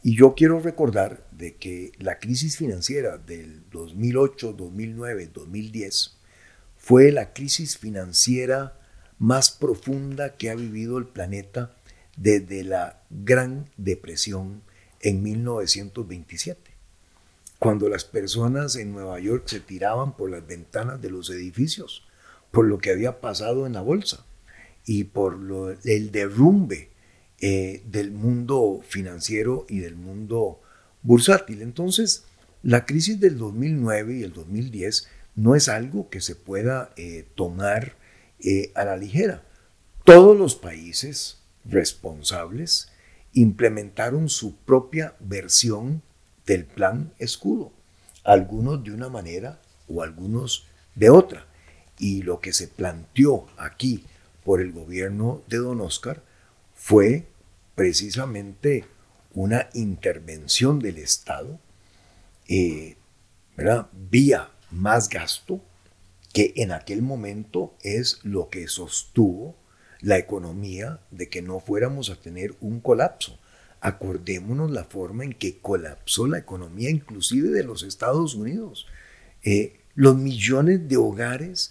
[0.07, 6.17] Y yo quiero recordar de que la crisis financiera del 2008, 2009, 2010
[6.77, 8.79] fue la crisis financiera
[9.19, 11.75] más profunda que ha vivido el planeta
[12.17, 14.63] desde la Gran Depresión
[15.01, 16.71] en 1927,
[17.59, 22.07] cuando las personas en Nueva York se tiraban por las ventanas de los edificios
[22.53, 24.25] por lo que había pasado en la bolsa
[24.85, 26.91] y por lo- el derrumbe
[27.41, 30.61] eh, del mundo financiero y del mundo
[31.03, 31.63] bursátil.
[31.63, 32.25] Entonces,
[32.63, 37.95] la crisis del 2009 y el 2010 no es algo que se pueda eh, tomar
[38.41, 39.43] eh, a la ligera.
[40.05, 42.89] Todos los países responsables
[43.35, 46.03] implementaron su propia versión
[46.47, 47.73] del plan escudo,
[48.25, 51.47] algunos de una manera o algunos de otra.
[51.99, 54.05] Y lo que se planteó aquí
[54.43, 56.23] por el gobierno de Don Oscar
[56.77, 57.27] fue
[57.75, 58.85] precisamente
[59.35, 61.59] una intervención del Estado,
[62.49, 62.97] eh,
[63.57, 63.89] ¿verdad?
[64.11, 65.61] vía más gasto,
[66.33, 69.57] que en aquel momento es lo que sostuvo
[70.01, 73.39] la economía de que no fuéramos a tener un colapso.
[73.81, 78.87] Acordémonos la forma en que colapsó la economía inclusive de los Estados Unidos.
[79.43, 81.71] Eh, los millones de hogares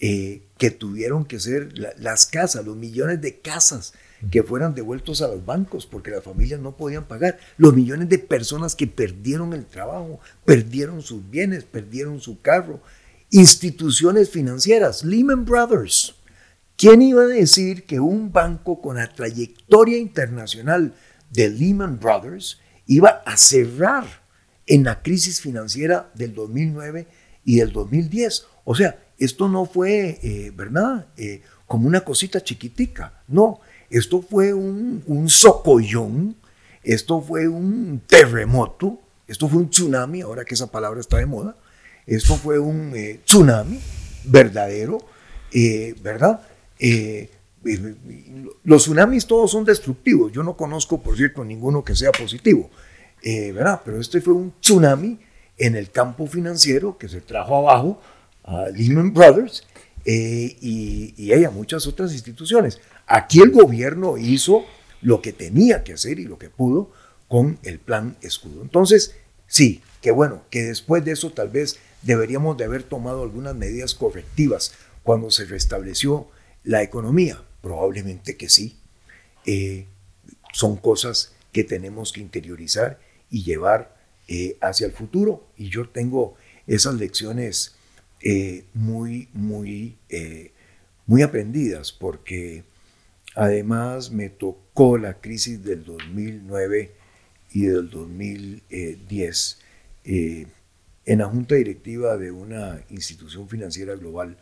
[0.00, 3.94] eh, que tuvieron que ser la- las casas, los millones de casas
[4.30, 8.18] que fueran devueltos a los bancos porque las familias no podían pagar, los millones de
[8.18, 12.80] personas que perdieron el trabajo, perdieron sus bienes, perdieron su carro,
[13.30, 16.14] instituciones financieras, Lehman Brothers.
[16.76, 20.94] ¿Quién iba a decir que un banco con la trayectoria internacional
[21.30, 24.04] de Lehman Brothers iba a cerrar
[24.66, 27.06] en la crisis financiera del 2009
[27.44, 28.46] y del 2010?
[28.64, 31.06] O sea, esto no fue, eh, ¿verdad?
[31.16, 33.22] Eh, como una cosita chiquitica.
[33.28, 33.60] No,
[33.92, 36.36] esto fue un, un socollón,
[36.82, 38.98] esto fue un terremoto,
[39.28, 41.56] esto fue un tsunami, ahora que esa palabra está de moda.
[42.06, 43.78] Esto fue un eh, tsunami
[44.24, 44.98] verdadero,
[45.52, 46.40] eh, ¿verdad?
[46.78, 47.30] Eh,
[48.64, 50.32] los tsunamis todos son destructivos.
[50.32, 52.70] Yo no conozco, por cierto, ninguno que sea positivo,
[53.22, 53.82] ¿verdad?
[53.84, 55.20] Pero este fue un tsunami
[55.56, 58.00] en el campo financiero que se trajo abajo
[58.42, 59.64] a Lehman Brothers
[60.04, 62.80] y, y a muchas otras instituciones.
[63.06, 64.64] Aquí el gobierno hizo
[65.00, 66.90] lo que tenía que hacer y lo que pudo
[67.28, 68.62] con el plan escudo.
[68.62, 69.14] Entonces,
[69.46, 73.94] sí, que bueno, que después de eso tal vez deberíamos de haber tomado algunas medidas
[73.94, 76.28] correctivas cuando se restableció
[76.64, 77.42] la economía.
[77.60, 78.76] Probablemente que sí.
[79.46, 79.86] Eh,
[80.52, 83.00] son cosas que tenemos que interiorizar
[83.30, 83.96] y llevar
[84.28, 85.46] eh, hacia el futuro.
[85.56, 86.34] Y yo tengo
[86.66, 87.74] esas lecciones
[88.20, 89.96] eh, muy, muy,
[91.06, 92.64] muy aprendidas porque
[93.34, 96.92] además me tocó la crisis del 2009
[97.52, 99.58] y del 2010
[101.04, 104.36] en la junta directiva de una institución financiera global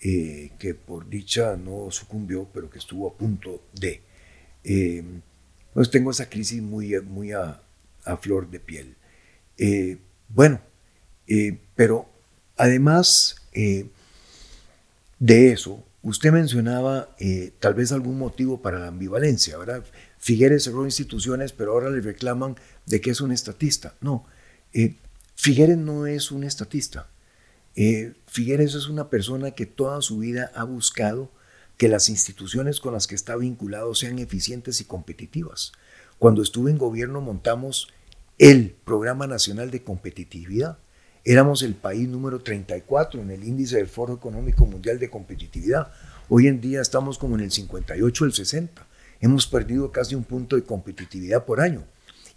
[0.00, 4.02] eh, que por dicha no sucumbió, pero que estuvo a punto de.
[4.64, 5.04] Eh,
[5.74, 7.62] pues tengo esa crisis muy, muy a,
[8.20, 8.96] flor de piel.
[9.56, 9.98] Eh,
[10.28, 10.60] bueno,
[11.76, 12.08] pero
[12.56, 13.36] además
[15.18, 17.14] de eso, usted mencionaba
[17.58, 19.84] tal vez algún motivo para la ambivalencia, ¿verdad?
[20.18, 22.56] Figueres cerró instituciones, pero ahora le reclaman
[22.86, 23.94] de que es un estatista.
[24.00, 24.24] No,
[25.40, 27.08] Figueres no es un estatista.
[27.74, 31.30] Eh, Figueres es una persona que toda su vida ha buscado
[31.78, 35.72] que las instituciones con las que está vinculado sean eficientes y competitivas.
[36.18, 37.88] Cuando estuve en gobierno montamos
[38.36, 40.76] el Programa Nacional de Competitividad.
[41.24, 45.92] Éramos el país número 34 en el índice del Foro Económico Mundial de Competitividad.
[46.30, 48.86] Hoy en día estamos como en el 58, el 60.
[49.20, 51.84] Hemos perdido casi un punto de competitividad por año.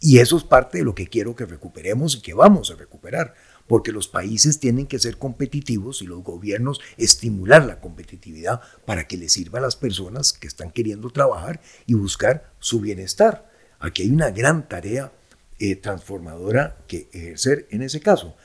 [0.01, 3.35] Y eso es parte de lo que quiero que recuperemos y que vamos a recuperar,
[3.67, 9.15] porque los países tienen que ser competitivos y los gobiernos estimular la competitividad para que
[9.15, 13.49] les sirva a las personas que están queriendo trabajar y buscar su bienestar.
[13.79, 15.13] Aquí hay una gran tarea
[15.57, 18.35] eh, transformadora que ejercer en ese caso.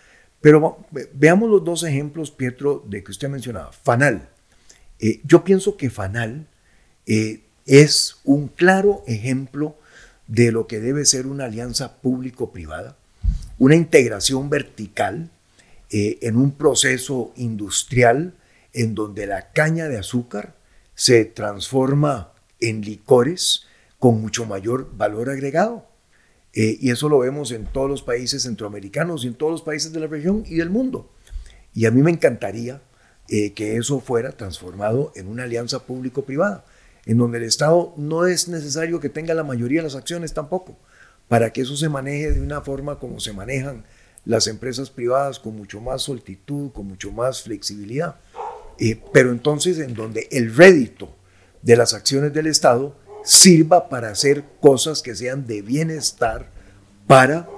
[0.40, 3.72] Pero veamos los dos ejemplos, Pietro, de que usted mencionaba.
[3.72, 4.28] Fanal.
[5.00, 6.46] Eh, yo pienso que Fanal
[7.06, 9.76] eh, es un claro ejemplo
[10.26, 12.96] de lo que debe ser una alianza público-privada,
[13.58, 15.30] una integración vertical
[15.90, 18.34] eh, en un proceso industrial
[18.72, 20.54] en donde la caña de azúcar
[20.94, 23.66] se transforma en licores
[23.98, 25.87] con mucho mayor valor agregado.
[26.54, 29.92] Eh, y eso lo vemos en todos los países centroamericanos y en todos los países
[29.92, 31.12] de la región y del mundo.
[31.74, 32.82] Y a mí me encantaría
[33.28, 36.64] eh, que eso fuera transformado en una alianza público-privada
[37.08, 40.76] en donde el Estado no es necesario que tenga la mayoría de las acciones tampoco,
[41.26, 43.84] para que eso se maneje de una forma como se manejan
[44.26, 48.16] las empresas privadas, con mucho más soltitud, con mucho más flexibilidad.
[48.78, 51.16] Eh, pero entonces en donde el rédito
[51.62, 52.94] de las acciones del Estado
[53.28, 56.50] sirva para hacer cosas que sean de bienestar
[57.06, 57.48] para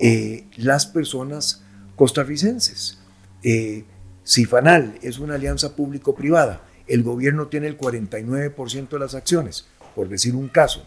[0.00, 1.62] eh, las personas
[1.96, 2.98] costarricenses.
[3.42, 3.84] Eh,
[4.24, 10.08] si FANAL es una alianza público-privada el gobierno tiene el 49% de las acciones, por
[10.08, 10.84] decir un caso.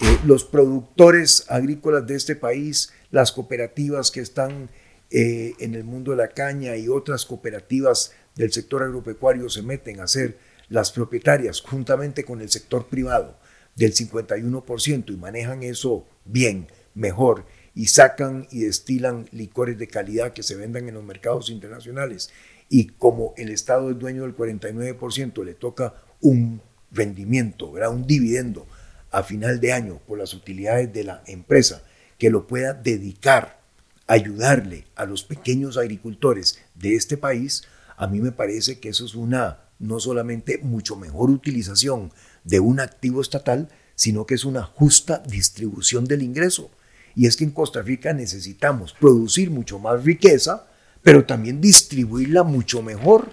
[0.00, 4.70] Eh, los productores agrícolas de este país, las cooperativas que están
[5.10, 10.00] eh, en el mundo de la caña y otras cooperativas del sector agropecuario se meten
[10.00, 10.38] a ser
[10.68, 13.38] las propietarias juntamente con el sector privado
[13.76, 20.42] del 51% y manejan eso bien, mejor, y sacan y destilan licores de calidad que
[20.42, 22.30] se vendan en los mercados internacionales.
[22.68, 26.60] Y como el Estado es dueño del 49%, le toca un
[26.92, 28.66] rendimiento, un dividendo
[29.10, 31.82] a final de año por las utilidades de la empresa
[32.18, 33.64] que lo pueda dedicar
[34.06, 37.64] ayudarle a los pequeños agricultores de este país,
[37.96, 42.12] a mí me parece que eso es una no solamente mucho mejor utilización
[42.44, 46.70] de un activo estatal, sino que es una justa distribución del ingreso.
[47.14, 50.66] Y es que en Costa Rica necesitamos producir mucho más riqueza,
[51.02, 53.30] pero también distribuirla mucho mejor.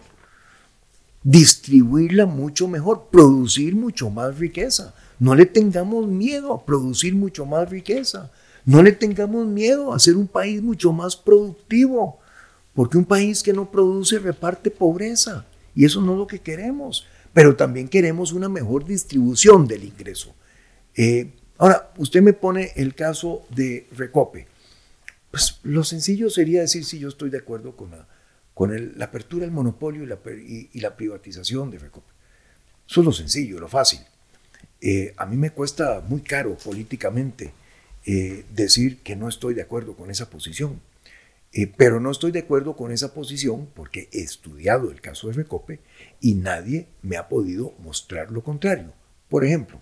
[1.23, 4.93] Distribuirla mucho mejor, producir mucho más riqueza.
[5.19, 8.31] No le tengamos miedo a producir mucho más riqueza.
[8.65, 12.19] No le tengamos miedo a ser un país mucho más productivo,
[12.73, 17.05] porque un país que no produce reparte pobreza y eso no es lo que queremos,
[17.33, 20.35] pero también queremos una mejor distribución del ingreso.
[20.95, 24.47] Eh, ahora, usted me pone el caso de Recope.
[25.29, 30.03] Pues lo sencillo sería decir si yo estoy de acuerdo con la, apertura del monopolio
[30.03, 30.19] y la,
[30.73, 32.11] y, la, privatización de Recope.
[32.87, 34.01] Eso es lo sencillo, lo fácil.
[34.81, 37.53] Eh, a mí me cuesta muy caro políticamente
[38.05, 40.81] eh, decir que no estoy de acuerdo con esa posición.
[41.53, 45.33] Eh, pero no estoy de acuerdo con esa posición porque he estudiado el caso de
[45.33, 45.81] Recope
[46.21, 48.93] y nadie me ha podido mostrar lo contrario.
[49.27, 49.81] Por ejemplo,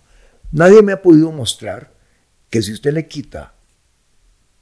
[0.50, 1.92] nadie me ha podido mostrar
[2.50, 3.54] que si usted le quita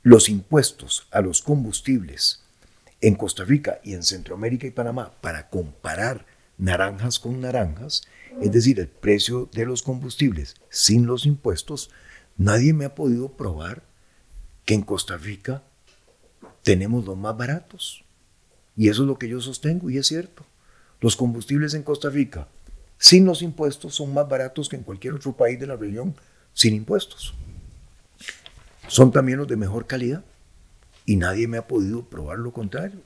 [0.02, 2.42] los impuestos a los combustibles
[3.00, 6.26] en Costa Rica y en Centroamérica y Panamá para comparar
[6.58, 8.02] naranjas con naranjas,
[8.42, 11.90] es decir, el precio de los combustibles sin los impuestos,
[12.36, 13.82] nadie me ha podido probar
[14.64, 15.62] que en Costa Rica
[16.68, 18.04] tenemos los más baratos.
[18.76, 20.44] Y eso es lo que yo sostengo y es cierto.
[21.00, 22.46] Los combustibles en Costa Rica,
[22.98, 26.14] sin los impuestos, son más baratos que en cualquier otro país de la región
[26.52, 27.32] sin impuestos.
[28.86, 30.22] Son también los de mejor calidad
[31.06, 33.00] y nadie me ha podido probar lo contrario.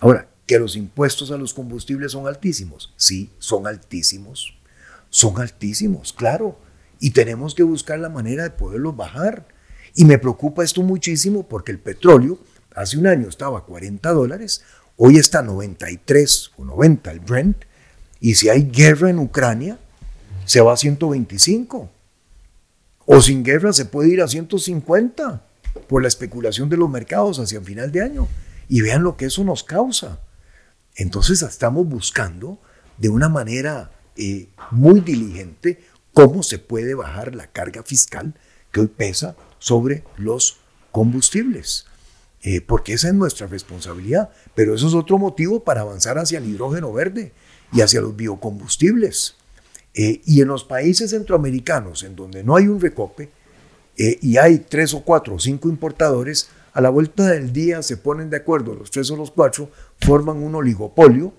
[0.00, 2.92] Ahora, que los impuestos a los combustibles son altísimos.
[2.98, 4.58] Sí, son altísimos.
[5.08, 6.58] Son altísimos, claro.
[7.00, 9.48] Y tenemos que buscar la manera de poderlos bajar.
[9.94, 12.38] Y me preocupa esto muchísimo porque el petróleo
[12.78, 14.62] hace un año estaba a 40 dólares,
[14.96, 17.64] hoy está a 93 o 90 el Brent.
[18.20, 19.78] Y si hay guerra en Ucrania,
[20.44, 21.90] se va a 125.
[23.06, 25.42] O sin guerra se puede ir a 150
[25.88, 28.28] por la especulación de los mercados hacia el final de año.
[28.68, 30.20] Y vean lo que eso nos causa.
[30.96, 32.58] Entonces estamos buscando
[32.96, 38.34] de una manera eh, muy diligente cómo se puede bajar la carga fiscal
[38.72, 40.58] que hoy pesa sobre los
[40.90, 41.87] combustibles.
[42.42, 44.30] Eh, porque esa es nuestra responsabilidad.
[44.54, 47.32] Pero eso es otro motivo para avanzar hacia el hidrógeno verde
[47.72, 49.36] y hacia los biocombustibles.
[49.94, 53.30] Eh, y en los países centroamericanos, en donde no hay un recope,
[54.00, 58.30] y hay tres o cuatro o cinco importadores, a la vuelta del día se ponen
[58.30, 61.32] de acuerdo los tres o los cuatro, forman un oligopolio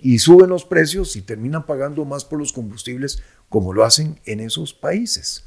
[0.00, 4.40] y suben los precios y terminan pagando más por los combustibles como lo hacen en
[4.40, 5.44] esos países.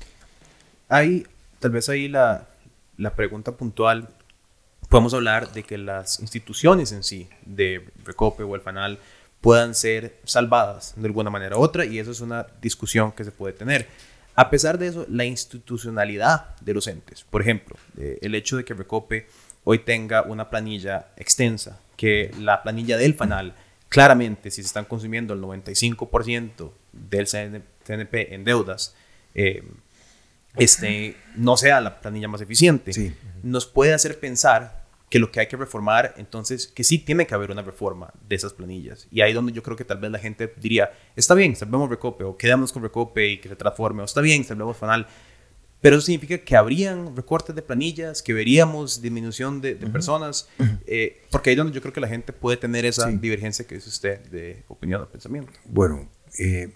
[0.87, 1.27] Hay,
[1.59, 2.47] tal vez ahí la,
[2.95, 4.07] la pregunta puntual,
[4.89, 8.99] podemos hablar de que las instituciones en sí, de Recope o el FANAL,
[9.39, 13.31] puedan ser salvadas de alguna manera u otra, y eso es una discusión que se
[13.31, 13.87] puede tener.
[14.35, 18.65] A pesar de eso, la institucionalidad de los entes, por ejemplo, eh, el hecho de
[18.65, 19.27] que Recope
[19.63, 23.53] hoy tenga una planilla extensa, que la planilla del FANAL,
[23.89, 28.95] claramente, si se están consumiendo el 95% del CNP en deudas,
[29.35, 29.63] eh,
[30.55, 33.13] este, no sea la planilla más eficiente,
[33.43, 34.78] nos puede hacer pensar
[35.09, 38.35] que lo que hay que reformar, entonces, que sí tiene que haber una reforma de
[38.35, 39.07] esas planillas.
[39.11, 42.23] Y ahí donde yo creo que tal vez la gente diría, está bien, salvemos Recope,
[42.23, 45.07] o quedamos con Recope y que se transforme, o está bien, salvemos Fanal.
[45.81, 50.49] Pero eso significa que habrían recortes de planillas, que veríamos disminución de, personas,
[50.85, 53.89] eh, porque ahí donde yo creo que la gente puede tener esa divergencia que dice
[53.89, 55.53] usted de opinión o pensamiento.
[55.65, 56.73] Bueno, eh,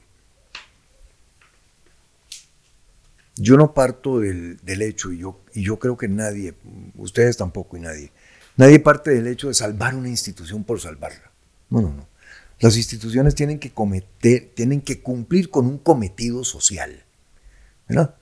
[3.35, 6.53] yo no parto del, del, hecho, y yo, y yo creo que nadie,
[6.95, 8.11] ustedes tampoco y nadie,
[8.56, 11.32] Nadie parte del hecho de salvar una institución por salvarla.
[11.70, 12.08] No, no, no.
[12.60, 17.04] Las instituciones tienen que cometer, tienen que cumplir con un cometido social.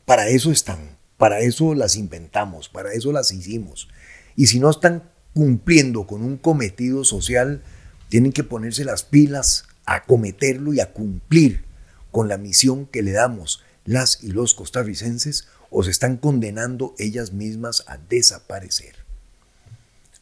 [0.05, 3.87] Para eso están, para eso las inventamos, para eso las hicimos.
[4.35, 5.03] Y si no están
[5.33, 7.61] cumpliendo con un cometido social,
[8.09, 11.63] tienen que ponerse las pilas a cometerlo y a cumplir
[12.11, 17.31] con la misión que le damos las y los costarricenses o se están condenando ellas
[17.31, 19.00] mismas a desaparecer.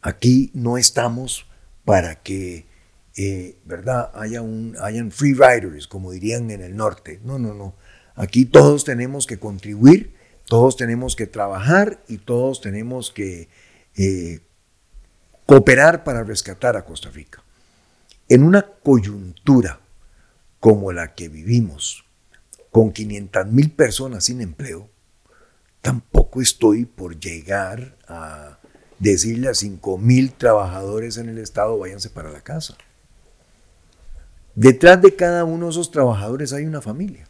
[0.01, 1.45] Aquí no estamos
[1.85, 2.65] para que,
[3.15, 7.19] eh, ¿verdad?, haya un, hayan free riders, como dirían en el norte.
[7.23, 7.75] No, no, no.
[8.15, 10.13] Aquí todos tenemos que contribuir,
[10.45, 13.49] todos tenemos que trabajar y todos tenemos que
[13.95, 14.41] eh,
[15.45, 17.43] cooperar para rescatar a Costa Rica.
[18.27, 19.79] En una coyuntura
[20.59, 22.05] como la que vivimos,
[22.71, 24.89] con 500 mil personas sin empleo,
[25.81, 28.58] tampoco estoy por llegar a
[28.99, 32.75] decirle a 5 mil trabajadores en el Estado, váyanse para la casa.
[34.55, 37.27] Detrás de cada uno de esos trabajadores hay una familia.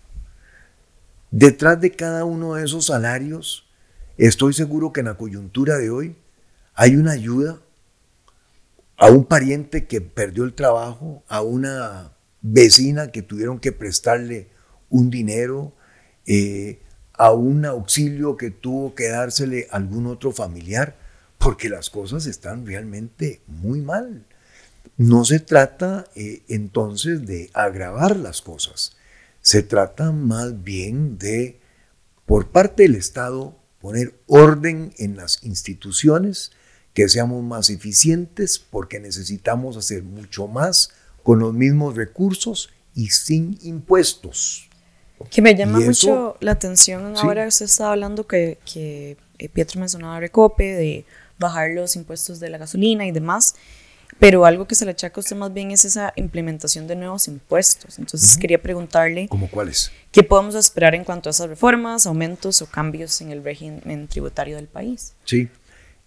[1.31, 3.69] Detrás de cada uno de esos salarios,
[4.17, 6.15] estoy seguro que en la coyuntura de hoy
[6.73, 7.59] hay una ayuda
[8.97, 14.49] a un pariente que perdió el trabajo, a una vecina que tuvieron que prestarle
[14.89, 15.73] un dinero,
[16.25, 16.81] eh,
[17.13, 20.95] a un auxilio que tuvo que dársele algún otro familiar
[21.39, 24.25] porque las cosas están realmente muy mal.
[24.97, 28.97] No se trata eh, entonces de agravar las cosas,
[29.41, 31.59] se trata más bien de,
[32.25, 36.51] por parte del Estado, poner orden en las instituciones,
[36.93, 40.91] que seamos más eficientes, porque necesitamos hacer mucho más
[41.23, 44.69] con los mismos recursos y sin impuestos.
[45.29, 49.79] Que me llama mucho la atención ahora que usted estaba hablando que, que eh, Pietro
[49.79, 51.05] mencionaba Recope, de
[51.39, 53.55] bajar los impuestos de la gasolina y demás.
[54.17, 57.27] Pero algo que se le achaca a usted más bien es esa implementación de nuevos
[57.27, 57.99] impuestos.
[57.99, 59.27] Entonces quería preguntarle...
[59.29, 59.91] ¿Cómo cuáles?
[60.11, 64.55] ¿Qué podemos esperar en cuanto a esas reformas, aumentos o cambios en el régimen tributario
[64.55, 65.13] del país?
[65.25, 65.47] Sí.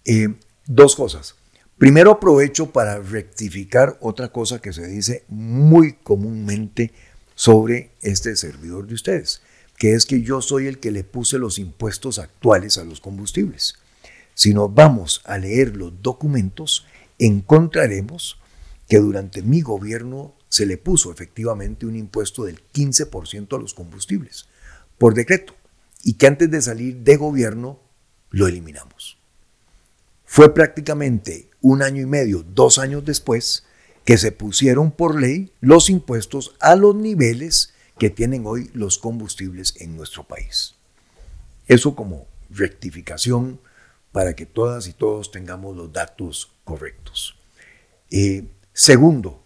[0.05, 0.33] Eh,
[0.67, 1.35] dos cosas.
[1.77, 6.93] Primero aprovecho para rectificar otra cosa que se dice muy comúnmente
[7.35, 9.41] sobre este servidor de ustedes,
[9.77, 13.75] que es que yo soy el que le puse los impuestos actuales a los combustibles.
[14.33, 16.85] Si nos vamos a leer los documentos,
[17.19, 18.39] encontraremos
[18.87, 24.47] que durante mi gobierno se le puso efectivamente un impuesto del 15% a los combustibles,
[24.97, 25.55] por decreto,
[26.03, 27.79] y que antes de salir de gobierno
[28.29, 29.17] lo eliminamos.
[30.25, 33.63] Fue prácticamente un año y medio, dos años después,
[34.05, 39.75] que se pusieron por ley los impuestos a los niveles que tienen hoy los combustibles
[39.79, 40.75] en nuestro país.
[41.67, 43.59] Eso como rectificación
[44.13, 47.35] para que todas y todos tengamos los datos correctos.
[48.11, 49.43] Eh, segundo,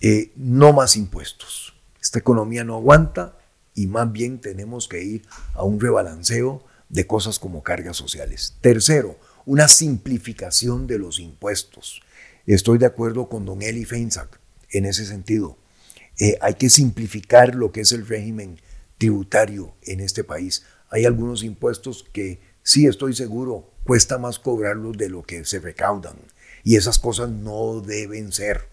[0.00, 1.74] eh, no más impuestos.
[2.00, 3.38] Esta economía no aguanta
[3.74, 5.22] y más bien tenemos que ir
[5.54, 8.54] a un rebalanceo de cosas como cargas sociales.
[8.60, 12.02] Tercero, una simplificación de los impuestos.
[12.46, 14.38] Estoy de acuerdo con don Eli Feinsack
[14.70, 15.56] en ese sentido.
[16.20, 18.60] Eh, hay que simplificar lo que es el régimen
[18.98, 20.64] tributario en este país.
[20.90, 26.16] Hay algunos impuestos que sí estoy seguro cuesta más cobrarlos de lo que se recaudan
[26.62, 28.68] y esas cosas no deben ser.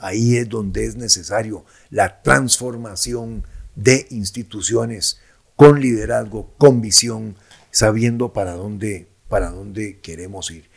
[0.00, 3.44] Ahí es donde es necesario la transformación
[3.74, 5.20] de instituciones
[5.56, 7.36] con liderazgo, con visión,
[7.70, 10.68] sabiendo para dónde, para dónde queremos ir.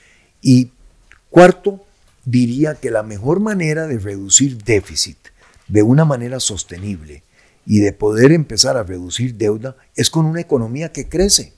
[0.41, 0.71] Y
[1.29, 1.85] cuarto,
[2.25, 5.17] diría que la mejor manera de reducir déficit
[5.67, 7.23] de una manera sostenible
[7.65, 11.53] y de poder empezar a reducir deuda es con una economía que crece.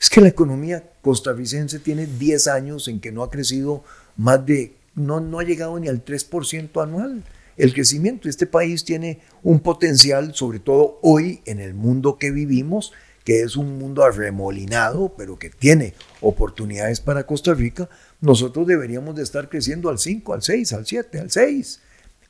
[0.00, 3.84] Es que la economía costarricense tiene 10 años en que no ha crecido
[4.16, 7.24] más de, no, no ha llegado ni al 3% anual.
[7.56, 12.92] El crecimiento este país tiene un potencial, sobre todo hoy en el mundo que vivimos,
[13.24, 17.88] que es un mundo arremolinado, pero que tiene oportunidades para Costa Rica,
[18.20, 21.80] nosotros deberíamos de estar creciendo al 5, al 6, al 7, al 6.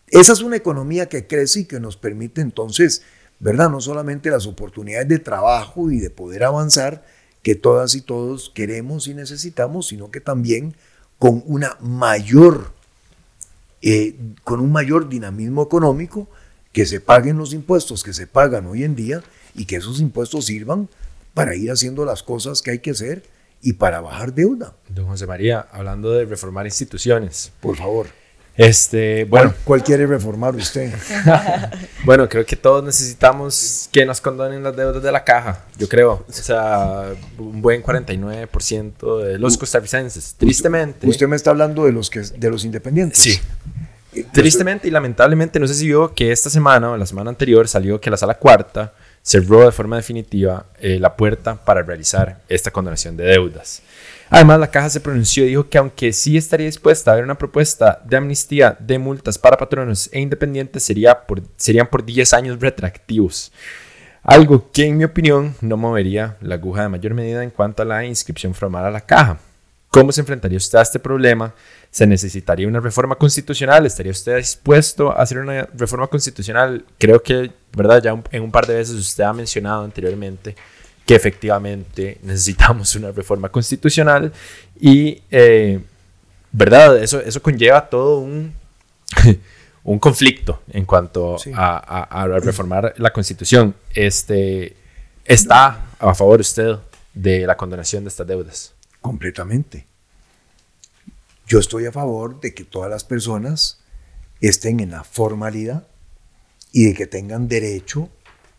[0.09, 3.03] Esa es una economía que crece y que nos permite entonces,
[3.41, 3.69] ¿verdad?
[3.69, 7.05] No solamente las oportunidades de trabajo y de poder avanzar
[7.47, 10.75] que todas y todos queremos y necesitamos, sino que también
[11.17, 12.73] con una mayor,
[13.83, 16.27] eh, con un mayor dinamismo económico,
[16.73, 19.23] que se paguen los impuestos que se pagan hoy en día
[19.55, 20.89] y que esos impuestos sirvan
[21.35, 23.23] para ir haciendo las cosas que hay que hacer
[23.63, 24.75] y para bajar deuda.
[24.89, 27.53] Don José María, hablando de reformar instituciones.
[27.61, 28.09] Por favor.
[28.57, 29.53] Este, bueno.
[29.65, 30.93] ¿Cuál, quiere reformar usted?
[32.05, 36.25] bueno, creo que todos necesitamos que nos condonen las deudas de la caja, yo creo.
[36.27, 41.07] O sea, un buen 49% de los costarricenses, tristemente.
[41.07, 43.19] Usted me está hablando de los, que, de los independientes.
[43.19, 43.41] Sí.
[44.33, 48.01] Tristemente y lamentablemente, no sé si vio que esta semana o la semana anterior salió
[48.01, 53.17] que la sala cuarta cerró de forma definitiva eh, la puerta para realizar esta condonación
[53.17, 53.83] de deudas.
[54.29, 57.39] Además, la caja se pronunció y dijo que aunque sí estaría dispuesta a ver una
[57.39, 62.61] propuesta de amnistía de multas para patronos e independientes, sería por, serían por 10 años
[62.61, 63.53] retractivos.
[64.25, 67.87] Algo que, en mi opinión, no movería la aguja de mayor medida en cuanto a
[67.87, 69.39] la inscripción formal a la caja.
[69.89, 71.55] ¿Cómo se enfrentaría usted a este problema?
[71.91, 73.87] ¿Se necesitaría una reforma constitucional?
[73.87, 76.85] ¿Estaría usted dispuesto a hacer una reforma constitucional?
[76.99, 78.03] Creo que, ¿verdad?
[78.03, 80.57] Ya en un par de veces usted ha mencionado anteriormente
[81.07, 84.33] que efectivamente necesitamos una reforma constitucional
[84.79, 85.81] y, eh,
[86.51, 86.99] ¿verdad?
[87.03, 88.53] Eso, eso conlleva todo un,
[89.85, 93.75] un conflicto en cuanto a, a, reformar la constitución.
[93.95, 94.77] Este,
[95.25, 96.77] ¿Está a favor usted
[97.15, 98.75] de la condonación de estas deudas?
[99.01, 99.87] Completamente.
[101.47, 103.79] Yo estoy a favor de que todas las personas
[104.41, 105.87] estén en la formalidad
[106.73, 108.11] y de que tengan derecho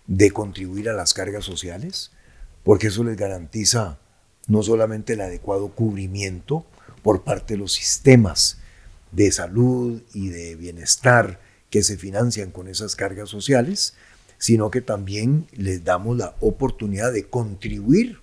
[0.07, 2.11] de contribuir a las cargas sociales,
[2.67, 3.97] porque eso les garantiza
[4.47, 6.65] no solamente el adecuado cubrimiento
[7.01, 8.57] por parte de los sistemas
[9.13, 11.39] de salud y de bienestar
[11.69, 13.93] que se financian con esas cargas sociales,
[14.37, 18.19] sino que también les damos la oportunidad de contribuir,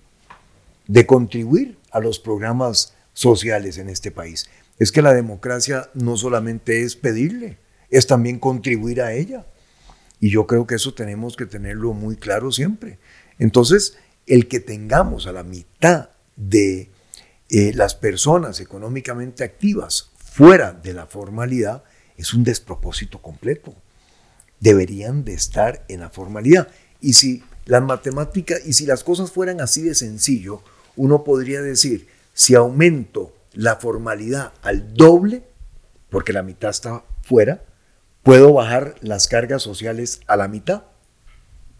[0.85, 4.47] de contribuir a los programas sociales en este país.
[4.77, 7.57] Es que la democracia no solamente es pedirle,
[7.89, 9.47] es también contribuir a ella.
[10.19, 12.99] Y yo creo que eso tenemos que tenerlo muy claro siempre.
[13.39, 13.97] Entonces,
[14.27, 16.89] el que tengamos a la mitad de
[17.49, 21.83] eh, las personas económicamente activas fuera de la formalidad
[22.17, 23.73] es un despropósito completo.
[24.59, 26.69] Deberían de estar en la formalidad.
[27.01, 30.61] Y si las matemáticas, y si las cosas fueran así de sencillo,
[30.95, 35.43] uno podría decir, si aumento la formalidad al doble,
[36.09, 37.63] porque la mitad está fuera,
[38.23, 40.83] puedo bajar las cargas sociales a la mitad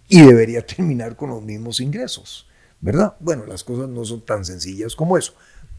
[0.08, 2.48] y debería terminar con los mismos ingresos,
[2.82, 3.16] ¿verdad?
[3.20, 5.34] Bueno, las cosas no son tan sencillas como eso,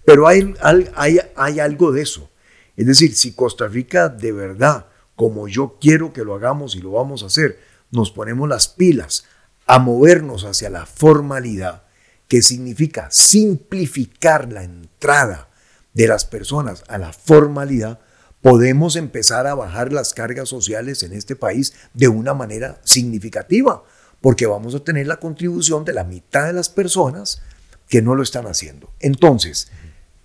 [0.05, 0.55] pero hay,
[0.94, 2.31] hay, hay algo de eso.
[2.77, 6.93] Es decir, si Costa Rica de verdad, como yo quiero que lo hagamos y lo
[6.93, 7.59] vamos a hacer,
[7.90, 9.24] nos ponemos las pilas
[9.66, 11.82] a movernos hacia la formalidad,
[12.28, 15.48] que significa simplificar la entrada
[15.94, 18.01] de las personas a la formalidad,
[18.43, 23.82] podemos empezar a bajar las cargas sociales en este país de una manera significativa,
[24.27, 27.43] porque vamos a tener la contribución de la mitad de las personas
[27.89, 28.93] que no lo están haciendo.
[28.98, 29.70] Entonces,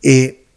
[0.02, 0.48] eh,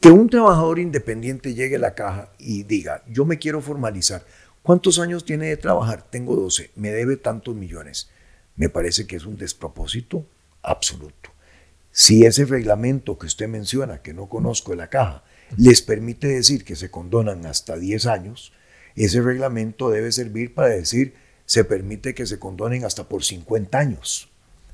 [0.00, 4.24] que un trabajador independiente llegue a la caja y diga, yo me quiero formalizar,
[4.62, 6.06] ¿cuántos años tiene de trabajar?
[6.08, 8.08] Tengo 12, me debe tantos millones.
[8.56, 10.24] Me parece que es un despropósito
[10.62, 11.28] absoluto.
[11.90, 15.24] Si ese reglamento que usted menciona, que no conozco de la caja,
[15.58, 18.54] les permite decir que se condonan hasta 10 años,
[18.96, 24.28] ese reglamento debe servir para decir se permite que se condonen hasta por 50 años,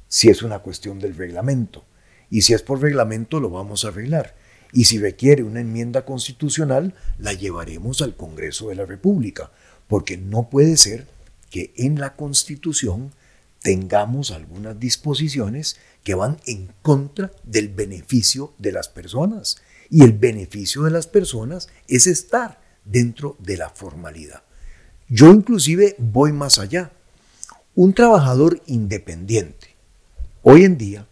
[0.09, 1.84] si es una cuestión del reglamento.
[2.30, 4.34] Y si es por reglamento, lo vamos a arreglar.
[4.72, 9.52] Y si requiere una enmienda constitucional, la llevaremos al Congreso de la República,
[9.86, 11.06] porque no puede ser
[11.48, 13.12] que en la Constitución
[13.62, 19.59] tengamos algunas disposiciones que van en contra del beneficio de las personas.
[19.90, 24.42] Y el beneficio de las personas es estar dentro de la formalidad.
[25.09, 26.93] Yo inclusive voy más allá.
[27.74, 29.74] Un trabajador independiente,
[30.43, 31.09] hoy en día,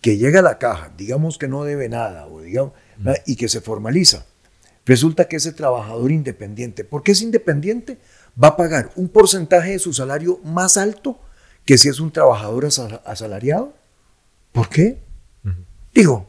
[0.00, 2.72] que llega a la caja, digamos que no debe nada, o digamos,
[3.26, 4.24] y que se formaliza,
[4.86, 7.98] resulta que ese trabajador independiente, ¿por qué es independiente?
[8.42, 11.20] Va a pagar un porcentaje de su salario más alto
[11.64, 12.66] que si es un trabajador
[13.04, 13.74] asalariado.
[14.52, 15.02] ¿Por qué?
[15.92, 16.26] Digo,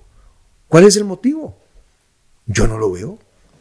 [0.68, 1.57] ¿cuál es el motivo?
[2.45, 3.19] Yo no lo veo.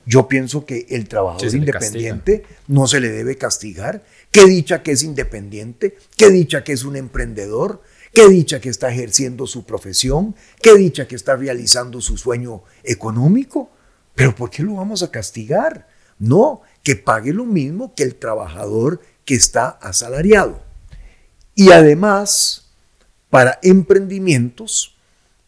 [0.08, 4.02] Yo pienso que el trabajador independiente no se le debe castigar.
[4.30, 7.82] Qué dicha que es independiente, qué dicha que es un emprendedor,
[8.14, 13.70] qué dicha que está ejerciendo su profesión, qué dicha que está realizando su sueño económico.
[14.14, 15.86] Pero ¿por qué lo vamos a castigar?
[16.18, 20.62] No, que pague lo mismo que el trabajador que está asalariado.
[21.54, 22.70] Y además,
[23.28, 24.96] para emprendimientos,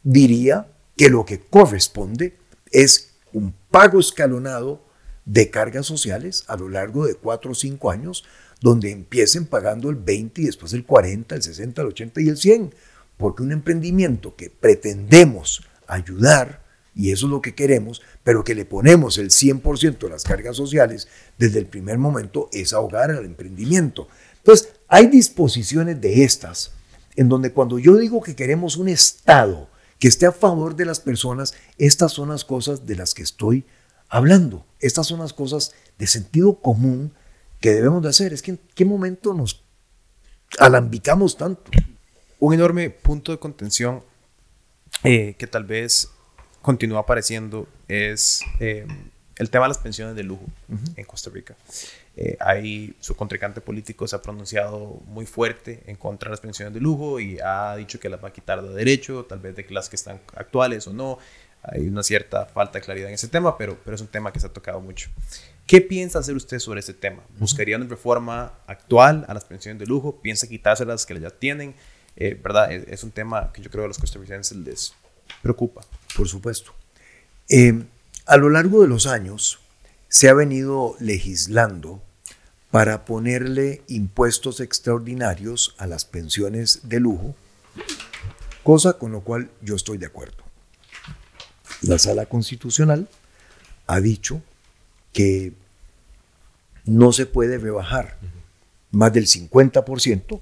[0.03, 0.69] diría
[0.99, 2.37] que lo que corresponde
[2.71, 4.85] es un pago escalonado
[5.25, 8.25] de cargas sociales a lo largo de cuatro o cinco años,
[8.61, 12.37] donde empiecen pagando el 20 y después el 40, el 60, el 80 y el
[12.37, 12.75] 100.
[13.17, 16.63] Porque un emprendimiento que pretendemos ayudar,
[16.95, 20.57] y eso es lo que queremos, pero que le ponemos el 100% de las cargas
[20.57, 24.09] sociales desde el primer momento, es ahogar al emprendimiento.
[24.39, 26.73] Entonces, hay disposiciones de estas
[27.17, 29.69] en donde cuando yo digo que queremos un Estado
[30.01, 33.67] que esté a favor de las personas, estas son las cosas de las que estoy
[34.09, 34.67] hablando.
[34.81, 37.13] Estas son las cosas de sentido común
[37.61, 38.33] que debemos de hacer.
[38.33, 39.63] Es que en qué momento nos
[40.59, 41.71] alambicamos tanto.
[42.39, 44.03] Un enorme punto de contención
[45.05, 46.09] eh, que tal vez
[46.63, 48.87] continúa apareciendo es eh,
[49.37, 50.45] el tema de las pensiones de lujo
[50.97, 51.57] en Costa Rica.
[52.17, 56.75] Eh, ahí su contrincante político se ha pronunciado muy fuerte en contra de las pensiones
[56.75, 59.65] de lujo y ha dicho que las va a quitar de derecho, tal vez de
[59.71, 61.19] las que están actuales o no.
[61.63, 64.41] Hay una cierta falta de claridad en ese tema, pero, pero es un tema que
[64.41, 65.11] se ha tocado mucho.
[65.67, 67.23] ¿Qué piensa hacer usted sobre ese tema?
[67.39, 70.21] ¿Buscaría una reforma actual a las pensiones de lujo?
[70.21, 71.75] ¿Piensa quitárselas que ya tienen?
[72.17, 72.73] Eh, ¿Verdad?
[72.73, 74.95] Es, un tema que yo creo que a los costarricenses les
[75.43, 75.83] preocupa.
[76.17, 76.75] Por supuesto.
[77.49, 77.85] Eh,
[78.27, 79.61] a lo largo de los años,
[80.11, 82.03] se ha venido legislando
[82.73, 87.37] para ponerle impuestos extraordinarios a las pensiones de lujo,
[88.65, 90.43] cosa con lo cual yo estoy de acuerdo.
[91.83, 93.09] La sala constitucional
[93.87, 94.43] ha dicho
[95.13, 95.55] que
[96.85, 98.19] no se puede rebajar
[98.91, 100.41] más del 50%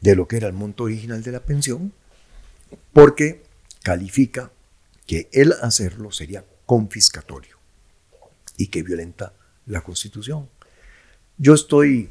[0.00, 1.92] de lo que era el monto original de la pensión,
[2.92, 3.42] porque
[3.82, 4.52] califica
[5.08, 7.51] que el hacerlo sería confiscatorio
[8.56, 9.34] y que violenta
[9.66, 10.48] la Constitución.
[11.38, 12.10] Yo estoy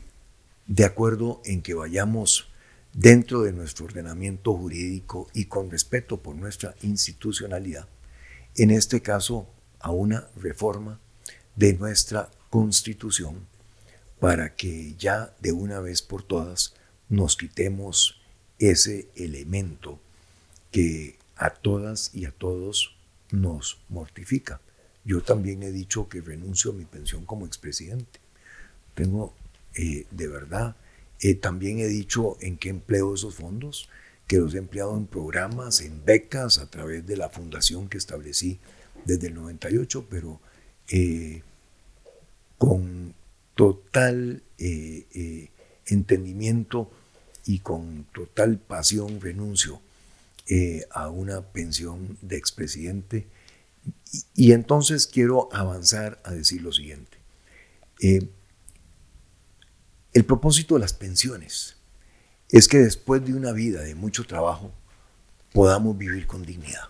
[0.67, 2.47] de acuerdo en que vayamos
[2.93, 7.87] dentro de nuestro ordenamiento jurídico y con respeto por nuestra institucionalidad,
[8.55, 9.47] en este caso
[9.79, 10.99] a una reforma
[11.55, 13.47] de nuestra Constitución
[14.19, 16.73] para que ya de una vez por todas
[17.09, 18.21] nos quitemos
[18.59, 19.99] ese elemento
[20.69, 22.95] que a todas y a todos
[23.31, 24.61] nos mortifica.
[25.03, 28.19] Yo también he dicho que renuncio a mi pensión como expresidente.
[28.93, 29.33] Tengo,
[29.75, 30.75] eh, de verdad,
[31.21, 33.89] eh, también he dicho en qué empleo esos fondos,
[34.27, 38.59] que los he empleado en programas, en becas, a través de la fundación que establecí
[39.05, 40.39] desde el 98, pero
[40.89, 41.41] eh,
[42.57, 43.13] con
[43.55, 44.43] total
[45.85, 46.91] entendimiento
[47.45, 49.81] y con total pasión renuncio
[50.91, 53.25] a una pensión de expresidente
[54.35, 57.17] y, entonces quiero avanzar a decir lo siguiente.
[58.01, 58.29] Eh,
[60.13, 61.77] el propósito de las pensiones
[62.49, 64.71] es que después de una vida de mucho trabajo,
[65.53, 66.89] podamos vivir con dignidad.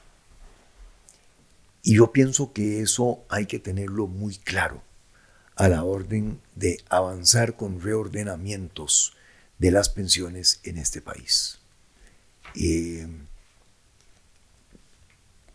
[1.84, 4.84] Y yo pienso que eso hay que tenerlo muy claro
[5.56, 9.14] a la orden de avanzar con reordenamientos
[9.58, 11.60] de las pensiones en este país.
[12.56, 13.08] Eh,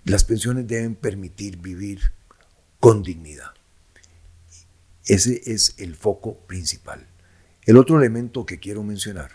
[0.06, 2.12] las pensiones deben permitir vivir
[2.78, 3.50] con dignidad.
[5.04, 7.08] Ese es el foco principal.
[7.64, 9.32] El otro elemento que quiero mencionar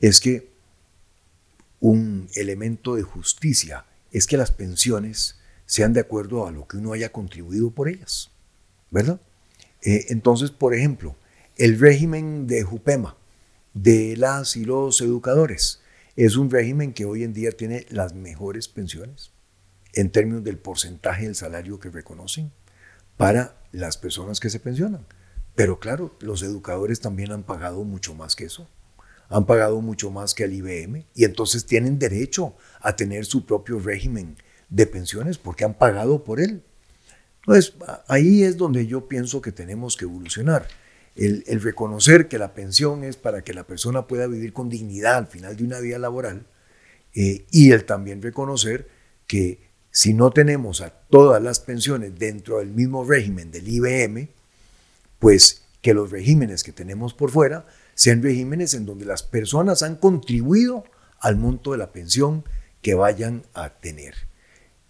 [0.00, 0.48] es que
[1.80, 6.94] un elemento de justicia es que las pensiones sean de acuerdo a lo que uno
[6.94, 8.30] haya contribuido por ellas,
[8.90, 9.20] ¿verdad?
[9.82, 11.14] Eh, entonces, por ejemplo,
[11.56, 13.18] el régimen de Jupema,
[13.74, 15.82] de las y los educadores,
[16.16, 19.30] es un régimen que hoy en día tiene las mejores pensiones
[19.94, 22.52] en términos del porcentaje del salario que reconocen
[23.16, 25.06] para las personas que se pensionan.
[25.54, 28.68] Pero claro, los educadores también han pagado mucho más que eso.
[29.28, 33.78] Han pagado mucho más que el IBM y entonces tienen derecho a tener su propio
[33.78, 34.36] régimen
[34.70, 36.64] de pensiones porque han pagado por él.
[37.40, 37.74] Entonces,
[38.08, 40.66] ahí es donde yo pienso que tenemos que evolucionar.
[41.16, 45.26] El, reconocer que la pensión es para que la persona pueda vivir con dignidad al
[45.26, 46.46] final de una vida laboral
[47.14, 48.88] eh, y el también reconocer
[49.26, 54.28] que si no tenemos a todas las pensiones dentro del mismo régimen del IBM,
[55.18, 59.96] pues que los regímenes que tenemos por fuera sean regímenes en donde las personas han
[59.96, 60.84] contribuido
[61.18, 62.44] al monto de la pensión
[62.82, 64.14] que vayan a tener.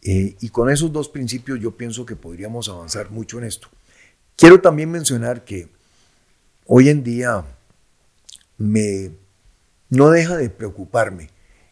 [0.03, 3.69] Eh, y con esos dos principios yo pienso que podríamos avanzar mucho en esto.
[4.37, 5.69] Quiero también mencionar que
[6.67, 7.45] hoy en día
[8.57, 9.13] me
[9.91, 11.31] no deja de preocuparme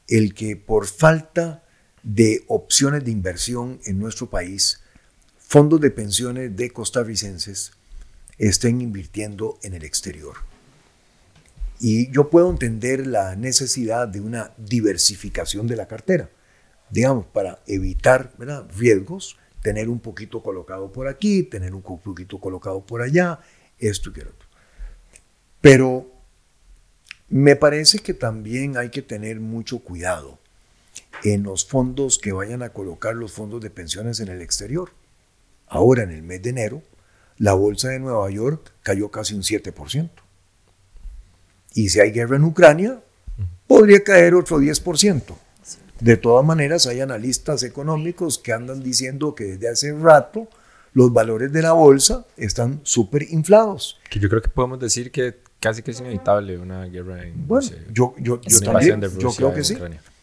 [0.08, 1.62] el que por falta
[2.02, 4.80] de opciones de inversión en nuestro país,
[5.38, 7.72] fondos de pensiones de costarricenses
[8.38, 10.36] estén invirtiendo en el exterior.
[11.80, 16.30] Y yo puedo entender la necesidad de una diversificación de la cartera,
[16.90, 18.32] digamos, para evitar
[18.76, 23.40] riesgos, tener un poquito colocado por aquí, tener un poquito colocado por allá,
[23.78, 24.48] esto y otro.
[25.60, 26.10] Pero
[27.28, 30.37] me parece que también hay que tener mucho cuidado
[31.24, 34.90] en los fondos que vayan a colocar los fondos de pensiones en el exterior.
[35.66, 36.82] Ahora, en el mes de enero,
[37.36, 40.10] la bolsa de Nueva York cayó casi un 7%.
[41.74, 43.00] Y si hay guerra en Ucrania,
[43.66, 45.22] podría caer otro 10%.
[46.00, 50.48] De todas maneras, hay analistas económicos que andan diciendo que desde hace rato
[50.92, 53.98] los valores de la bolsa están súper inflados.
[54.08, 57.68] Que yo creo que podemos decir que casi que es inevitable una guerra en Bueno,
[57.92, 59.76] yo, yo, yo también, yo creo que sí.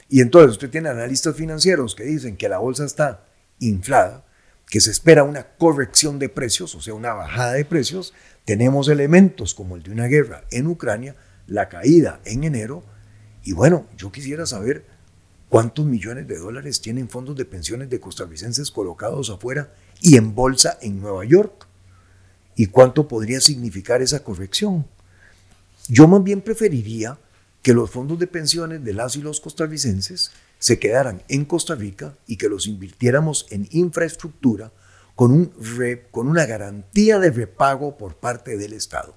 [0.10, 3.26] Y entonces usted tiene analistas financieros que dicen que la bolsa está
[3.60, 4.26] inflada,
[4.68, 8.14] que se espera una corrección de precios, o sea, una bajada de precios.
[8.46, 11.16] Tenemos elementos como el de una guerra en Ucrania,
[11.48, 12.84] la caída en enero.
[13.44, 14.86] Y bueno, yo quisiera saber
[15.50, 20.78] cuántos millones de dólares tienen fondos de pensiones de costarricenses colocados afuera y en bolsa
[20.82, 21.68] en Nueva York.
[22.56, 24.88] ¿Y cuánto podría significar esa corrección?
[25.88, 27.18] Yo más bien preferiría
[27.66, 30.30] que los fondos de pensiones de las y los costarricenses
[30.60, 34.72] se quedaran en Costa Rica y que los invirtiéramos en infraestructura
[35.16, 35.52] con, un
[36.12, 39.16] con una garantía de repago por parte del Estado.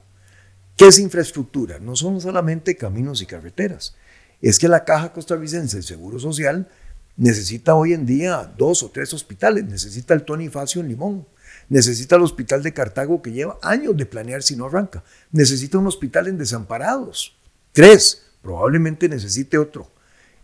[0.79, 1.79] ¿Qué es infraestructura?
[1.79, 3.95] No son solamente caminos y carreteras.
[4.41, 6.71] Es que la Caja Costarricense del Seguro Social
[7.19, 9.67] necesita hoy en día dos o tres hospitales.
[9.67, 11.29] Necesita el Tony Facio en Limón.
[11.69, 15.05] Necesita el hospital de Cartago que lleva años de planear si no arranca.
[15.33, 17.37] Necesita un hospital en Desamparados.
[17.73, 19.91] Tres probablemente necesite otro,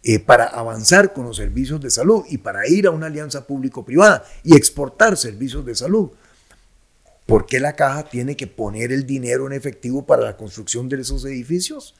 [0.03, 4.25] eh, para avanzar con los servicios de salud y para ir a una alianza público-privada
[4.43, 6.11] y exportar servicios de salud.
[7.25, 11.01] ¿Por qué la caja tiene que poner el dinero en efectivo para la construcción de
[11.01, 11.95] esos edificios?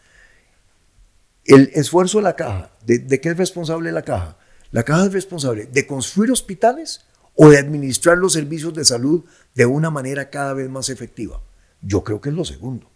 [1.47, 4.37] El esfuerzo de la caja, ¿de, de qué es responsable la caja?
[4.71, 9.65] La caja es responsable de construir hospitales o de administrar los servicios de salud de
[9.65, 11.41] una manera cada vez más efectiva.
[11.81, 12.94] Yo creo que es lo segundo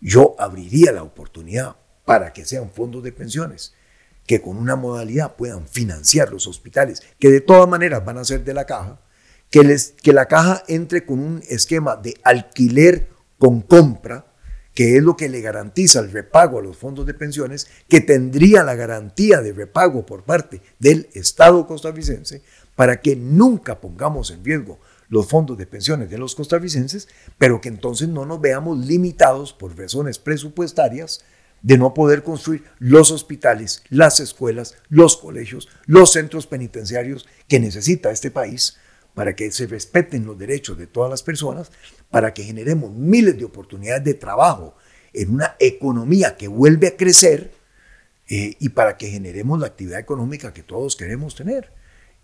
[0.00, 3.74] yo abriría la oportunidad para que sean fondos de pensiones
[4.26, 8.44] que con una modalidad puedan financiar los hospitales, que de todas maneras van a ser
[8.44, 9.00] de la caja,
[9.50, 13.08] que, les, que la caja entre con un esquema de alquiler
[13.38, 14.26] con compra,
[14.72, 18.62] que es lo que le garantiza el repago a los fondos de pensiones, que tendría
[18.62, 22.42] la garantía de repago por parte del Estado costarricense,
[22.76, 24.78] para que nunca pongamos en riesgo
[25.10, 29.76] los fondos de pensiones de los costarricenses, pero que entonces no nos veamos limitados por
[29.76, 31.22] razones presupuestarias
[31.62, 38.10] de no poder construir los hospitales, las escuelas, los colegios, los centros penitenciarios que necesita
[38.10, 38.78] este país
[39.14, 41.70] para que se respeten los derechos de todas las personas,
[42.08, 44.76] para que generemos miles de oportunidades de trabajo
[45.12, 47.52] en una economía que vuelve a crecer
[48.28, 51.72] eh, y para que generemos la actividad económica que todos queremos tener.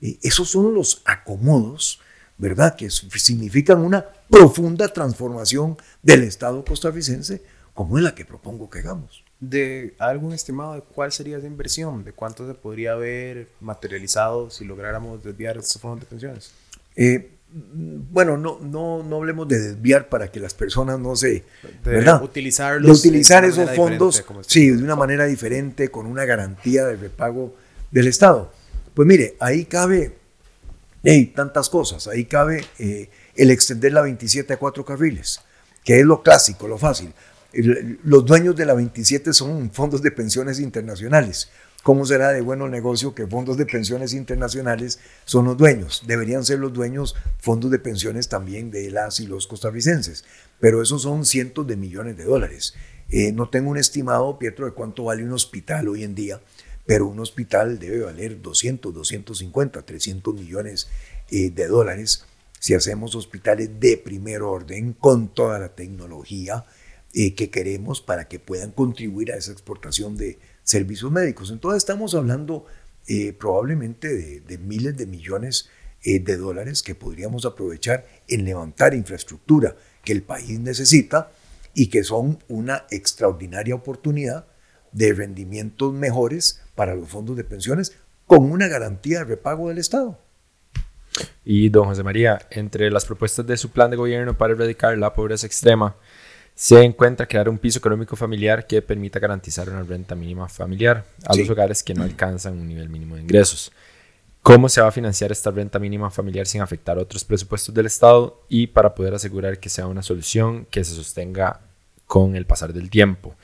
[0.01, 2.01] Eh, esos son los acomodos,
[2.39, 2.77] ¿verdad?
[2.77, 7.43] Que significan una profunda transformación del Estado costarricense,
[7.75, 9.25] como es la que propongo que hagamos.
[9.39, 12.05] ¿De algún estimado de cuál sería esa inversión?
[12.05, 16.53] ¿De cuánto se podría haber materializado si lográramos desviar estos fondos de pensiones?
[16.95, 21.45] Eh, bueno, no, no, no hablemos de desviar para que las personas no se...
[21.85, 22.23] De ¿verdad?
[22.23, 26.97] utilizarlos de utilizar de esos fondos, sí, de una manera diferente, con una garantía de
[26.97, 27.55] repago
[27.91, 28.53] del Estado.
[28.95, 30.17] Pues mire, ahí cabe
[31.09, 32.09] hey, tantas cosas.
[32.09, 35.41] Ahí cabe eh, el extender la 27 a cuatro carriles,
[35.85, 37.15] que es lo clásico, lo fácil.
[38.03, 41.49] Los dueños de la 27 son fondos de pensiones internacionales.
[41.85, 46.03] ¿Cómo será de bueno negocio que fondos de pensiones internacionales son los dueños?
[46.09, 50.25] Deberían ser los dueños fondos de pensiones también de las y los costarricenses,
[50.59, 52.75] pero esos son cientos de millones de dólares.
[53.09, 56.41] Eh, no tengo un estimado, Pietro, de cuánto vale un hospital hoy en día,
[56.87, 60.89] pero un hospital debe valer 200, 250, 300 millones
[61.31, 62.25] eh, de dólares
[62.59, 66.65] si hacemos hospitales de primer orden con toda la tecnología
[67.13, 71.51] eh, que queremos para que puedan contribuir a esa exportación de servicios médicos.
[71.51, 72.67] Entonces estamos hablando
[73.07, 75.69] eh, probablemente de, de miles de millones
[76.03, 81.33] eh, de dólares que podríamos aprovechar en levantar infraestructura que el país necesita
[81.75, 84.47] y que son una extraordinaria oportunidad
[84.97, 87.93] de rendimientos mejores para los fondos de pensiones
[88.27, 90.19] con una garantía de repago del Estado.
[91.45, 95.15] Y don José María, entre las propuestas de su plan de gobierno para erradicar la
[95.15, 95.95] pobreza extrema,
[96.55, 101.35] se encuentra crear un piso económico familiar que permita garantizar una renta mínima familiar a
[101.35, 101.41] Sí.
[101.41, 103.71] los hogares que no alcanzan un nivel mínimo de ingresos.
[104.41, 108.43] ¿Cómo se va a financiar esta renta mínima familiar sin afectar otros presupuestos del Estado
[108.49, 111.61] y para poder asegurar que sea una solución que se sostenga
[112.07, 113.35] con el pasar del tiempo?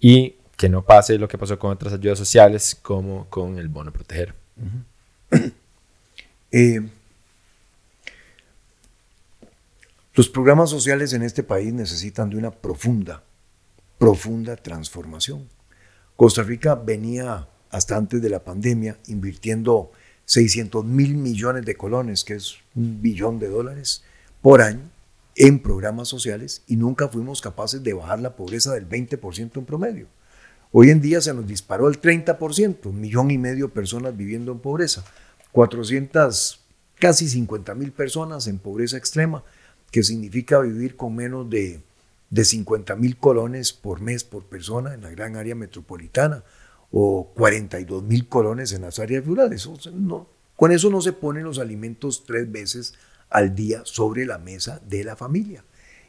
[0.00, 3.92] Y que no pase lo que pasó con otras ayudas sociales como con el bono
[3.92, 4.34] proteger.
[6.52, 6.80] Eh,
[10.14, 13.22] los programas sociales en este país necesitan de una profunda,
[13.98, 15.48] profunda transformación.
[16.14, 19.90] Costa Rica venía hasta antes de la pandemia invirtiendo
[20.24, 24.02] 600 mil millones de colones, que es un billón de dólares
[24.40, 24.88] por año,
[25.34, 30.06] en programas sociales y nunca fuimos capaces de bajar la pobreza del 20% en promedio.
[30.78, 34.52] Hoy en día se nos disparó el 30%, un millón y medio de personas viviendo
[34.52, 35.06] en pobreza,
[35.52, 36.60] 400,
[36.98, 39.42] casi 50 mil personas en pobreza extrema,
[39.90, 41.80] que significa vivir con menos de,
[42.28, 46.44] de 50 mil colones por mes por persona en la gran área metropolitana
[46.90, 49.66] o 42 mil colones en las áreas rurales.
[49.66, 52.92] O no, con eso no se ponen los alimentos tres veces
[53.30, 55.64] al día sobre la mesa de la familia.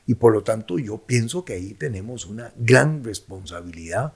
[0.06, 4.14] Y por lo tanto yo pienso que ahí tenemos una gran responsabilidad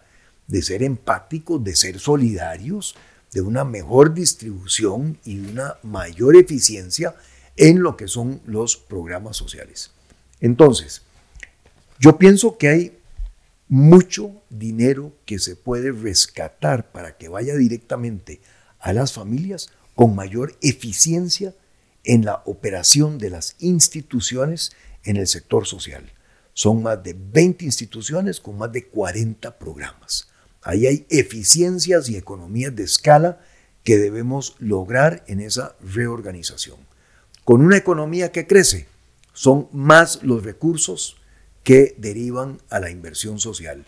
[0.47, 2.95] de ser empáticos, de ser solidarios,
[3.31, 7.15] de una mejor distribución y una mayor eficiencia
[7.55, 9.91] en lo que son los programas sociales.
[10.39, 11.03] Entonces,
[11.99, 12.97] yo pienso que hay
[13.67, 18.41] mucho dinero que se puede rescatar para que vaya directamente
[18.79, 21.53] a las familias con mayor eficiencia
[22.03, 24.71] en la operación de las instituciones
[25.03, 26.11] en el sector social.
[26.53, 30.30] Son más de 20 instituciones con más de 40 programas.
[30.61, 33.39] Ahí hay eficiencias y economías de escala
[33.83, 36.77] que debemos lograr en esa reorganización.
[37.43, 38.87] Con una economía que crece,
[39.33, 41.17] son más los recursos
[41.63, 43.85] que derivan a la inversión social.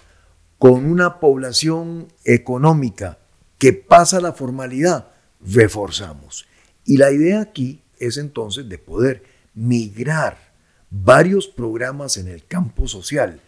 [0.58, 3.20] Con una población económica
[3.60, 5.10] que pasa la formalidad,
[5.42, 6.48] reforzamos.
[6.86, 9.24] Y la idea aquí es entonces de poder
[9.54, 10.54] migrar
[10.90, 13.42] varios programas en el campo social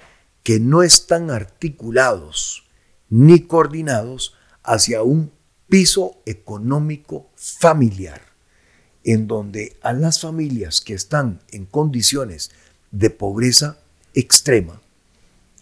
[0.44, 2.65] que no están articulados
[3.10, 5.32] ni coordinados hacia un
[5.68, 8.22] piso económico familiar,
[9.04, 12.52] en donde a las familias que están en condiciones
[12.92, 13.78] de pobreza
[14.14, 14.82] extrema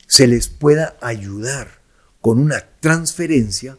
[0.08, 1.82] se les pueda ayudar
[2.22, 3.78] con una transferencia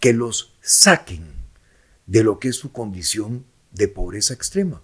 [0.00, 1.24] que los saquen
[2.06, 4.82] de lo que es su condición de pobreza extrema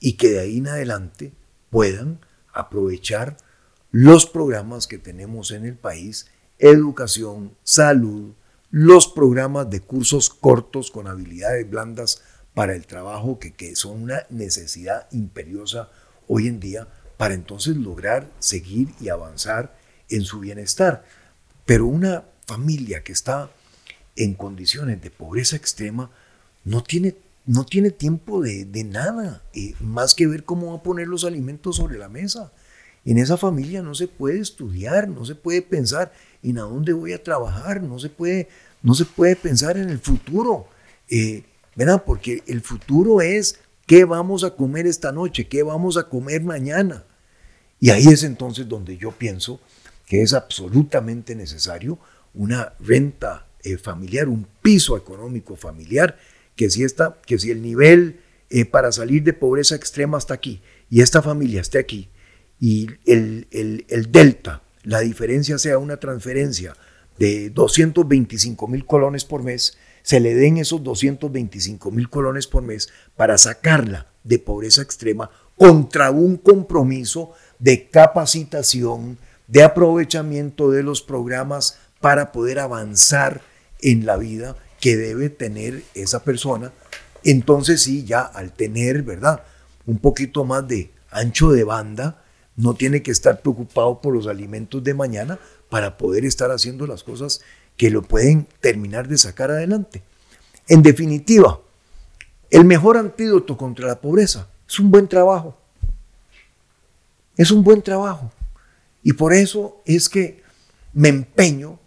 [0.00, 1.32] y que de ahí en adelante
[1.70, 2.20] puedan
[2.52, 3.36] aprovechar
[3.90, 6.26] los programas que tenemos en el país,
[6.58, 8.32] educación, salud,
[8.70, 12.22] los programas de cursos cortos con habilidades blandas
[12.54, 15.90] para el trabajo, que, que son una necesidad imperiosa
[16.28, 19.76] hoy en día, para entonces lograr seguir y avanzar
[20.08, 21.04] en su bienestar.
[21.64, 23.50] Pero una familia que está
[24.16, 26.10] en condiciones de pobreza extrema
[26.64, 30.82] no tiene, no tiene tiempo de, de nada, eh, más que ver cómo va a
[30.82, 32.52] poner los alimentos sobre la mesa.
[33.06, 36.12] En esa familia no se puede estudiar, no se puede pensar
[36.42, 38.48] en a dónde voy a trabajar, no se puede
[38.82, 40.68] no se puede pensar en el futuro,
[41.08, 42.02] eh, ¿verdad?
[42.04, 47.04] Porque el futuro es qué vamos a comer esta noche, qué vamos a comer mañana.
[47.80, 49.60] Y ahí es entonces donde yo pienso
[50.06, 51.98] que es absolutamente necesario
[52.34, 56.18] una renta eh, familiar, un piso económico familiar,
[56.54, 58.20] que si, está, que si el nivel
[58.50, 60.60] eh, para salir de pobreza extrema está aquí
[60.90, 62.08] y esta familia esté aquí
[62.60, 66.74] y el, el delta, la diferencia sea una transferencia
[67.18, 72.88] de 225 mil colones por mes, se le den esos 225 mil colones por mes
[73.16, 79.18] para sacarla de pobreza extrema contra un compromiso de capacitación,
[79.48, 83.40] de aprovechamiento de los programas para poder avanzar
[83.80, 86.72] en la vida que debe tener esa persona.
[87.24, 89.42] Entonces sí, ya al tener, ¿verdad?
[89.86, 92.22] Un poquito más de ancho de banda,
[92.56, 95.38] no tiene que estar preocupado por los alimentos de mañana
[95.68, 97.40] para poder estar haciendo las cosas
[97.76, 100.02] que lo pueden terminar de sacar adelante.
[100.68, 101.60] En definitiva,
[102.50, 105.56] el mejor antídoto contra la pobreza es un buen trabajo.
[107.36, 108.32] Es un buen trabajo.
[109.02, 110.42] Y por eso es que
[110.92, 111.78] me empeño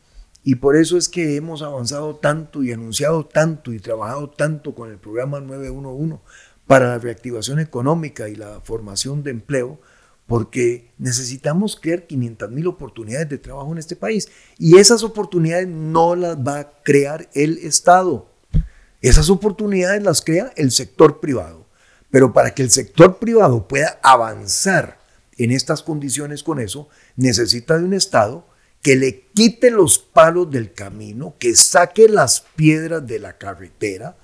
[0.43, 4.89] y por eso es que hemos avanzado tanto y anunciado tanto y trabajado tanto con
[4.89, 6.17] el programa 911
[6.65, 9.79] para la reactivación económica y la formación de empleo,
[10.30, 14.30] porque necesitamos crear 500 mil oportunidades de trabajo en este país.
[14.60, 18.30] Y esas oportunidades no las va a crear el Estado.
[19.01, 21.65] Esas oportunidades las crea el sector privado.
[22.11, 24.99] Pero para que el sector privado pueda avanzar
[25.35, 28.45] en estas condiciones con eso, necesita de un Estado
[28.84, 34.15] que le quite los palos del camino, que saque las piedras de la carretera,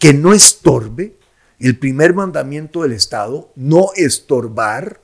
[0.00, 1.14] que no estorbe.
[1.60, 5.01] El primer mandamiento del Estado, no estorbar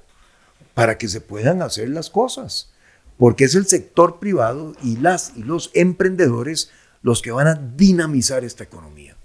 [0.79, 2.71] para que se puedan hacer las cosas,
[3.17, 6.71] porque es el sector privado y las y los emprendedores
[7.03, 9.17] los que van a dinamizar esta economía.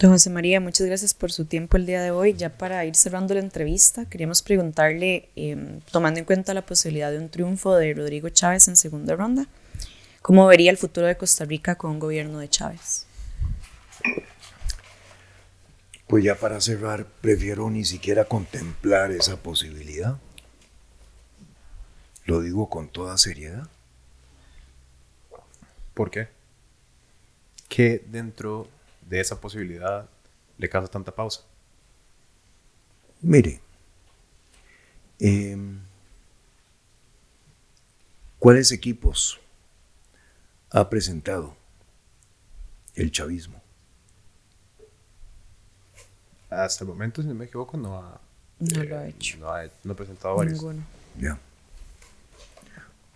[0.00, 2.34] Don José María, muchas gracias por su tiempo el día de hoy.
[2.34, 7.18] Ya para ir cerrando la entrevista, queríamos preguntarle, em, tomando en cuenta la posibilidad de
[7.18, 9.46] un triunfo de Rodrigo Chávez en segunda ronda,
[10.20, 13.06] ¿cómo vería el futuro de Costa Rica con un gobierno de Chávez?
[16.08, 20.18] Pues ya para cerrar, prefiero ni siquiera contemplar esa posibilidad.
[22.26, 23.68] Lo digo con toda seriedad.
[25.94, 26.28] ¿Por qué?
[27.68, 28.68] ¿Qué dentro
[29.08, 30.08] de esa posibilidad
[30.58, 31.42] le causa tanta pausa?
[33.22, 33.60] Mire,
[35.18, 35.80] em,
[38.38, 39.40] ¿cuáles equipos
[40.70, 41.56] ha presentado
[42.94, 43.62] el chavismo?
[46.50, 48.20] Hasta el momento, si no me equivoco, no ha,
[48.60, 49.38] No lo ha hecho.
[49.38, 50.60] no ha, no ha presentado varios.
[50.60, 50.82] Ninguno.
[51.18, 51.40] Ya.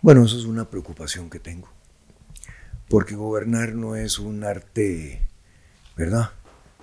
[0.03, 1.69] Bueno, eso es una preocupación que tengo.
[2.89, 5.29] Porque gobernar no es un arte,
[5.95, 6.33] ¿verdad?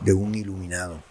[0.01, 1.01] De un iluminado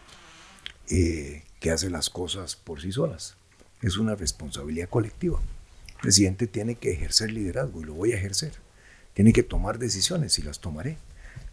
[0.88, 3.36] eh, que hace las cosas por sí solas.
[3.82, 5.40] Es una responsabilidad colectiva.
[5.88, 8.52] El presidente tiene que ejercer liderazgo y lo voy a ejercer.
[9.12, 10.98] Tiene que tomar decisiones y las tomaré.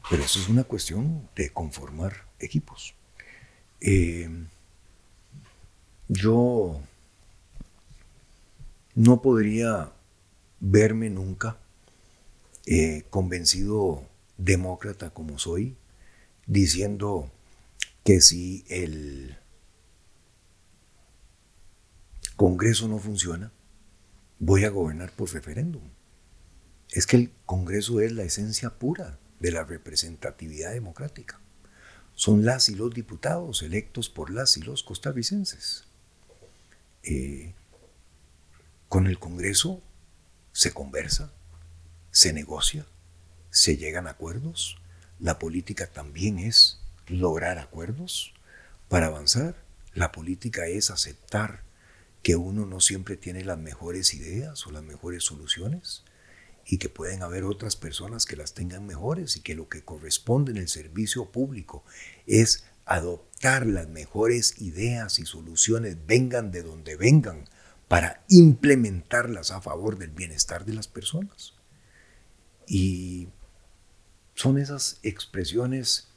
[0.08, 2.94] Pero eso es una cuestión de conformar equipos.
[3.82, 4.30] Eh,
[6.10, 6.80] yo
[8.94, 9.92] no podría
[10.66, 11.58] verme nunca
[12.66, 14.08] eh, convencido
[14.38, 15.76] demócrata como soy,
[16.48, 17.30] diciendo
[18.06, 19.38] que si el
[22.38, 23.52] Congreso no funciona,
[24.40, 25.84] voy a gobernar por referéndum.
[26.92, 31.42] Es que el Congreso es la esencia pura de la representatividad democrática.
[32.16, 35.86] Son las y los diputados electos por las y los costarricenses.
[37.04, 37.54] Eh,
[38.88, 39.82] con el Congreso
[40.54, 41.34] se conversa,
[42.12, 42.86] se negocia,
[43.50, 44.78] se llegan acuerdos.
[45.20, 48.34] La política también es lograr acuerdos
[48.88, 49.56] para avanzar.
[49.94, 51.64] La política es aceptar
[52.22, 56.04] que uno no siempre tiene las mejores ideas o las mejores soluciones
[56.66, 60.52] y que pueden haber otras personas que las tengan mejores y que lo que corresponde
[60.52, 61.84] en el servicio público
[62.26, 67.46] es adoptar las mejores ideas y soluciones, vengan de donde vengan,
[67.94, 71.54] para implementarlas a favor del bienestar de las personas.
[72.66, 73.28] Y
[74.34, 76.08] son esas expresiones,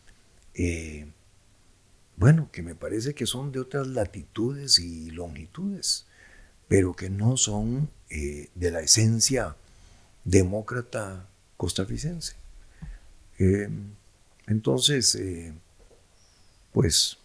[0.55, 1.13] eh,
[2.17, 6.07] bueno, que me parece que son de otras latitudes y longitudes,
[6.67, 9.55] pero que no son eh, de la esencia
[10.25, 11.29] demócrata
[11.59, 12.37] costarricense.
[13.39, 13.69] Eh,
[14.47, 15.19] entonces,
[16.73, 17.19] pues,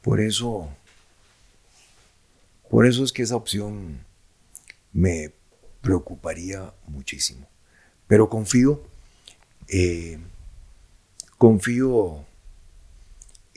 [0.00, 0.74] por eso,
[2.70, 4.04] por eso es que esa opción
[4.92, 5.32] me
[5.80, 7.46] preocuparía muchísimo.
[8.06, 8.82] Pero confío
[9.70, 10.18] Eh,
[11.36, 12.24] confío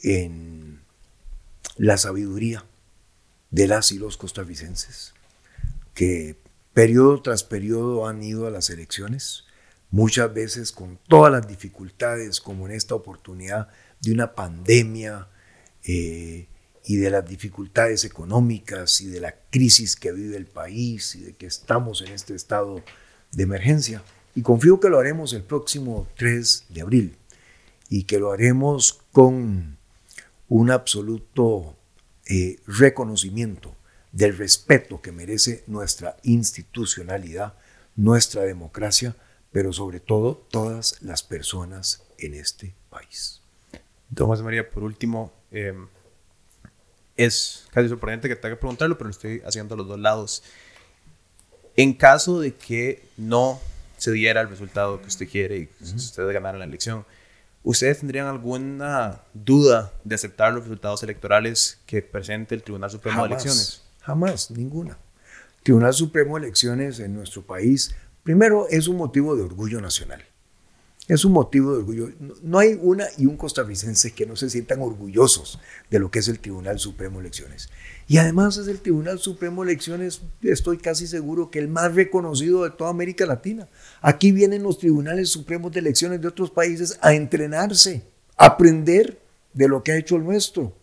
[0.03, 0.81] en
[1.77, 2.65] la sabiduría
[3.49, 5.13] de las y los costarricenses,
[5.93, 6.35] que
[6.73, 9.45] periodo tras periodo han ido a las elecciones,
[9.89, 13.69] muchas veces con todas las dificultades, como en esta oportunidad
[14.01, 15.29] de una pandemia
[15.85, 16.47] eh,
[16.85, 21.33] y de las dificultades económicas y de la crisis que vive el país y de
[21.33, 22.81] que estamos en este estado
[23.31, 24.03] de emergencia.
[24.35, 27.17] Y confío que lo haremos el próximo 3 de abril
[27.89, 29.77] y que lo haremos con
[30.47, 31.75] un absoluto
[32.27, 33.75] eh, reconocimiento
[34.11, 37.53] del respeto que merece nuestra institucionalidad,
[37.95, 39.15] nuestra democracia,
[39.51, 43.41] pero sobre todo todas las personas en este país.
[44.17, 45.73] José María, por último, eh,
[47.25, 50.43] es casi sorprendente que tenga que preguntarlo, pero lo estoy haciendo a los dos lados.
[51.75, 53.59] En caso de que no
[53.97, 57.05] se diera el resultado que usted quiere y que usted ganara la elección,
[57.63, 63.27] ¿ustedes tendrían alguna duda de aceptar los resultados electorales que presente el Tribunal Supremo de
[63.27, 63.83] Elecciones?
[64.01, 64.97] Jamás, ninguna.
[65.63, 70.23] Tribunal Supremo de Elecciones en nuestro país, primero, es un motivo de orgullo nacional.
[71.11, 72.09] Es un motivo de orgullo.
[72.41, 75.59] No hay una y un costarricense que no se sientan orgullosos
[75.89, 77.69] de lo que es el Tribunal Supremo de Elecciones.
[78.07, 82.63] Y además es el Tribunal Supremo de Elecciones, estoy casi seguro que el más reconocido
[82.63, 83.67] de toda América Latina.
[83.99, 88.03] Aquí vienen los Tribunales Supremos de Elecciones de otros países a entrenarse,
[88.37, 89.19] a aprender
[89.53, 90.77] de lo que ha hecho el nuestro.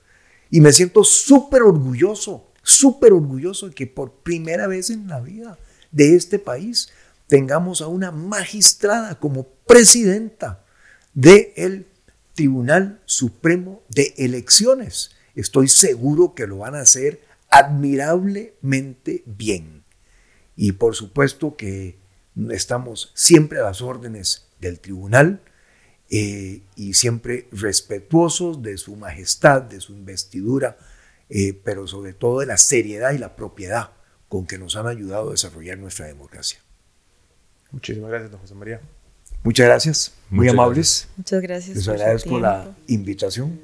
[0.50, 5.58] Y me siento súper orgulloso, súper orgulloso de que por primera vez en la vida
[5.90, 6.90] de este país
[7.28, 10.64] tengamos a una magistrada como presidenta
[11.14, 11.86] del
[12.34, 15.12] Tribunal Supremo de Elecciones.
[15.36, 17.20] Estoy seguro que lo van a hacer
[17.50, 19.84] admirablemente bien.
[20.56, 21.96] Y por supuesto que
[22.50, 25.40] estamos siempre a las órdenes del tribunal
[26.10, 30.78] eh, y siempre respetuosos de su majestad, de su investidura,
[31.28, 33.92] eh, pero sobre todo de la seriedad y la propiedad
[34.28, 36.58] con que nos han ayudado a desarrollar nuestra democracia.
[37.70, 38.80] Muchísimas gracias, don José María.
[39.48, 41.08] Muchas gracias, muy Muchas amables.
[41.16, 41.76] Muchas gracias.
[41.78, 43.58] Les agradezco la invitación